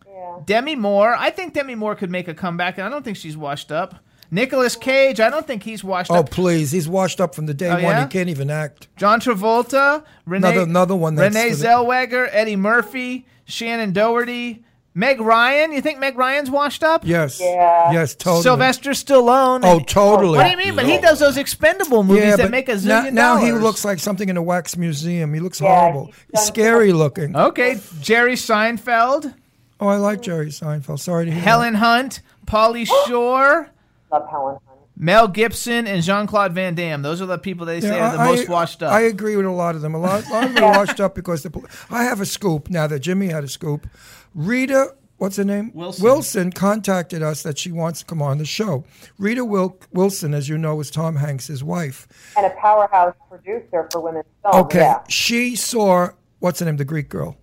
[0.07, 0.39] yeah.
[0.45, 1.15] Demi Moore.
[1.17, 3.95] I think Demi Moore could make a comeback, and I don't think she's washed up.
[4.31, 5.19] Nicolas Cage.
[5.19, 6.17] I don't think he's washed up.
[6.17, 6.29] Oh up.
[6.31, 7.81] please, he's washed up from the day Oh, one.
[7.83, 8.01] yeah?
[8.03, 8.87] He can't even act.
[8.97, 14.63] John Travolta, Renee, Another- another one that's Renee for the- Zellweger, Eddie Murphy, Shannen Doherty,
[14.95, 15.71] Meg Ryan.
[15.71, 17.03] You think Meg Ryan's washed up?
[17.05, 17.39] Yes.
[17.39, 17.91] Yeah.
[17.91, 18.43] Yes, totally.
[18.43, 19.61] Sylvester Stallone.
[19.63, 20.37] Oh, totally.
[20.37, 20.75] What do you mean?
[20.75, 23.63] But he does those expendable movies yeah, that make a now, zillion now he dollars.
[23.63, 25.33] looks like something in a wax museum.
[25.33, 26.05] He looks Yeah, horrible.
[26.07, 27.35] he's He's done scary looking.
[27.35, 29.33] Okay, Jerry Seinfeld,
[29.81, 30.99] Oh, I like Jerry Seinfeld.
[30.99, 31.39] Sorry to hear.
[31.39, 31.43] It.
[31.45, 33.69] Helen Hunt, Pauly Shore,
[34.11, 34.79] Love Helen Hunt.
[35.01, 37.01] Mel Gibson, and Jean Claude Van Damme.
[37.01, 38.91] Those are the people they say are the I, most washed up.
[38.91, 39.95] I agree with a lot of them.
[39.95, 41.49] A lot, a lot of them are washed up because the.
[41.51, 43.87] pol- I have a scoop now that Jimmy had a scoop.
[44.35, 45.71] Rita, what's her name?
[45.73, 46.51] Wilson.
[46.51, 48.83] contacted us that she wants to come on the show.
[49.17, 52.05] Rita Wil- Wilson, as you know, is Tom Hanks' wife.
[52.35, 54.65] And a powerhouse producer for women's film.
[54.65, 54.99] Okay, Yeah.
[55.07, 56.09] she saw
[56.39, 57.37] what's her name, the Greek girl.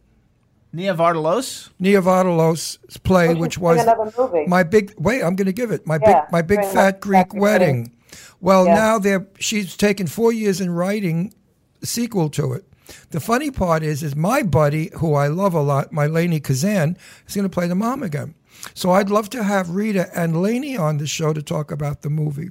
[0.77, 1.71] Nia Vardalos.
[1.79, 3.79] Nia Vardalos' play, Oh, which was
[4.19, 4.47] movie.
[4.47, 5.23] my big wait.
[5.23, 7.77] I'm going to give it my Yeah, big my big fat My Greek Fat wedding.
[7.77, 7.93] Wedding.
[8.41, 8.75] Well, Yeah.
[8.75, 11.33] now they're she's taken four years in writing
[11.83, 12.65] a sequel to it.
[13.11, 16.97] The funny part is, is my buddy, who I love a lot, my Lainie Kazan,
[17.27, 18.35] is going to play the mom again.
[18.75, 22.11] So I'd love to have Rita and Lainie on the show to talk about the
[22.11, 22.51] movie.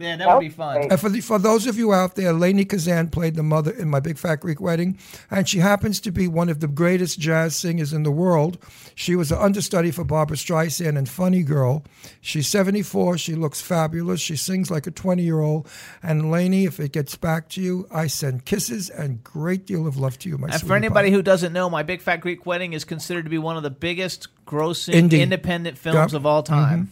[0.00, 0.88] Yeah, that would be fun.
[0.90, 3.88] And for the, for those of you out there, Lainie Kazan played the mother in
[3.90, 4.98] my Big Fat Greek Wedding,
[5.30, 8.56] and she happens to be one of the greatest jazz singers in the world.
[8.94, 11.84] She was an understudy for Barbra Streisand and Funny Girl.
[12.20, 13.18] She's 74.
[13.18, 14.20] She looks fabulous.
[14.20, 15.68] She sings like a 20 year old.
[16.02, 19.96] And Lainie, if it gets back to you, I send kisses and great deal of
[19.98, 21.16] love to you, my And for anybody pie.
[21.16, 23.70] who doesn't know, My Big Fat Greek Wedding is considered to be one of the
[23.70, 25.20] biggest grossing Indie.
[25.20, 26.06] independent films Yep.
[26.08, 26.16] Mm-hmm.
[26.16, 26.90] of all time.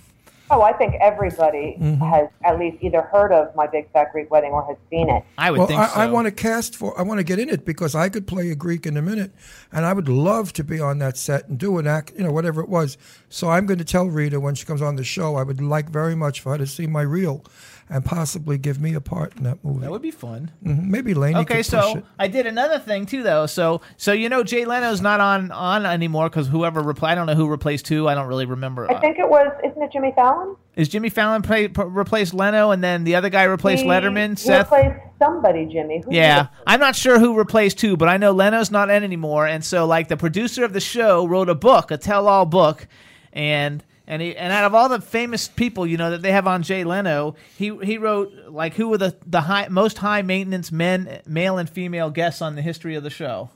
[0.51, 1.99] Oh, I think everybody Mhm.
[2.11, 5.23] has at least either heard of My Big Fat Greek Wedding or has seen it.
[5.37, 6.01] I would well, think I, so.
[6.01, 6.99] I want to cast for.
[6.99, 9.33] I want to get in it because I could play a Greek in a minute,
[9.73, 12.33] and I would love to be on that set and do an act, you know,
[12.33, 12.97] whatever it was.
[13.29, 15.37] So I'm going to tell Rita when she comes on the show.
[15.37, 17.45] I would like very much for her to see my reel,
[17.91, 19.81] and possibly give me a part in that movie.
[19.81, 20.51] That would be fun.
[20.65, 20.85] Mhm.
[20.89, 21.37] Maybe Lainie.
[21.41, 22.05] Okay, could push so it.
[22.19, 23.47] I did another thing too, though.
[23.47, 27.27] So, so you know, Jay Leno's not on on anymore because whoever replaced, I don't
[27.27, 28.07] know who replaced who.
[28.09, 28.91] I don't really remember.
[28.91, 30.57] I think it was, isn't it Jimmy Fallon?
[30.77, 34.31] Is Jimmy Fallon play, p- replaced Leno, and then the other guy replaced He- Letterman?
[34.39, 34.71] He Seth.
[34.71, 36.03] replaced somebody, Jimmy.
[36.05, 36.49] Who Yeah.
[36.69, 39.87] I'm not sure who replaced who, but I know Leno's not in anymore, and so
[39.87, 42.87] like the producer of the show wrote a book, a tell-all book,
[43.33, 46.47] and and he, and out of all the famous people you know that they have
[46.49, 50.73] on Jay Leno, he he wrote like who were the the high most high maintenance
[50.73, 53.51] men, male and female guests on the history of the show.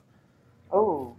[0.70, 1.16] Oh.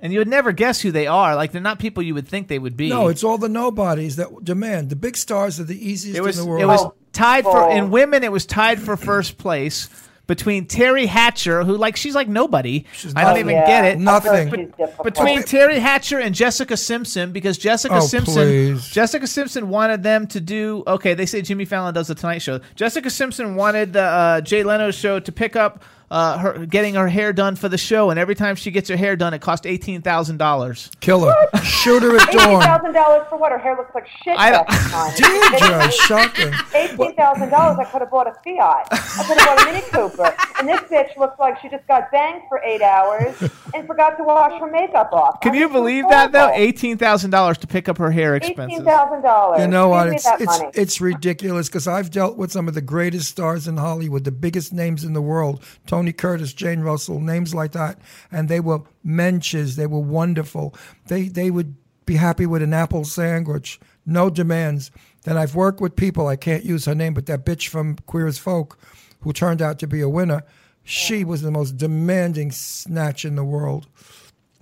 [0.00, 1.36] And you would never guess who they are.
[1.36, 2.88] Like they're not people you would think they would be.
[2.88, 4.90] No, it's all the nobodies that demand.
[4.90, 6.62] The big stars are the easiest It was in the world.
[6.62, 7.70] it was tied for Oh.
[7.70, 8.24] in women.
[8.24, 9.88] It was tied for first place
[10.34, 12.86] between Teri Hatcher, who like she's like nobody.
[13.14, 13.40] I don't nothing.
[13.40, 13.98] even Yeah, get it.
[13.98, 14.48] Nothing.
[14.50, 15.04] She's difficult.
[15.04, 18.88] Between Teri Hatcher and Jessica Simpson, because Jessica Oh, Simpson, please.
[18.88, 20.84] Jessica Simpson wanted them to do.
[20.86, 22.60] Okay, they say Jimmy Fallon does the Tonight Show.
[22.76, 25.82] Jessica Simpson wanted the uh, Jay Leno show to pick up
[26.12, 28.96] uh, her getting her hair done for the show, and every time she gets her
[28.96, 30.90] hair done, it costs eighteen thousand dollars.
[31.00, 31.34] Killer.
[31.64, 32.62] Shoot her at Eighteen dawn.
[32.62, 33.50] thousand dollars for what?
[33.50, 34.38] Her hair looks like shit.
[34.38, 35.58] I don't- half the time.
[35.80, 36.52] Deirdre, shocking.
[36.74, 37.78] Eighteen thousand dollars.
[37.80, 38.88] I could have bought a Fiat.
[38.92, 40.36] I could have bought a Mini Cooper.
[40.58, 43.34] And this bitch looks like she just got banged for eight hours
[43.74, 45.40] and forgot to wash her makeup off.
[45.40, 46.50] Can I you believe that though?
[46.52, 48.74] Eighteen thousand dollars to pick up her hair expenses.
[48.80, 49.60] Eighteen thousand dollars.
[49.60, 50.08] You know what?
[50.08, 50.70] It's it's money.
[50.74, 54.72] it's ridiculous because I've dealt with some of the greatest stars in Hollywood, the biggest
[54.72, 57.98] names in the world, Tony Curtis, Jane Russell, names like that,
[58.32, 59.76] and they were menches.
[59.76, 60.74] They were wonderful.
[61.06, 61.76] They they would
[62.06, 64.90] be happy with an apple sandwich, no demands.
[65.24, 66.26] Then I've worked with people.
[66.26, 68.78] I can't use her name, but that bitch from Queer as Folk,
[69.20, 70.42] who turned out to be a winner.
[70.84, 73.86] She was the most demanding snatch in the world.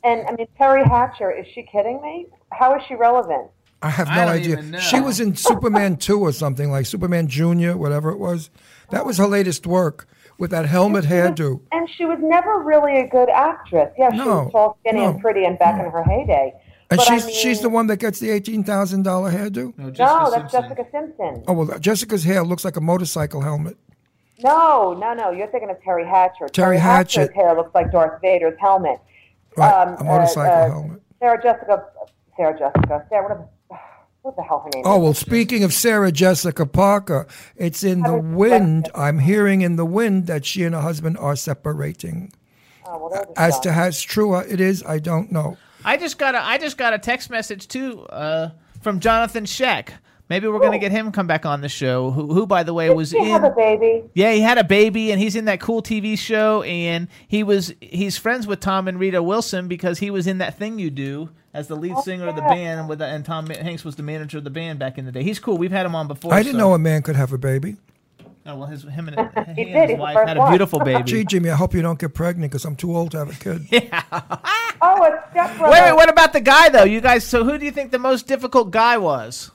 [0.04, 1.30] And I mean, Teri Hatcher.
[1.30, 2.26] Is she kidding me?
[2.52, 3.48] How is she relevant?
[3.82, 4.80] I have no don't idea.
[4.80, 8.50] She was in Superman 2 or something like Superman Junior, whatever it was.
[8.90, 10.06] That was her latest work
[10.40, 11.60] with that helmet hairdo.
[11.70, 13.92] And she was never really a good actress.
[13.98, 16.52] Yeah, she was tall, skinny, no, and pretty, and back in her heyday.
[16.90, 19.72] And But I she's she's the one that gets the eighteen thousand dollar hairdo.
[19.78, 21.44] No, No, that's Jessica Simpson.
[21.46, 23.76] Oh well, Jessica's hair looks like a motorcycle helmet.
[24.42, 25.30] No, no, no.
[25.30, 26.46] You're thinking of Teri Hatcher.
[26.46, 27.34] Teri Hatcher's Hatchett.
[27.34, 28.98] hair looks like Darth Vader's helmet.
[29.56, 31.02] Right, Um, a motorcycle uh, uh, helmet.
[31.20, 31.84] Sarah Jessica,
[32.36, 33.48] Sarah Jessica, Sarah, whatever.
[34.22, 34.82] What the hell her name?
[34.86, 35.02] Oh is?
[35.02, 37.26] well, speaking of Sarah Jessica Parker,
[37.56, 38.90] it's in the wind.
[38.94, 42.32] I'm hearing in the wind that she and her husband are separating.
[42.86, 45.56] Oh, well, As to how true it is, I don't know.
[45.84, 48.50] I just got a I just got a text message too uh,
[48.82, 49.90] from Johnathon Schaech.
[50.30, 52.12] Maybe we're gonna get him come back on the show.
[52.12, 53.32] Who, who by the way, was Did he in.
[53.32, 54.04] have a baby?
[54.14, 57.74] Yeah, he had a baby, and he's in that cool TV show, and he was
[57.80, 61.30] he's friends with Tom and Rita Wilson because he was in that thing you do
[61.52, 64.04] as the lead oh, singer of the band, with the, and Tom Hanks was the
[64.04, 65.24] manager of the band back in the day.
[65.24, 65.58] He's cool.
[65.58, 66.32] We've had him on before.
[66.32, 67.76] I didn't so- know a man could have a baby.
[68.46, 70.52] Oh well, his him and, he He and his wife had a one.
[70.52, 71.02] beautiful baby.
[71.02, 73.34] Gee, Jimmy, I hope you don't get pregnant because I'm too old to have a
[73.34, 73.66] kid.
[73.70, 74.02] yeah.
[74.80, 75.72] Oh, a stepbrother.
[75.72, 76.84] Wait, wait, what about the guy though?
[76.84, 79.50] You guys, so who do you think the most difficult guy was?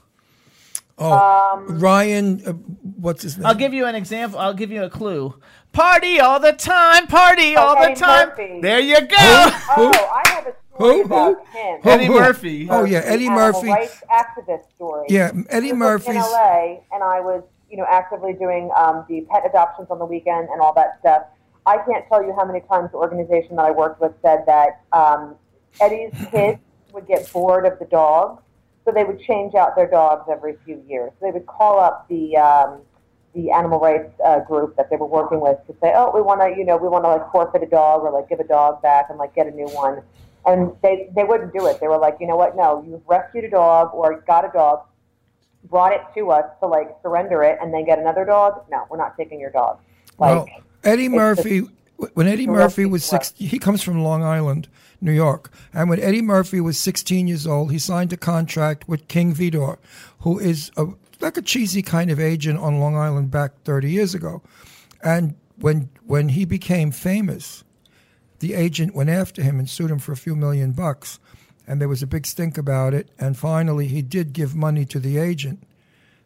[0.97, 1.11] Oh,
[1.53, 2.51] Um, Ryan, uh,
[2.99, 3.45] what's his name?
[3.45, 4.39] I'll give you an example.
[4.39, 5.35] I'll give you a clue.
[5.73, 8.29] Party all the time, party all Eddie the time.
[8.29, 8.59] Murphy.
[8.61, 9.15] There you go.
[9.19, 9.91] Oh,
[10.25, 11.03] I have a story Who?
[11.03, 11.79] about him.
[11.83, 12.13] Eddie Who?
[12.13, 12.67] Murphy.
[12.69, 13.67] Oh yeah, Eddie Animal Murphy.
[13.67, 15.05] rights activist story.
[15.09, 16.07] Yeah, Eddie I was Murphy's.
[16.15, 20.05] in LA, and I was, you know, actively doing um, the pet adoptions on the
[20.05, 21.23] weekend and all that stuff.
[21.65, 24.81] I can't tell you how many times the organization that I worked with said that
[24.93, 25.35] um,
[25.81, 26.59] Eddie's kids
[26.93, 28.41] would get bored of the dogs,
[28.85, 31.11] so they would change out their dogs every few years.
[31.21, 32.81] They would call up the um,
[33.33, 36.41] the animal rights uh, group that they were working with to say, "Oh, we want
[36.41, 38.81] to, you know, we want to like forfeit a dog or like give a dog
[38.81, 40.01] back and like get a new one."
[40.45, 41.79] And they they wouldn't do it.
[41.81, 42.55] They were like, "You know what?
[42.55, 44.85] No, you've rescued a dog or got a dog,
[45.63, 48.63] brought it to us to like surrender it, and then get another dog.
[48.69, 49.79] No, we're not taking your dog."
[50.19, 50.47] Like, Well,
[50.83, 54.67] Eddie Murphy, when Eddie Murphy was six, he comes from Long Island,
[55.01, 59.07] New York, and when Eddie Murphy was 16 years old, he signed a contract with
[59.07, 59.77] King Vidor,
[60.19, 60.87] who is a,
[61.21, 64.41] like a cheesy kind of agent on Long Island back 30 years ago,
[65.03, 67.63] and when when he became famous,
[68.39, 71.19] the agent went after him and sued him for a few million bucks,
[71.65, 74.99] and there was a big stink about it, and finally he did give money to
[74.99, 75.63] the agent.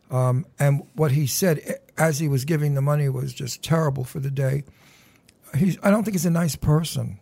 [0.09, 4.19] Um, and what he said as he was giving the money was just terrible for
[4.19, 4.63] the day.
[5.55, 7.19] He's, I don't think he's a nice person.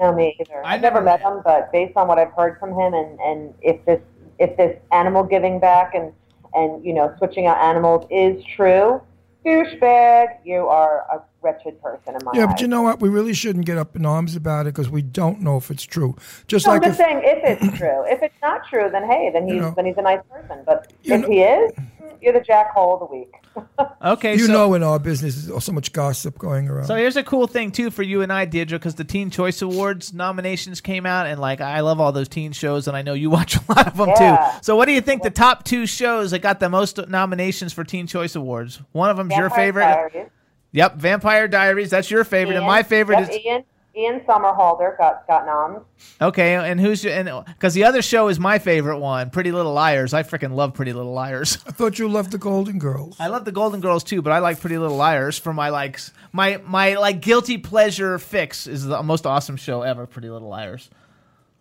[0.00, 0.64] No, me either.
[0.64, 3.84] I've never met him, but based on what I've heard from him, and and if
[3.84, 4.00] this
[4.38, 6.12] if this animal giving back and
[6.54, 9.02] and you know switching out animals is true,
[9.44, 12.48] douchebag, you are a wretched person in my Yeah, eyes.
[12.52, 13.00] but you know what?
[13.00, 15.84] We really shouldn't get up in arms about it because we don't know if it's
[15.84, 16.16] true.
[16.46, 19.04] Just No, like I'm if, just saying, if it's true, if it's not true, then
[19.06, 19.72] hey, then he's You know.
[19.76, 20.62] then he's a nice person.
[20.64, 21.72] But if know- he is,
[22.22, 23.34] you're the jackhole of the week.
[24.02, 26.86] Okay, you so, know, in our business, there's so much gossip going around.
[26.86, 29.60] So here's a cool thing too for you and I, Deirdre, because the Teen Choice
[29.60, 33.12] Awards nominations came out, and like I love all those teen shows, and I know
[33.12, 34.52] you watch a lot of them Yeah.
[34.54, 34.58] too.
[34.62, 37.84] So what do you think the top two shows that got the most nominations for
[37.84, 38.80] Teen Choice Awards?
[38.92, 39.82] One of them's your favorite.
[39.84, 40.30] Diaries.
[40.72, 41.90] Yep, Vampire Diaries.
[41.90, 43.64] That's your favorite, and my favorite yep, is Ian.
[43.96, 45.80] Ian Somerhalder got got noms.
[46.20, 46.54] okay.
[46.54, 50.14] And who's your, and because the other show is my favorite one, Pretty Little Liars.
[50.14, 51.58] I freaking love Pretty Little Liars.
[51.66, 53.16] I thought you loved the Golden Girls.
[53.18, 55.94] I love the Golden Girls too, but I like Pretty Little Liars for my like
[55.96, 60.06] s- my my like guilty pleasure fix is the most awesome show ever.
[60.06, 60.88] Pretty Little Liars.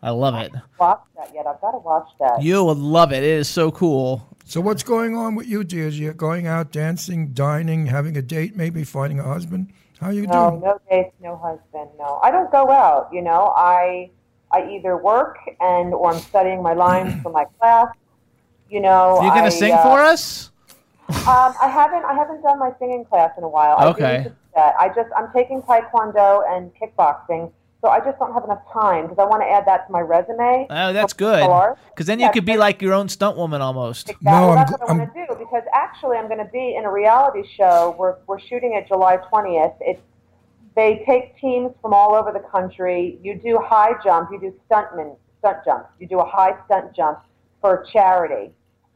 [0.01, 0.53] I love it.
[0.79, 1.45] Watched that yet?
[1.45, 2.41] I've got to watch that.
[2.41, 3.17] You will love it.
[3.23, 4.25] It is so cool.
[4.45, 5.89] So what's going on with you, dear?
[5.89, 9.73] You're going out dancing, dining, having a date, maybe finding a husband.
[9.99, 10.61] How you No, doing?
[10.61, 11.89] no dates, no husband.
[11.97, 13.09] No, I don't go out.
[13.11, 14.09] You know, I
[14.51, 17.87] I either work and or I'm studying my lines for my class.
[18.69, 20.51] You know, you gonna I, sing uh, for us?
[21.09, 23.77] Um, I haven't I haven't done my singing class in a while.
[23.89, 24.25] Okay.
[24.25, 24.75] do that.
[24.79, 27.51] I just I'm taking taekwondo and kickboxing,
[27.81, 30.01] so I just don't have enough time because I want to add that to my
[30.01, 30.67] resume.
[30.69, 31.39] Oh, that's good.
[31.41, 31.77] martial.
[31.89, 34.09] Because then you Yeah, could be like your own stunt woman almost.
[34.09, 34.55] Exactly.
[34.55, 37.43] that's what I want to do because actually I'm going to be in a reality
[37.55, 37.95] show.
[37.97, 39.75] We're we're shooting it July 20th.
[39.81, 40.01] It's
[40.75, 43.17] they take teams from all over the country.
[43.23, 44.29] You do high jump.
[44.31, 45.89] You do stuntman stunt jumps.
[45.99, 47.19] You do a high stunt jump
[47.61, 48.51] for charity,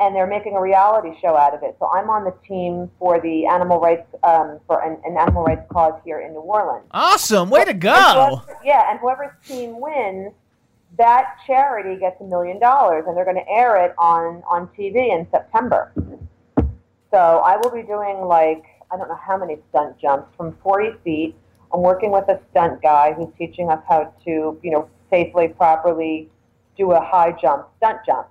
[0.05, 1.75] and they're making a reality show out of it.
[1.79, 5.63] So I'm on the team for the animal rights um, for an, an animal rights
[5.71, 6.85] cause here in New Orleans.
[6.91, 7.49] Awesome.
[7.49, 8.41] Way to And go.
[8.45, 10.33] whoever- yeah, and whoever's team wins,
[10.97, 15.09] that charity gets a million dollars, and they're going to air it on on TV
[15.11, 15.91] in September.
[17.11, 20.97] So I will be doing like I don't know how many stunt jumps from 40
[21.03, 21.35] feet.
[21.73, 26.29] I'm working with a stunt guy who's teaching us how to, you know, safely, properly
[26.77, 28.27] do a high jump, stunt jump.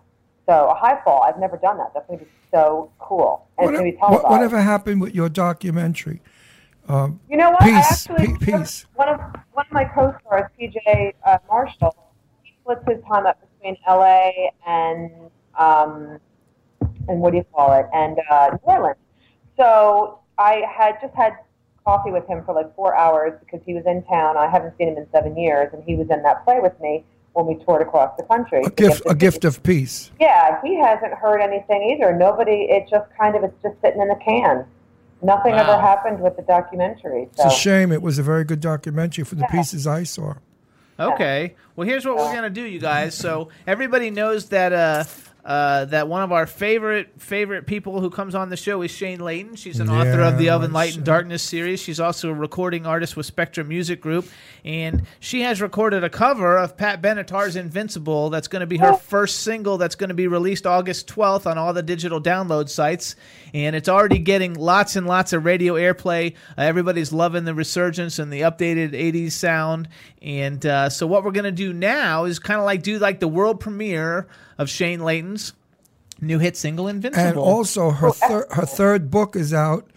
[0.53, 1.93] So a high fall, I've never done that.
[1.95, 3.47] That's going to be so cool.
[3.57, 4.31] And it's going to be What, televised.
[4.31, 6.21] whatever happened with your documentary?
[6.89, 7.63] Um, You know what?
[7.63, 8.87] Peace, I actually pe- peace.
[8.95, 9.19] one of
[9.55, 11.97] one of my co-stars, PJ uh, Marshall,
[12.43, 14.31] he splits his time up between LA
[14.67, 15.11] and
[15.59, 16.19] um,
[17.09, 18.99] and what do you call it, and uh, New Orleans.
[19.57, 21.33] So I had just had
[21.83, 24.37] coffee with him for like four hours because he was in town.
[24.37, 27.07] I haven't seen him in seven years, and he was in that play with me
[27.35, 28.63] when we toured across the country.
[28.65, 30.11] A gift, a gift of peace.
[30.21, 32.15] Yeah, he hasn't heard anything either.
[32.15, 32.69] Nobody.
[32.71, 34.67] It just kind of it's just sitting in the can.
[35.23, 37.29] Nothing ever happened with the documentary.
[37.37, 37.47] So.
[37.47, 37.93] It's a shame.
[37.93, 40.35] It was a very good documentary for the pieces I saw.
[40.99, 41.55] Okay.
[41.75, 43.15] Well, here's what we're gonna do, you guys.
[43.15, 45.05] So everybody knows that uh,
[45.45, 49.19] uh, that one of our favorite favorite people who comes on the show is Shane
[49.19, 49.57] Layton.
[49.57, 51.05] She's an author of the Yeah, Of Light and.
[51.05, 51.81] Darkness series.
[51.81, 54.29] She's also a recording artist with Spectrum Music Group,
[54.65, 58.95] and she has recorded a cover of Pat Benatar's "Invincible." That's going to be her
[58.95, 59.79] first single.
[59.79, 63.17] That's going to be released August 12th on all the digital download sites,
[63.53, 66.35] and it's already getting lots and lots of radio airplay.
[66.57, 69.89] Uh, everybody's loving the resurgence and the updated 80s sound.
[70.21, 73.19] And uh, so, what we're going to do now is kind of like do like
[73.19, 75.01] the world premiere of Shane
[75.33, 75.53] Layton's
[76.21, 79.91] new hit single "Invincible." And also, her oh, thir- her third book is out,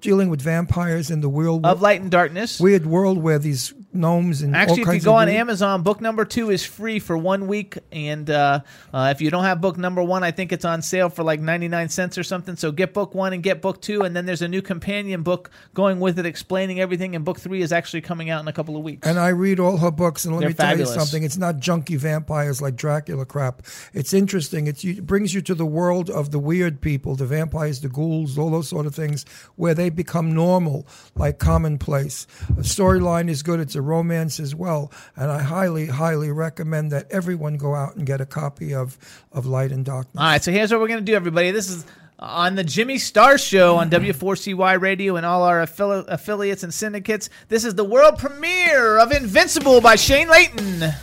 [0.00, 2.58] dealing with vampires in the world of Light and Darkness.
[2.60, 6.00] weird world where these gnomes and all Actually, if you go on weird- Amazon, book
[6.00, 8.60] number two is free for one week, and uh,
[8.92, 11.40] uh, if you don't have book number one, I think it's on sale for like
[11.40, 12.56] ninety nine cents or something.
[12.56, 15.50] So get book one and get book two, and then there's a new companion book
[15.74, 17.14] going with it, explaining everything.
[17.14, 19.06] And book three is actually coming out in a couple of weeks.
[19.06, 20.94] And I read all her books, and let They're me tell fabulous.
[20.94, 21.22] you something.
[21.22, 23.62] It's not junky vampires like Dracula crap.
[23.92, 24.66] It's interesting.
[24.66, 28.38] It's, it brings you to the world of the weird people, the vampires, the ghouls,
[28.38, 29.24] all those sort of things,
[29.56, 32.26] where they become normal, like commonplace.
[32.50, 33.60] The storyline is good.
[33.60, 34.92] It's a romance as well.
[35.16, 38.98] And I highly, highly recommend that everyone go out and get a copy of,
[39.32, 40.20] of Light and Darkness.
[40.20, 41.50] All right, so here's what we're going to do, everybody.
[41.50, 41.84] This is
[42.18, 44.04] on the Jimmy Star Show on mm-hmm.
[44.04, 47.28] W4CY Radio and all our affili- affiliates and syndicates.
[47.48, 50.94] This is the world premiere of Invincible by Shane Layton.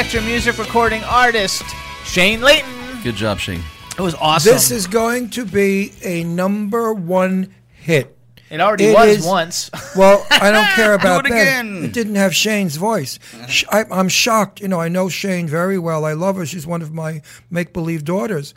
[0.00, 1.62] Spectrum Music recording artist
[2.06, 2.70] Shane Layton.
[3.02, 3.60] Good job, Shane.
[3.98, 4.50] It was awesome.
[4.54, 8.16] This is going to be a number one hit.
[8.48, 9.70] It already It was is- once.
[9.94, 11.42] Well, I don't care about it that.
[11.42, 11.84] again.
[11.84, 13.18] It didn't have Shane's voice.
[13.70, 14.62] I, I'm shocked.
[14.62, 16.06] You know, I know Shane very well.
[16.06, 16.46] I love her.
[16.46, 17.20] She's one of my
[17.50, 18.54] make believe daughters.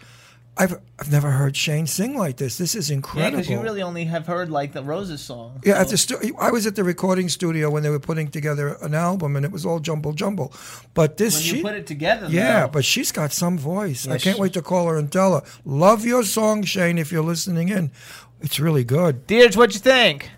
[0.55, 2.57] I've I've never heard Shane sing like this.
[2.59, 3.31] This is Yeah, incredible.
[3.37, 5.59] because you really only have heard like the Roses song.
[5.65, 8.77] Yeah, at the stu- I was at the recording studio when they were putting together
[8.81, 10.53] an album, and it was all jumble jumble.
[10.93, 12.67] But this, When she, you put it together, yeah, though.
[12.67, 14.05] but she's got some voice.
[14.07, 17.11] I can't she- wait to call her and tell her, "Love your song, Shane." If
[17.11, 17.89] you're listening in,
[18.41, 19.25] it's really good.
[19.25, 20.29] Deirdre, what'd you think?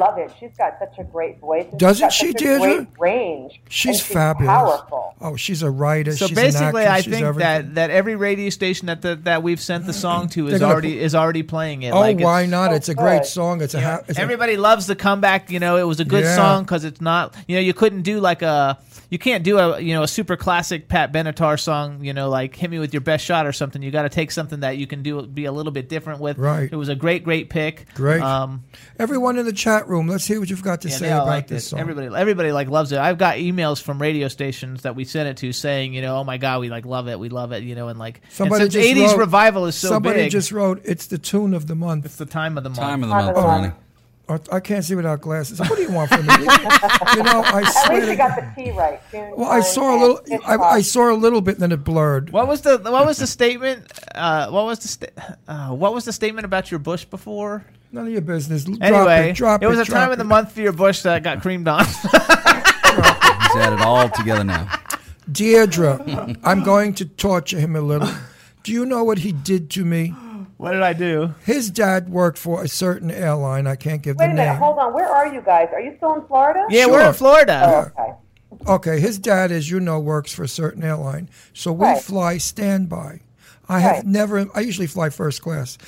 [0.00, 0.32] Love it.
[0.40, 1.66] She's got such a great voice.
[1.70, 2.86] and Doesn't she's she, got such a Deirdre?
[2.96, 3.60] Great range.
[3.68, 4.48] She's, and fabulous.
[4.48, 5.14] Powerful.
[5.20, 6.12] Oh, she's a writer.
[6.16, 7.38] So she's an basically, actress, I think everything.
[7.66, 10.94] that, that every radio station that the, that we've sent the song to is already
[10.94, 11.90] put- is already playing it.
[11.90, 12.70] Oh, like why it's- not?
[12.70, 13.26] so it's a great good.
[13.26, 13.60] song.
[13.60, 15.50] It's a, ha- it's a Everybody loves the comeback.
[15.50, 16.34] You know, it was a good Yeah.
[16.36, 17.34] song because it's not.
[17.46, 18.78] You know, you couldn't do like a.
[19.10, 22.04] You can't do a you know a super classic Pat Benatar song.
[22.04, 23.82] You know, like "Hit Me with Your Best Shot" or something.
[23.82, 26.38] You got to take something that you can do be a little bit different with.
[26.38, 26.68] Right.
[26.70, 27.86] It was a great, great pick.
[27.94, 28.22] Great.
[28.22, 28.62] Um,
[29.00, 31.48] Everyone in the chat room, let's hear what you've got to yeah, say about liked
[31.48, 31.68] this it.
[31.70, 31.80] song.
[31.80, 32.98] Everybody, everybody like loves it.
[32.98, 36.24] I've got emails from radio stations that we sent it to saying, you know, oh
[36.24, 38.62] my god, we like love it, we love it, you know, and like and Somebody
[38.70, 40.30] since just '80s wrote- revival is so Somebody big.
[40.30, 42.78] just wrote, "It's the tune of the month." it's the time of the month.
[42.80, 43.62] Time of the month, of Ronnie.
[43.68, 43.74] month.
[43.76, 43.82] Oh,
[44.52, 45.58] I can't see without glasses.
[45.60, 46.34] What do you want from me?
[46.38, 47.98] you know, I At swear.
[47.98, 49.00] least you got the T right.
[49.10, 50.20] June Well, I saw a little.
[50.46, 50.56] I.
[50.56, 52.30] I saw a little bit, and then it blurred.
[52.30, 53.90] What was the what was the statement?
[54.14, 57.64] Uh, what was the sta- uh, what was the statement about your bush before?
[57.92, 58.64] None of your business.
[58.64, 59.36] Drop Anyway, it.
[59.36, 59.66] Drop it.
[59.66, 61.84] it was a drop time of the month for your bush that got creamed on.
[63.50, 64.68] He's had it all together now.
[65.30, 68.08] Deirdre, I'm going to torture him a little.
[68.62, 70.14] Do you know what he did to me?
[70.60, 71.34] What did I do?
[71.46, 73.66] His dad worked for a certain airline.
[73.66, 74.50] I can't give Wait the a minute.
[74.52, 74.58] name.
[74.58, 74.92] Hold on.
[74.92, 75.68] Where are you guys?
[75.72, 76.66] Are you still in Florida?
[76.68, 76.92] Yeah, Sure.
[76.92, 77.90] we're in Florida.
[77.96, 78.12] Oh, okay.
[78.66, 81.30] Okay, his dad, as you know, works for a certain airline.
[81.54, 82.02] So we Right.
[82.02, 83.20] fly standby.
[83.68, 84.06] I have Right.
[84.06, 85.78] never, I usually fly first class,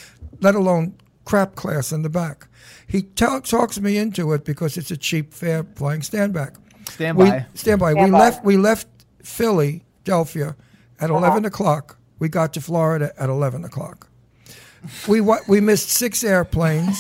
[0.41, 0.95] let alone
[1.25, 2.47] crap class in the back.
[2.87, 6.49] He ta- talks me into it because it's a cheap fare flying standby.
[6.89, 7.25] Standby.
[7.53, 7.95] We, standby.
[7.95, 8.87] We left, we left
[9.23, 10.57] Philly, Philadelphia
[11.01, 11.19] at uh-huh.
[11.19, 11.99] 11 o'clock.
[12.19, 14.09] We got to Florida at 11 o'clock.
[15.09, 16.99] We, wa- we missed six airplanes.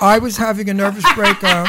[0.00, 1.66] I was having a nervous breakdown.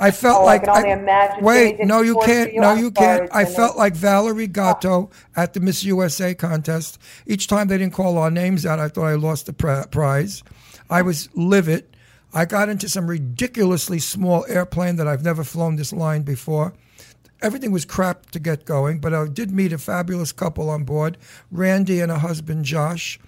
[0.00, 2.52] I felt Oh, I like can only imagine wait, no, you can't.
[2.52, 2.60] you.
[2.60, 3.28] No, you can't.
[3.34, 6.98] I felt like Valerie Gatto at the Miss USA contest.
[7.26, 9.52] Each time they didn't call our names out, I thought I lost the
[9.90, 10.42] prize.
[10.88, 11.84] I was livid.
[12.32, 16.74] I got into some ridiculously small airplane that I've never flown this line before.
[17.42, 21.16] Everything was crap to get going, but I did meet a fabulous couple on board
[21.50, 23.18] Randy and her husband, Josh.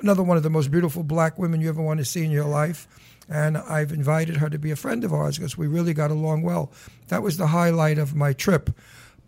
[0.00, 2.44] Another one of the most beautiful black women you ever want to see in your
[2.44, 2.86] life.
[3.28, 6.42] And I've invited her to be a friend of ours because we really got along
[6.42, 6.72] well.
[7.08, 8.70] That was the highlight of my trip.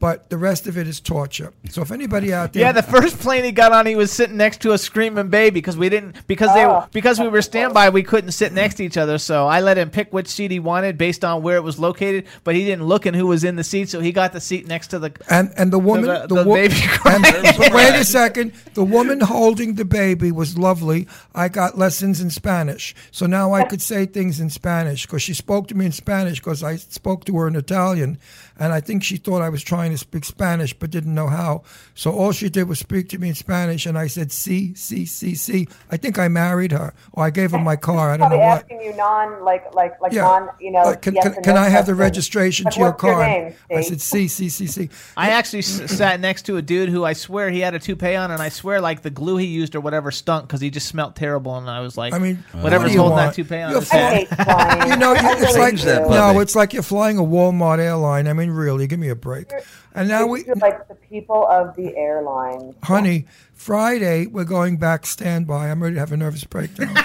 [0.03, 1.53] But the rest of it is torture.
[1.70, 2.62] So if anybody out there.
[2.62, 5.55] Yeah, the first plane he got on, he was sitting next to a screaming baby
[5.55, 6.81] because we didn't because Oh.
[6.81, 9.16] they because we were standby, we couldn't sit next to each other.
[9.19, 12.24] So I let him pick which seat he wanted based on where it was located,
[12.43, 14.66] but he didn't look and who was in the seat, so he got the seat
[14.66, 15.12] next to the.
[15.31, 16.74] And and the woman, The- the, the wo- baby
[17.05, 17.23] and-
[17.57, 18.55] but wait a second.
[18.74, 21.07] The woman holding the baby was lovely.
[21.33, 25.33] I got lessons in Spanish, so now I could say things in Spanish because she
[25.33, 28.19] spoke to me in Spanish because I spoke to her in Italian,
[28.62, 31.62] and I think she thought I was trying to speak Spanish but didn't know how.
[31.94, 35.05] So all she did was speak to me in Spanish, and I said "si, si,
[35.06, 38.10] si, si." I think I married her, or I gave her my car.
[38.12, 38.62] I don't know Probably what.
[38.62, 40.22] asking you non like like like Yeah.
[40.22, 40.80] non you know.
[40.80, 41.98] Uh, can yes can, and can no I have the questions.
[41.98, 43.26] registration Like, to your what's your car?
[43.28, 43.84] name, I Steve?
[43.86, 47.12] said "si, si, si, si." I actually s- sat next to a dude who I
[47.14, 49.80] swear he had a toupee on, and I swear like the glue he used or
[49.80, 52.89] whatever stunk because he just smelt terrible, and I was like, I mean, whatever's what
[52.89, 53.28] do you holding want?
[53.30, 54.16] that toupee on You're his I head.
[54.16, 54.90] hate flying.
[54.90, 56.09] You know, you, I it's really like Change that, do.
[56.09, 56.34] Bubby.
[56.34, 58.28] no, it's like you're flying a Walmart airline.
[58.28, 59.51] I mean, really, give me a break.
[59.95, 62.74] And now we, like the people of the airline.
[62.83, 65.70] honey, Friday we're going back standby.
[65.70, 66.95] I'm ready to have a nervous breakdown.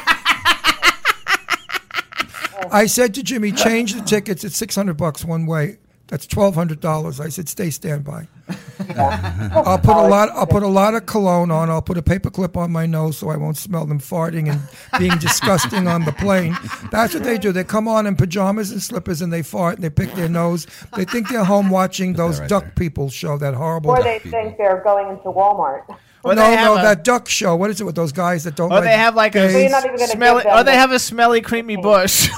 [2.72, 4.44] I said to Jimmy, change the tickets.
[4.44, 5.78] It's six hundred bucks one way.
[6.08, 7.20] That's twelve hundred dollars.
[7.20, 8.28] I said, stay standby.
[8.96, 10.30] I'll put a oh, lot.
[10.30, 11.70] I'll put a lot of cologne on.
[11.70, 14.62] I'll put a paperclip on my nose so I won't smell them farting and
[15.00, 16.58] being disgusting on the plane.
[16.92, 17.52] That's what they do.
[17.52, 20.66] They come on in pajamas and slippers and they fart and they pick their nose.
[20.96, 22.72] They think they're home watching those right duck there.
[22.72, 23.92] people show that horrible.
[23.92, 25.84] Or they think they're going into Walmart.
[26.24, 27.56] Or no, they no, a- that duck show.
[27.56, 28.72] What is it with those guys that don't?
[28.72, 29.56] Or like they have like gays?
[29.56, 32.30] A you're not even gonna smelly, or they have a smelly, creamy bush.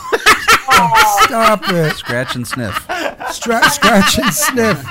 [1.23, 1.93] Stop it!
[1.97, 2.75] Scratch and sniff.
[3.31, 4.83] Stra- scratch and sniff.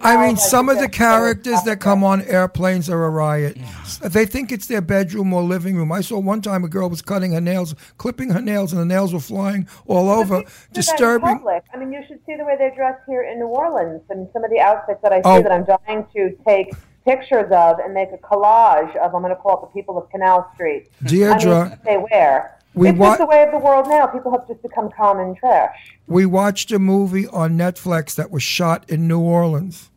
[0.00, 3.56] I mean, oh, some of the characters that come on airplanes are a riot.
[4.02, 5.90] They think it's their bedroom or living room.
[5.90, 8.84] I saw one time a girl was cutting her nails, clipping her nails, and the
[8.86, 11.36] nails were flying all over, do that in disturbing.
[11.38, 11.64] public.
[11.74, 14.44] I mean, you should see the way they dress here in New Orleans and some
[14.44, 15.42] of the outfits that I see Oh.
[15.42, 16.72] that I'm dying to take
[17.04, 19.14] pictures of and make a collage of.
[19.14, 20.88] I'm going to call it the people of Canal Street.
[21.04, 22.52] I mean, they wear.
[22.76, 24.06] We it's wa- just the way of the world now.
[24.06, 25.74] People have just become common trash.
[26.06, 29.90] we watched a movie on Netflix that was shot in New Orleans,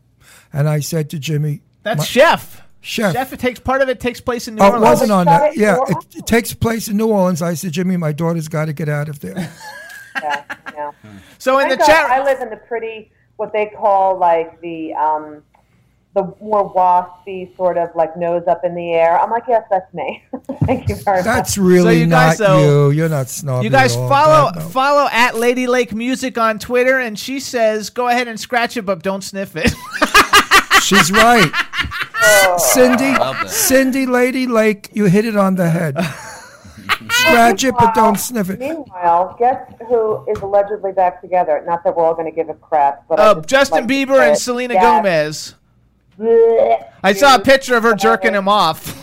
[0.52, 2.62] and I said to Jimmy, That's my- Chef.
[2.82, 3.14] Chef.
[3.14, 3.34] Chef.
[3.34, 4.84] It takes part of it takes place in New Oh, it Orleans.
[4.86, 5.58] wasn't on that.
[5.58, 7.42] Yeah, it, it takes place in New Orleans.
[7.42, 9.52] I said, Jimmy, my daughter's got to get out of there.
[10.22, 10.94] Yeah, I know.
[11.38, 14.60] So in the Thank God chat, I live in the pretty, what they call like
[14.60, 15.44] the um,
[16.24, 19.20] the more waspy sort of like nose up in the air.
[19.20, 20.24] I'm like, yes, that's me.
[20.66, 21.26] Thank you very much.
[21.26, 21.66] That's much.
[21.66, 22.92] really you not guys, though- you.
[22.92, 23.66] You're not snobby.
[23.66, 24.10] you guys at all.
[24.10, 24.62] follow God, no.
[24.70, 28.84] follow at Lady Lake Music on Twitter, and she says, "Go ahead and scratch it,
[28.86, 29.72] but don't sniff it."
[30.82, 31.52] She's right.
[32.58, 33.14] Cindy,
[33.48, 35.96] Cindy Lady Lake, you hit it on the head.
[37.12, 38.60] Scratch it, but don't sniff it.
[38.60, 41.64] Meanwhile, guess who is allegedly back together?
[41.66, 44.28] Not that we're all going to give a crap, but uh, just Justin like Bieber
[44.28, 44.38] and.
[44.38, 44.84] Selena Yes.
[44.84, 45.56] Gomez.
[46.20, 46.86] Blech.
[47.04, 48.96] I saw a picture of her jerking him off.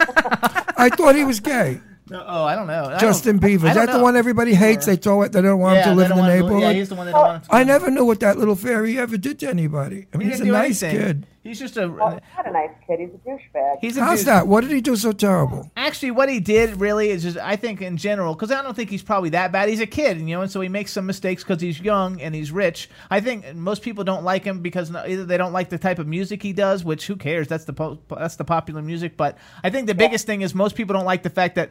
[0.78, 1.80] I thought he was gay.
[2.12, 2.84] oh, I don't know.
[2.84, 3.68] I don't- Justin Bieber.
[3.68, 4.86] Is don't that the one everybody hates?
[4.86, 5.32] They throw it.
[5.32, 6.60] They don't want Yeah, him to live in the want- neighborhood.
[6.62, 7.44] Yeah, he's the one they don't want.
[7.50, 10.06] I never knew what that little fairy ever did to anybody.
[10.14, 11.02] I mean, He he's a nice anything.
[11.06, 11.26] kid.
[11.48, 11.88] He's just a.
[11.88, 13.00] Well, he's not a nice kid.
[13.00, 13.78] He's a douchebag.
[13.80, 14.28] He's a How's dude.
[14.28, 14.46] that?
[14.46, 15.70] What did he do so terrible?
[15.78, 18.90] Actually, what he did really is just, I think, in general, because I don't think
[18.90, 19.70] he's probably that bad.
[19.70, 22.34] He's a kid, you know, and so he makes some mistakes because he's young and
[22.34, 22.90] he's rich.
[23.10, 26.06] I think most people don't like him because either they don't like the type of
[26.06, 27.48] music he does, which who cares?
[27.48, 29.16] That's the po- that's the popular music.
[29.16, 31.70] But I think the biggest thing is most people don't like the fact that.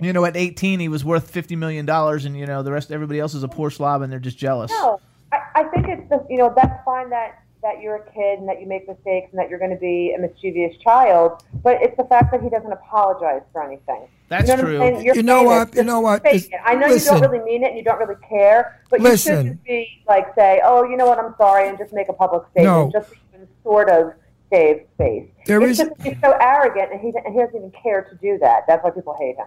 [0.00, 2.92] You know, at 18, he was worth fifty million dollars, and you know the rest.
[2.92, 4.70] Everybody else is a poor slob, and they're just jealous.
[4.70, 5.00] No,
[5.32, 8.48] I, I think it's the you know that's fine that that you're a kid and
[8.48, 11.96] that you make mistakes and that you're going to be a mischievous child, but it's
[11.96, 14.08] the fact that he doesn't apologize for anything.
[14.28, 14.78] That's you know true.
[14.78, 15.06] What I'm saying?
[15.06, 15.74] You're You know what?
[15.74, 16.22] You know what?
[16.22, 16.52] fake This- it.
[16.64, 17.14] I know listen.
[17.16, 19.36] you don't really mean it and you don't really care, but Listen.
[19.36, 21.18] you should just be like say, oh, you know what?
[21.18, 23.00] I'm sorry, and just make a public statement, No.
[23.00, 24.12] just even sort of
[24.50, 25.28] save face.
[25.46, 28.14] There it's is- just he's so arrogant and he and he doesn't even care to
[28.16, 28.64] do that.
[28.66, 29.46] That's why people hate him.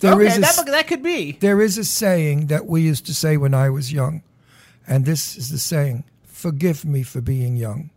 [0.00, 1.32] There okay, is a that, that could be.
[1.32, 4.22] There is a saying that we used to say when I was young,
[4.88, 6.04] and this is the saying:
[6.42, 7.90] "Forgive me for being young,"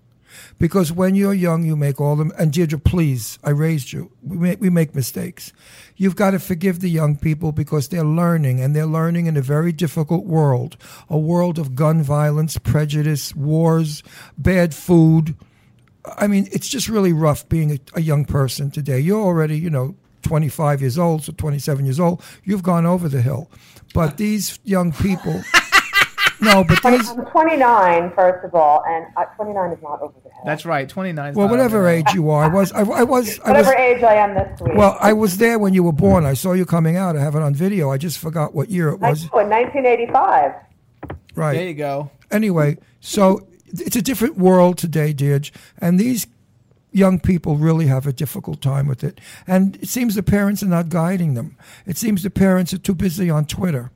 [0.59, 2.31] because when you're young, you make all them.
[2.38, 4.11] And Deirdre, please, I raised you.
[4.22, 5.51] We make, we make mistakes.
[5.95, 9.41] You've got to forgive the young people because they're learning, and they're learning in a
[9.41, 10.77] very difficult world,
[11.09, 14.03] a world of gun violence, prejudice, wars,
[14.38, 15.35] bad food.
[16.17, 18.99] I mean, it's just really rough being a, a young person today.
[18.99, 19.95] You're already, you know,
[20.26, 22.22] 25 years old, so 27 years old.
[22.43, 23.49] You've gone over the hill.
[23.93, 25.41] But these young people,
[26.41, 30.29] no, but these, I'm 29, first of all, and uh, 29 is not over the
[30.29, 30.41] head.
[30.45, 30.87] That's right.
[30.87, 31.33] 29.
[31.33, 33.65] well, whatever age you are, I was, I, I was, I was.
[33.65, 34.75] Whatever age I am this week.
[34.75, 36.25] Well, I was there when you were born.
[36.25, 37.15] I saw you coming out.
[37.15, 37.91] I have it on video.
[37.91, 39.27] I just forgot what year it was.
[39.33, 40.53] Oh, in 1985.
[41.35, 41.53] Right.
[41.53, 42.11] There you go.
[42.31, 46.27] Anyway, so it's a different world today, Deirdre, and these
[46.91, 49.19] young people really have a difficult time with it.
[49.45, 51.57] And it seems the parents are not guiding them.
[51.85, 53.91] It seems the parents are too busy on Twitter.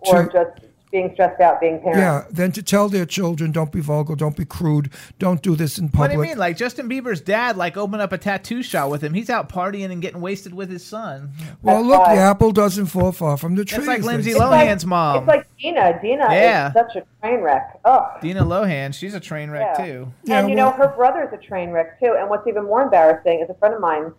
[0.00, 1.98] or to- just being stressed out being parents.
[1.98, 5.78] Yeah, then to tell their children, don't be vulgar, don't be crude, don't do this
[5.78, 6.10] in public.
[6.10, 6.38] What do you mean?
[6.38, 9.14] Like Justin Bieber's dad, like opened up a tattoo shop with him.
[9.14, 11.32] He's out partying and getting wasted with his son.
[11.62, 13.78] well, That's look, why- the apple doesn't fall far from the tree.
[13.78, 14.36] That's like Lindsay say.
[14.36, 15.16] It's like- Lohan's mom.
[15.18, 15.98] It's like Dina.
[16.02, 16.68] Dina Yeah.
[16.68, 17.80] is such a train wreck.
[17.84, 18.06] Oh.
[18.20, 19.84] Dina Lohan, she's a train wreck Yeah.
[19.84, 20.12] too.
[20.24, 22.14] Yeah, and you well- know, her brother's a train wreck too.
[22.18, 24.12] And what's even more embarrassing is a friend of mine,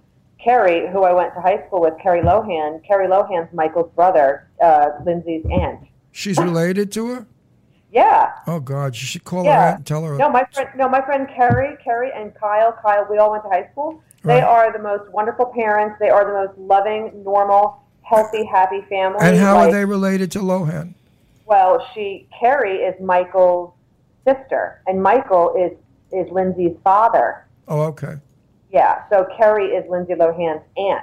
[0.44, 2.84] Carrie, who I went to high school with, Carrie Lohan.
[2.86, 5.80] Carrie Lohan's Michael's brother, uh, Lindsay's aunt.
[6.14, 7.26] She's related to her?
[7.92, 8.32] Yeah.
[8.48, 9.70] Oh, God, you should call her Yeah.
[9.72, 10.16] out and tell her.
[10.16, 10.70] No, my friend.
[10.78, 12.72] No, my friend Carrie, Carrie, and Kyle.
[12.82, 14.00] Kyle, we all went to high school.
[14.24, 14.44] They Right.
[14.44, 15.98] are the most wonderful parents.
[16.00, 19.18] They are the most loving, normal, healthy, happy family.
[19.22, 20.94] and how are they related to Lohan?
[21.46, 23.74] Well, she Carrie is Michael's
[24.26, 25.72] sister, and Michael is
[26.12, 27.44] is Lindsay's father.
[27.68, 28.18] Oh, okay.
[28.72, 31.02] Yeah, so Carrie is Lindsay Lohan's aunt.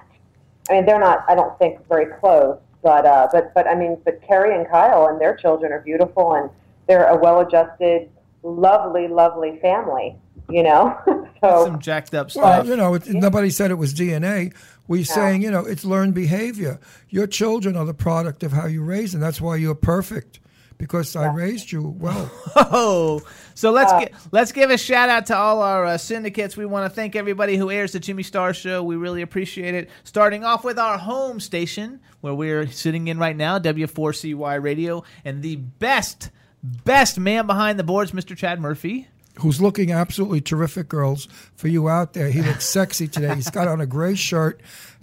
[0.68, 1.24] I mean, they're not.
[1.28, 5.06] I don't think very close, but uh, but but I mean, but Carrie and Kyle
[5.06, 6.50] and their children are beautiful, and
[6.88, 8.08] they're a well-adjusted,
[8.42, 10.16] lovely, lovely family.
[10.48, 10.98] You know,
[11.40, 12.66] so Some jacked up Well, stuff.
[12.66, 14.52] you know, it, nobody said it was DNA.
[14.88, 16.80] We're saying, you know, it's learned behavior.
[17.08, 19.20] Your children are the product of how you raise them.
[19.20, 20.40] That's why you're perfect,
[20.80, 22.30] because I raised you well.
[22.56, 23.20] Oh,
[23.54, 26.56] so let's get let's give a shout out to all our uh, syndicates.
[26.56, 28.82] We want to thank everybody who airs the Jimmy Star Show.
[28.82, 29.90] We really appreciate it.
[30.04, 35.42] Starting off with our home station, where we're sitting in right now, W4CY Radio, and
[35.42, 36.30] the best
[36.62, 38.36] best man behind the boards, Mr.
[38.36, 39.08] Chad Murphy.
[39.40, 42.30] who's looking absolutely terrific, girls, for you out there.
[42.30, 43.34] He looks sexy today.
[43.34, 44.60] He's got on a gray shirt.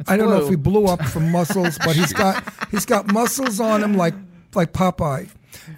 [0.08, 3.60] I don't know if he blew up from muscles, but he's got he's got muscles
[3.60, 4.14] on him like
[4.54, 5.30] like Popeye.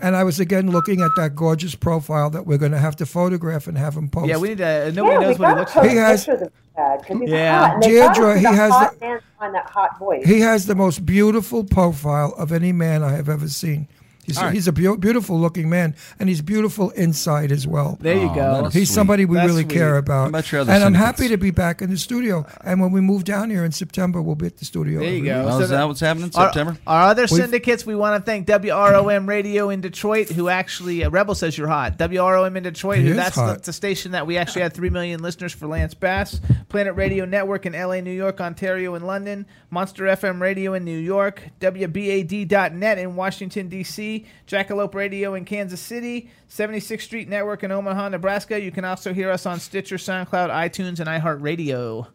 [0.02, 3.06] And I was again looking at that gorgeous profile that we're going to have to
[3.06, 4.28] photograph and have him post.
[4.30, 4.92] Yeah, we need to.
[4.92, 5.90] Nobody yeah, knows what he looks like.
[5.92, 7.60] He has- pictures of Chad because he's Yeah.
[7.68, 7.74] hot.
[7.76, 10.26] And they thought Deirdre, he has hot the- man behind that hot voice.
[10.26, 13.88] He has the most beautiful profile of any man I have ever seen.
[14.30, 14.54] He's, All right.
[14.54, 17.98] he's a beau- beautiful looking man, and he's beautiful inside as well.
[18.00, 18.64] There you Oh, go.
[18.66, 18.94] He's sweet.
[18.96, 19.74] somebody we That's really sweet.
[19.74, 20.22] care about.
[20.22, 22.46] How about your other and I'm happy to be back in the studio.
[22.64, 25.00] And when we move down here in September, we'll be at the studio.
[25.00, 25.38] There you go.
[25.40, 25.46] week.
[25.48, 26.78] Well, So is that what's happening in Our, September?
[26.88, 31.10] our other We've- syndicates, we want to thank WROM Radio in Detroit, who actually uh,
[31.10, 31.98] Rebel says you're hot.
[31.98, 34.90] WROM in Detroit, He who is that's the, the station that we actually had three
[34.92, 36.40] million listeners for Lance Bass.
[36.70, 39.46] Planet Radio Network in L.A., New York, Ontario, and London.
[39.72, 41.42] Monster FM Radio in New York.
[41.60, 44.19] WBAD.net in Washington D.C.
[44.48, 46.30] Jackalope Radio in Kansas City.
[46.50, 48.60] 76th Street Network in Omaha, Nebraska.
[48.60, 52.08] You can also hear us on Stitcher, SoundCloud, iTunes, and iHeartRadio.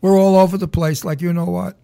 [0.00, 1.76] We're all over the place, like you know what.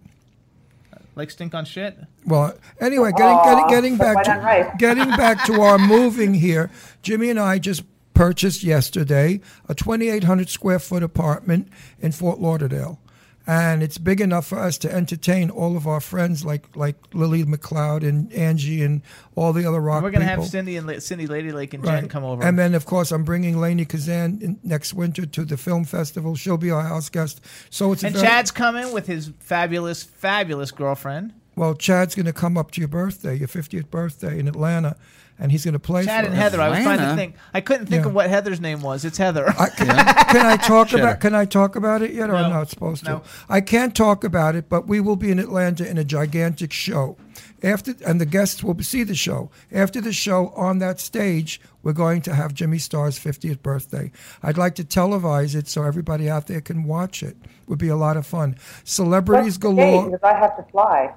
[1.17, 1.99] Like stink on shit.
[2.27, 4.73] Well, anyway, getting getting, oh, getting back quite unright.
[4.73, 6.71] to getting back to our moving here.
[7.03, 11.69] Jimmy and I just purchased yesterday a 2,800 square foot apartment
[12.01, 12.99] in Fort Lauderdale,
[13.47, 17.45] and it's big enough for us to entertain all of our friends like like Lily
[17.45, 19.03] McLeod and Angie and
[19.37, 20.43] all the other rock We're gonna people.
[20.43, 22.43] have Cindy and La- Cindy Lady Lake and Jen come over.
[22.43, 26.35] And then, of course, I'm bringing Lainie Kazan in next winter to the film festival.
[26.35, 27.41] She'll be our house guest.
[27.71, 31.33] So it's And very- Chad's coming with his fabulous, fabulous girlfriend.
[31.55, 34.97] Well, Chad's going to come up to your birthday, your 50th birthday in Atlanta,
[35.39, 36.43] and he's going to play Chad for and us.
[36.43, 36.61] Heather.
[36.61, 37.35] I was trying to think.
[37.53, 38.09] I couldn't think Yeah.
[38.09, 39.05] of what Heather's name was.
[39.05, 39.49] It's Heather.
[39.49, 41.03] I, can, can I talk Cheddar.
[41.03, 41.21] about?
[41.21, 42.39] Can I talk about it yet, or No.
[42.45, 43.11] I'm not supposed to?
[43.11, 43.23] No.
[43.49, 47.17] I can't talk about it, but we will be in Atlanta in a gigantic show.
[47.63, 49.51] After and the guests will see the show.
[49.73, 54.13] After the show, on that stage, we're going to have Jimmy Star's 50th birthday.
[54.43, 57.37] I'd like to televise it so everybody out there can watch it.
[57.67, 58.57] Would be a lot of fun.
[58.85, 59.91] Celebrities What's the date?
[59.93, 60.11] galore.
[60.11, 61.13] Because I have to fly.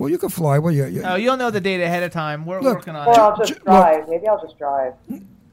[0.00, 0.58] Well, you can fly.
[0.58, 1.12] Well, yeah, yeah.
[1.12, 2.46] oh, you'll know the date ahead of time.
[2.46, 3.18] We're Look, working on Or it.
[3.18, 4.08] I'll just J- well- drive.
[4.08, 4.94] Maybe I'll just drive.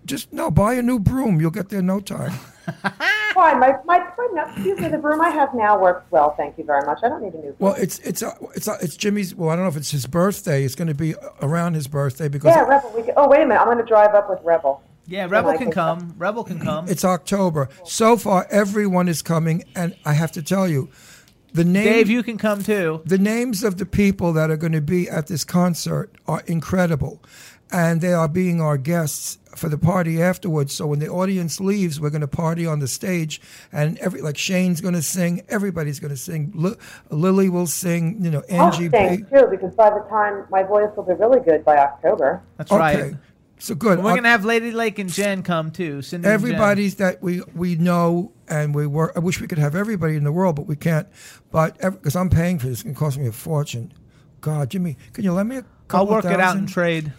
[0.05, 1.41] Just no, buy a new broom.
[1.41, 2.31] You'll get there in no time.
[3.33, 3.59] Fine.
[3.59, 6.33] My, my, my, no, excuse me, the broom I have now works well.
[6.37, 6.99] Thank you very much.
[7.03, 9.35] I don't need a new Well, it's it's uh, it's uh, it's Jimmy's.
[9.35, 10.63] Well, I don't know if it's his birthday.
[10.63, 12.93] It's going to be around his birthday because Yeah, Rebel.
[12.95, 13.59] We can, oh, wait a minute.
[13.59, 14.81] I'm going to drive up with Rebel.
[15.07, 16.15] Yeah, Rebel can come.
[16.17, 16.87] Rebel can come.
[16.87, 17.67] it's October.
[17.83, 20.89] So far, everyone is coming, and I have to tell you,
[21.57, 23.01] the name Dave, you can come too.
[23.05, 27.21] the names of the people that are going to be at this concert are incredible,
[27.71, 30.71] and they are being our guests for the party afterwards.
[30.73, 34.37] So when the audience leaves, we're going to party on the stage, and every like
[34.37, 36.51] Shane's going to sing, everybody's going to sing.
[36.53, 36.75] Li-
[37.09, 38.89] Lily will sing, you know, I'll Angie.
[38.93, 42.41] Oh, sing too, because by the time my voice will be really good by October.
[42.57, 43.13] That's okay, right.
[43.59, 43.99] So good.
[44.03, 46.01] We're Oc- gonna have Lady Lake and Jen come too.
[46.01, 46.49] Cindy and Jen.
[46.51, 49.13] everybody's that we we know and we work.
[49.15, 51.07] I wish we could have everybody in the world, but we can't.
[51.51, 53.91] But because I'm paying for this, it's going to cost me a fortune.
[54.41, 55.73] God, Jimmy, can you lend me a couple?
[55.89, 56.59] I'll couple work it out thousand?
[56.59, 57.13] and trade.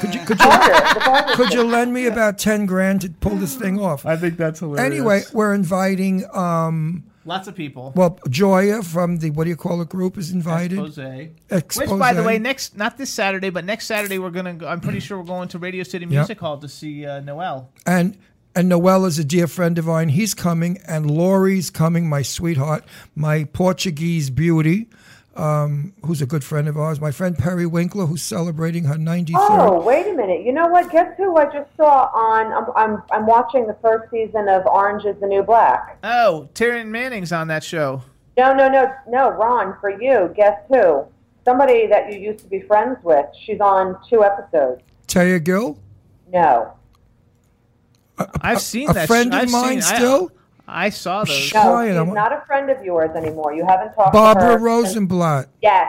[0.00, 3.10] Could you could you, Barter, the barter could you lend me about ten grand to
[3.10, 4.04] pull this thing off?
[4.06, 4.84] I think that's hilarious.
[4.84, 6.24] Anyway, we're inviting.
[6.34, 7.92] um lots of people.
[7.94, 10.78] Well, Gioia from the what do you call it group is invited.
[10.78, 11.30] Jose.
[11.50, 11.88] Expose.
[11.88, 14.54] Which, by the way, next not this Saturday, but next Saturday we're gonna.
[14.54, 17.70] Go, I'm pretty sure we're going to Radio City Music Hall to see uh, Noel.
[17.86, 18.16] and
[18.54, 20.08] and Noel is a dear friend of mine.
[20.08, 22.84] He's coming, and Laurie's coming, my sweetheart,
[23.14, 24.88] my Portuguese beauty,
[25.36, 27.00] um, who's a good friend of ours.
[27.00, 29.30] My friend Perry Winkler, who's celebrating her 93rd.
[29.36, 30.44] Oh, wait a minute.
[30.44, 30.90] You know what?
[30.90, 32.52] Guess who I just saw on?
[32.52, 35.98] I'm, I'm, I'm watching the first season of Orange is the New Black.
[36.02, 38.02] Oh, Taryn Manning's on that show.
[38.36, 40.32] No, no, no, no, Ron, for you.
[40.36, 41.04] Guess who?
[41.44, 43.26] Somebody that you used to be friends with.
[43.44, 44.82] She's on two episodes.
[45.06, 45.78] Taya Gill,
[46.32, 46.72] No.
[48.42, 49.06] I've seen a that.
[49.06, 50.30] friend sh- of I've mine seen- still?
[50.32, 50.39] I,
[50.90, 51.52] saw those.
[51.52, 53.52] No, Quiet, she's I'm- not a friend of yours anymore.
[53.52, 54.58] You haven't talked to Barbara her.
[54.58, 55.48] Rosenblatt.
[55.60, 55.88] Yes.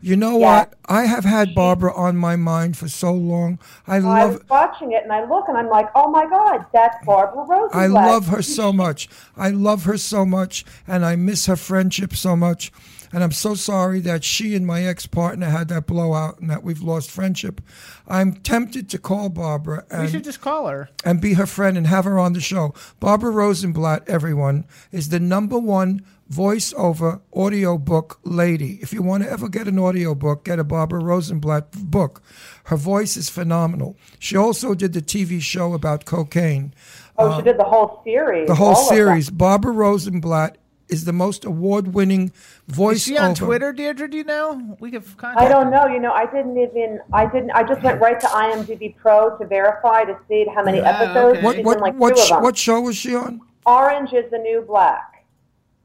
[0.00, 0.58] You know Yeah.
[0.58, 0.74] what?
[0.88, 3.58] I have had Barbara on my mind for so long.
[3.86, 6.64] I I love was watching it and I look and I'm like, oh my God,
[6.72, 7.74] that's Barbara Rosenblatt.
[7.74, 9.08] I love her so much.
[9.36, 12.72] I love her so much, and I miss her friendship so much.
[13.12, 16.62] And I'm so sorry that she and my ex partner had that blowout and that
[16.62, 17.60] we've lost friendship.
[18.06, 20.90] I'm tempted to call Barbara We and, should just call her.
[21.04, 22.74] and be her friend and have her on the show.
[23.00, 28.78] Barbara Rosenblatt, everyone, is the number one voiceover audiobook lady.
[28.82, 32.22] If you want to ever get an audiobook, get a Barbara Rosenblatt book.
[32.64, 33.96] Her voice is phenomenal.
[34.18, 36.74] She also did the TV show about cocaine.
[37.16, 38.46] Oh, she uh, did the whole series.
[38.46, 38.96] The whole all of them.
[38.96, 39.30] series.
[39.30, 40.58] Barbara Rosenblatt
[40.88, 42.32] is the most award-winning
[42.66, 43.44] voice Is she on over.
[43.46, 44.08] Twitter, Deirdre?
[44.08, 44.76] Do you know?
[44.80, 45.40] We could contact.
[45.40, 45.86] I don't know.
[45.86, 47.00] You know, I didn't even.
[47.12, 47.50] I didn't.
[47.52, 51.38] I just went right to IMDb Pro to verify to see how many Yeah, episodes.
[51.38, 51.44] okay.
[51.44, 53.40] What what like what, sh- what show was she on?
[53.66, 55.24] Orange is the new black.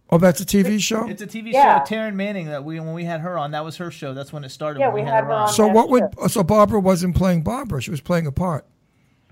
[0.10, 1.08] Oh, that's a TV show.
[1.08, 1.84] It's a TV Yeah.
[1.84, 1.96] show.
[1.96, 4.14] Taryn Manning that we when we had her on, that was her show.
[4.14, 4.80] That's when it started.
[4.80, 5.42] Yeah, when we we, had her her on.
[5.48, 5.54] on.
[5.54, 6.30] So what would sure.
[6.30, 7.82] so Barbara wasn't playing Barbara?
[7.82, 8.66] She was playing a part.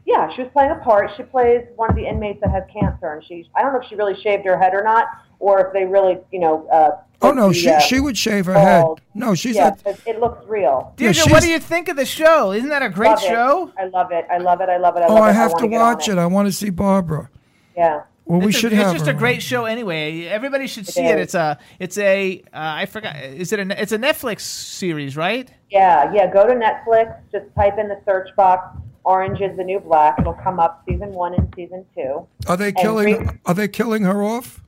[0.06, 1.12] Yeah, she was playing a part.
[1.16, 3.48] She plays one of the inmates that has cancer, and she.
[3.56, 5.06] I don't know if she really shaved her head or not,
[5.42, 6.66] or if they really, you know.
[6.68, 6.92] Uh,
[7.24, 8.84] Oh no, the, she uh, she would shave her head.
[9.14, 10.92] No, she's yeah, a, 'cause it looks real.
[10.98, 12.52] Yeah, what do you think of the show?
[12.52, 13.28] Isn't that a great Love it.
[13.28, 13.72] show?
[13.78, 14.26] I love it.
[14.32, 14.70] I love it.
[14.70, 15.02] I love it.
[15.04, 15.28] I love Oh, it.
[15.28, 16.18] I have wanna to get on watch it.
[16.18, 17.30] I want to see Barbara.
[17.78, 18.02] Yeah.
[18.26, 19.20] Well, we it's should a, have It's just her a on.
[19.20, 20.24] great show anyway.
[20.26, 21.18] Everybody should see it.
[21.20, 21.26] is.
[21.26, 21.60] It's a.
[21.80, 22.40] It's a.
[22.48, 23.16] Uh, I forgot.
[23.18, 23.80] Is it a?
[23.80, 25.48] It's a Netflix series, right?
[25.70, 26.26] Yeah, yeah.
[26.26, 27.20] Go to Netflix.
[27.32, 28.66] Just type in the search box.
[29.04, 30.16] Orange is the new black.
[30.18, 32.26] It'll come up season one and season two.
[32.48, 33.28] Are they And killing?
[33.28, 34.60] re- Are they killing her off?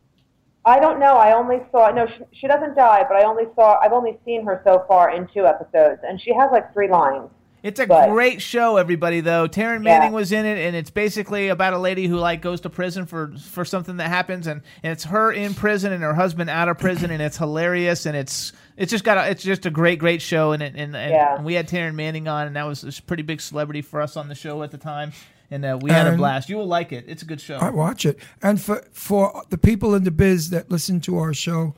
[0.66, 1.18] I don't know.
[1.18, 2.08] I only saw no.
[2.08, 3.80] She, she doesn't die, but I only saw.
[3.82, 7.30] I've only seen her so far in two episodes, and she has like three lines.
[7.64, 9.22] It's a But- great show, everybody.
[9.22, 10.00] Though Taryn Yeah.
[10.00, 13.06] Manning was in it, and it's basically about a lady who like goes to prison
[13.06, 16.68] for for something that happens, and, and it's her in prison and her husband out
[16.70, 20.00] of prison, and it's hilarious, and it's it's just got a, it's just a great
[20.00, 21.36] great show, and it, and, and, Yeah.
[21.38, 24.18] and we had Taryn Manning on, and that was a pretty big celebrity for us
[24.18, 25.14] on the show at the time,
[25.54, 26.50] and uh, we had a blast.
[26.50, 27.06] You will like it.
[27.08, 27.58] It's a good show.
[27.58, 28.18] I watch it.
[28.42, 31.76] And for for the people in the biz that listen to our show,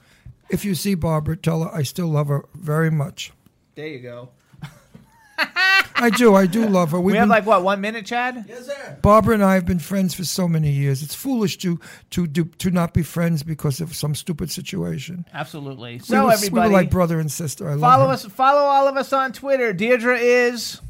[0.49, 3.31] if you see Barbara, tell her I still love her very much.
[3.75, 4.29] There you go.
[5.97, 6.35] I do.
[6.35, 6.99] I do love her.
[6.99, 8.45] We We've been- like what one minute, Chad?
[8.47, 8.97] Yes, sir.
[9.01, 11.01] Barbara and I have been friends for so many years.
[11.03, 11.79] It's foolish to
[12.11, 15.25] to do, to not be friends because of some stupid situation.
[15.33, 15.93] Absolutely.
[15.93, 17.69] we So were, everybody, we were like brother and sister.
[17.69, 18.13] I follow her.
[18.13, 18.25] us.
[18.25, 19.73] Follow all of us on Twitter.
[19.73, 20.81] Deirdre is.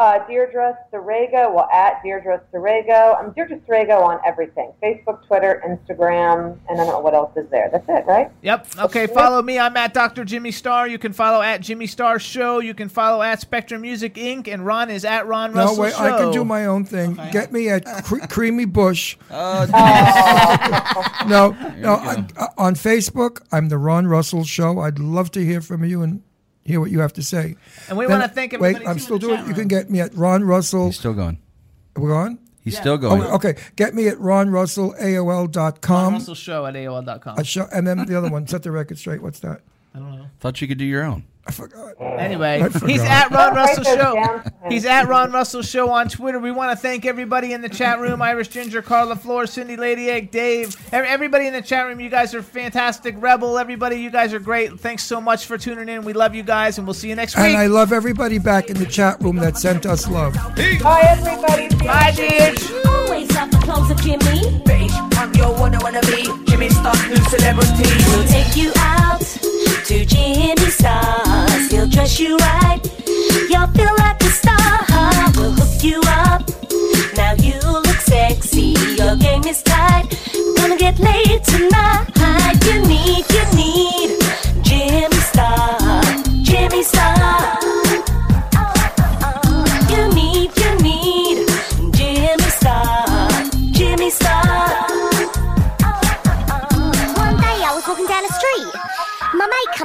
[0.00, 3.20] Uh, Deirdre Sorego, well, at Deirdre Sorego.
[3.20, 7.46] I'm Deirdre Sorego on everything Facebook, Twitter, Instagram, and I don't know what else is
[7.50, 7.68] there.
[7.70, 8.30] That's it, right?
[8.40, 8.66] Yep.
[8.78, 9.06] Okay.
[9.06, 9.58] Follow me.
[9.58, 10.24] I'm at Dr.
[10.24, 10.88] Jimmy Star.
[10.88, 12.60] You can follow at Jimmy Star Show.
[12.60, 14.48] You can follow at Spectrum Music Inc.
[14.48, 15.98] And Ron is at Ron No, Russell wait, Show.
[16.02, 17.18] I can do my own thing.
[17.30, 19.18] Get me at cre- Creamy Bush.
[19.30, 19.66] Oh,
[21.28, 21.94] no, no.
[21.96, 24.78] I, I- on Facebook, I'm the Ron Russell Show.
[24.80, 26.22] I'd love to hear from you and
[26.64, 27.56] hear what you have to say.
[27.88, 29.36] And we wanna thank everybody, Wait, I'm still doing.
[29.36, 30.86] chat You can get me at Ron Russell.
[30.86, 31.38] He's still going.
[31.96, 32.38] We're on.
[32.62, 33.22] He's still oh, going.
[33.22, 36.04] Oh, okay, get me at ronrussell.aol.com.
[36.04, 37.38] Ron Russell Show at AOL.com.
[37.38, 38.46] I show, and then the other one.
[38.46, 39.22] Set the record straight.
[39.22, 39.62] What's that?
[39.94, 40.26] I don't know.
[40.40, 41.24] Thought you could do your own.
[41.46, 41.94] I forgot.
[42.00, 44.14] Anyway, I he's at Ron Don't Russell Show.
[44.14, 44.70] down for him.
[44.70, 46.38] He's at Ron Russell Show on Twitter.
[46.38, 50.06] We want to thank everybody in the chat room: Irish Ginger, Carla Floor, Cindy Lady
[50.06, 51.98] Lake, Dave, everybody in the chat room.
[51.98, 53.14] You guys are fantastic.
[53.18, 54.78] Rebel, everybody, you guys are great.
[54.78, 56.04] Thanks so much for tuning in.
[56.04, 57.46] We love you guys, and we'll see you next week.
[57.46, 60.34] And I love everybody back in the chat room that sent us love.
[60.34, 61.68] Bye, everybody.
[61.84, 62.84] Bye, Deej.
[62.86, 64.60] Always love the clothes of Jimmy.
[64.64, 66.24] Bitch, I'm your one I wanna be.
[66.50, 67.90] Jimmy Star, new celebrity.
[68.10, 69.20] We'll take you out
[69.86, 70.70] to Jimmy
[71.30, 71.70] Stars.
[71.70, 72.80] He'll dress you right.
[73.48, 74.80] You'll feel like a star.
[75.36, 76.42] We'll hook you up.
[77.16, 78.74] Now you look sexy.
[78.98, 80.06] Your game is tight.
[80.56, 82.06] Gonna get laid tonight.
[82.64, 84.19] You need, you need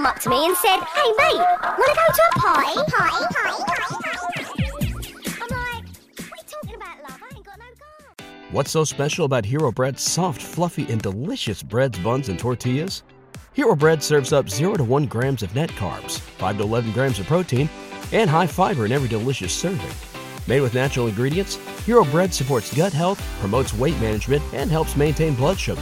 [0.06, 2.92] come up to me and said, Hey mate, wanna go to a party?
[2.92, 4.66] Party, party, party, party.
[5.42, 5.86] I'm like,
[6.30, 7.20] what are talking about, love?
[7.22, 8.28] I ain't got no gun.
[8.52, 13.04] What's so special about Hero Bread's soft, fluffy, and delicious breads, buns, and tortillas?
[13.54, 17.20] Hero Bread serves up 0 to 1 grams of net carbs, 5 to 11 grams
[17.20, 17.70] of protein,
[18.12, 19.90] and high fiber in every delicious serving.
[20.48, 21.56] Made with natural ingredients,
[21.86, 25.82] Hero Bread supports gut health, promotes weight management, and helps maintain blood sugar.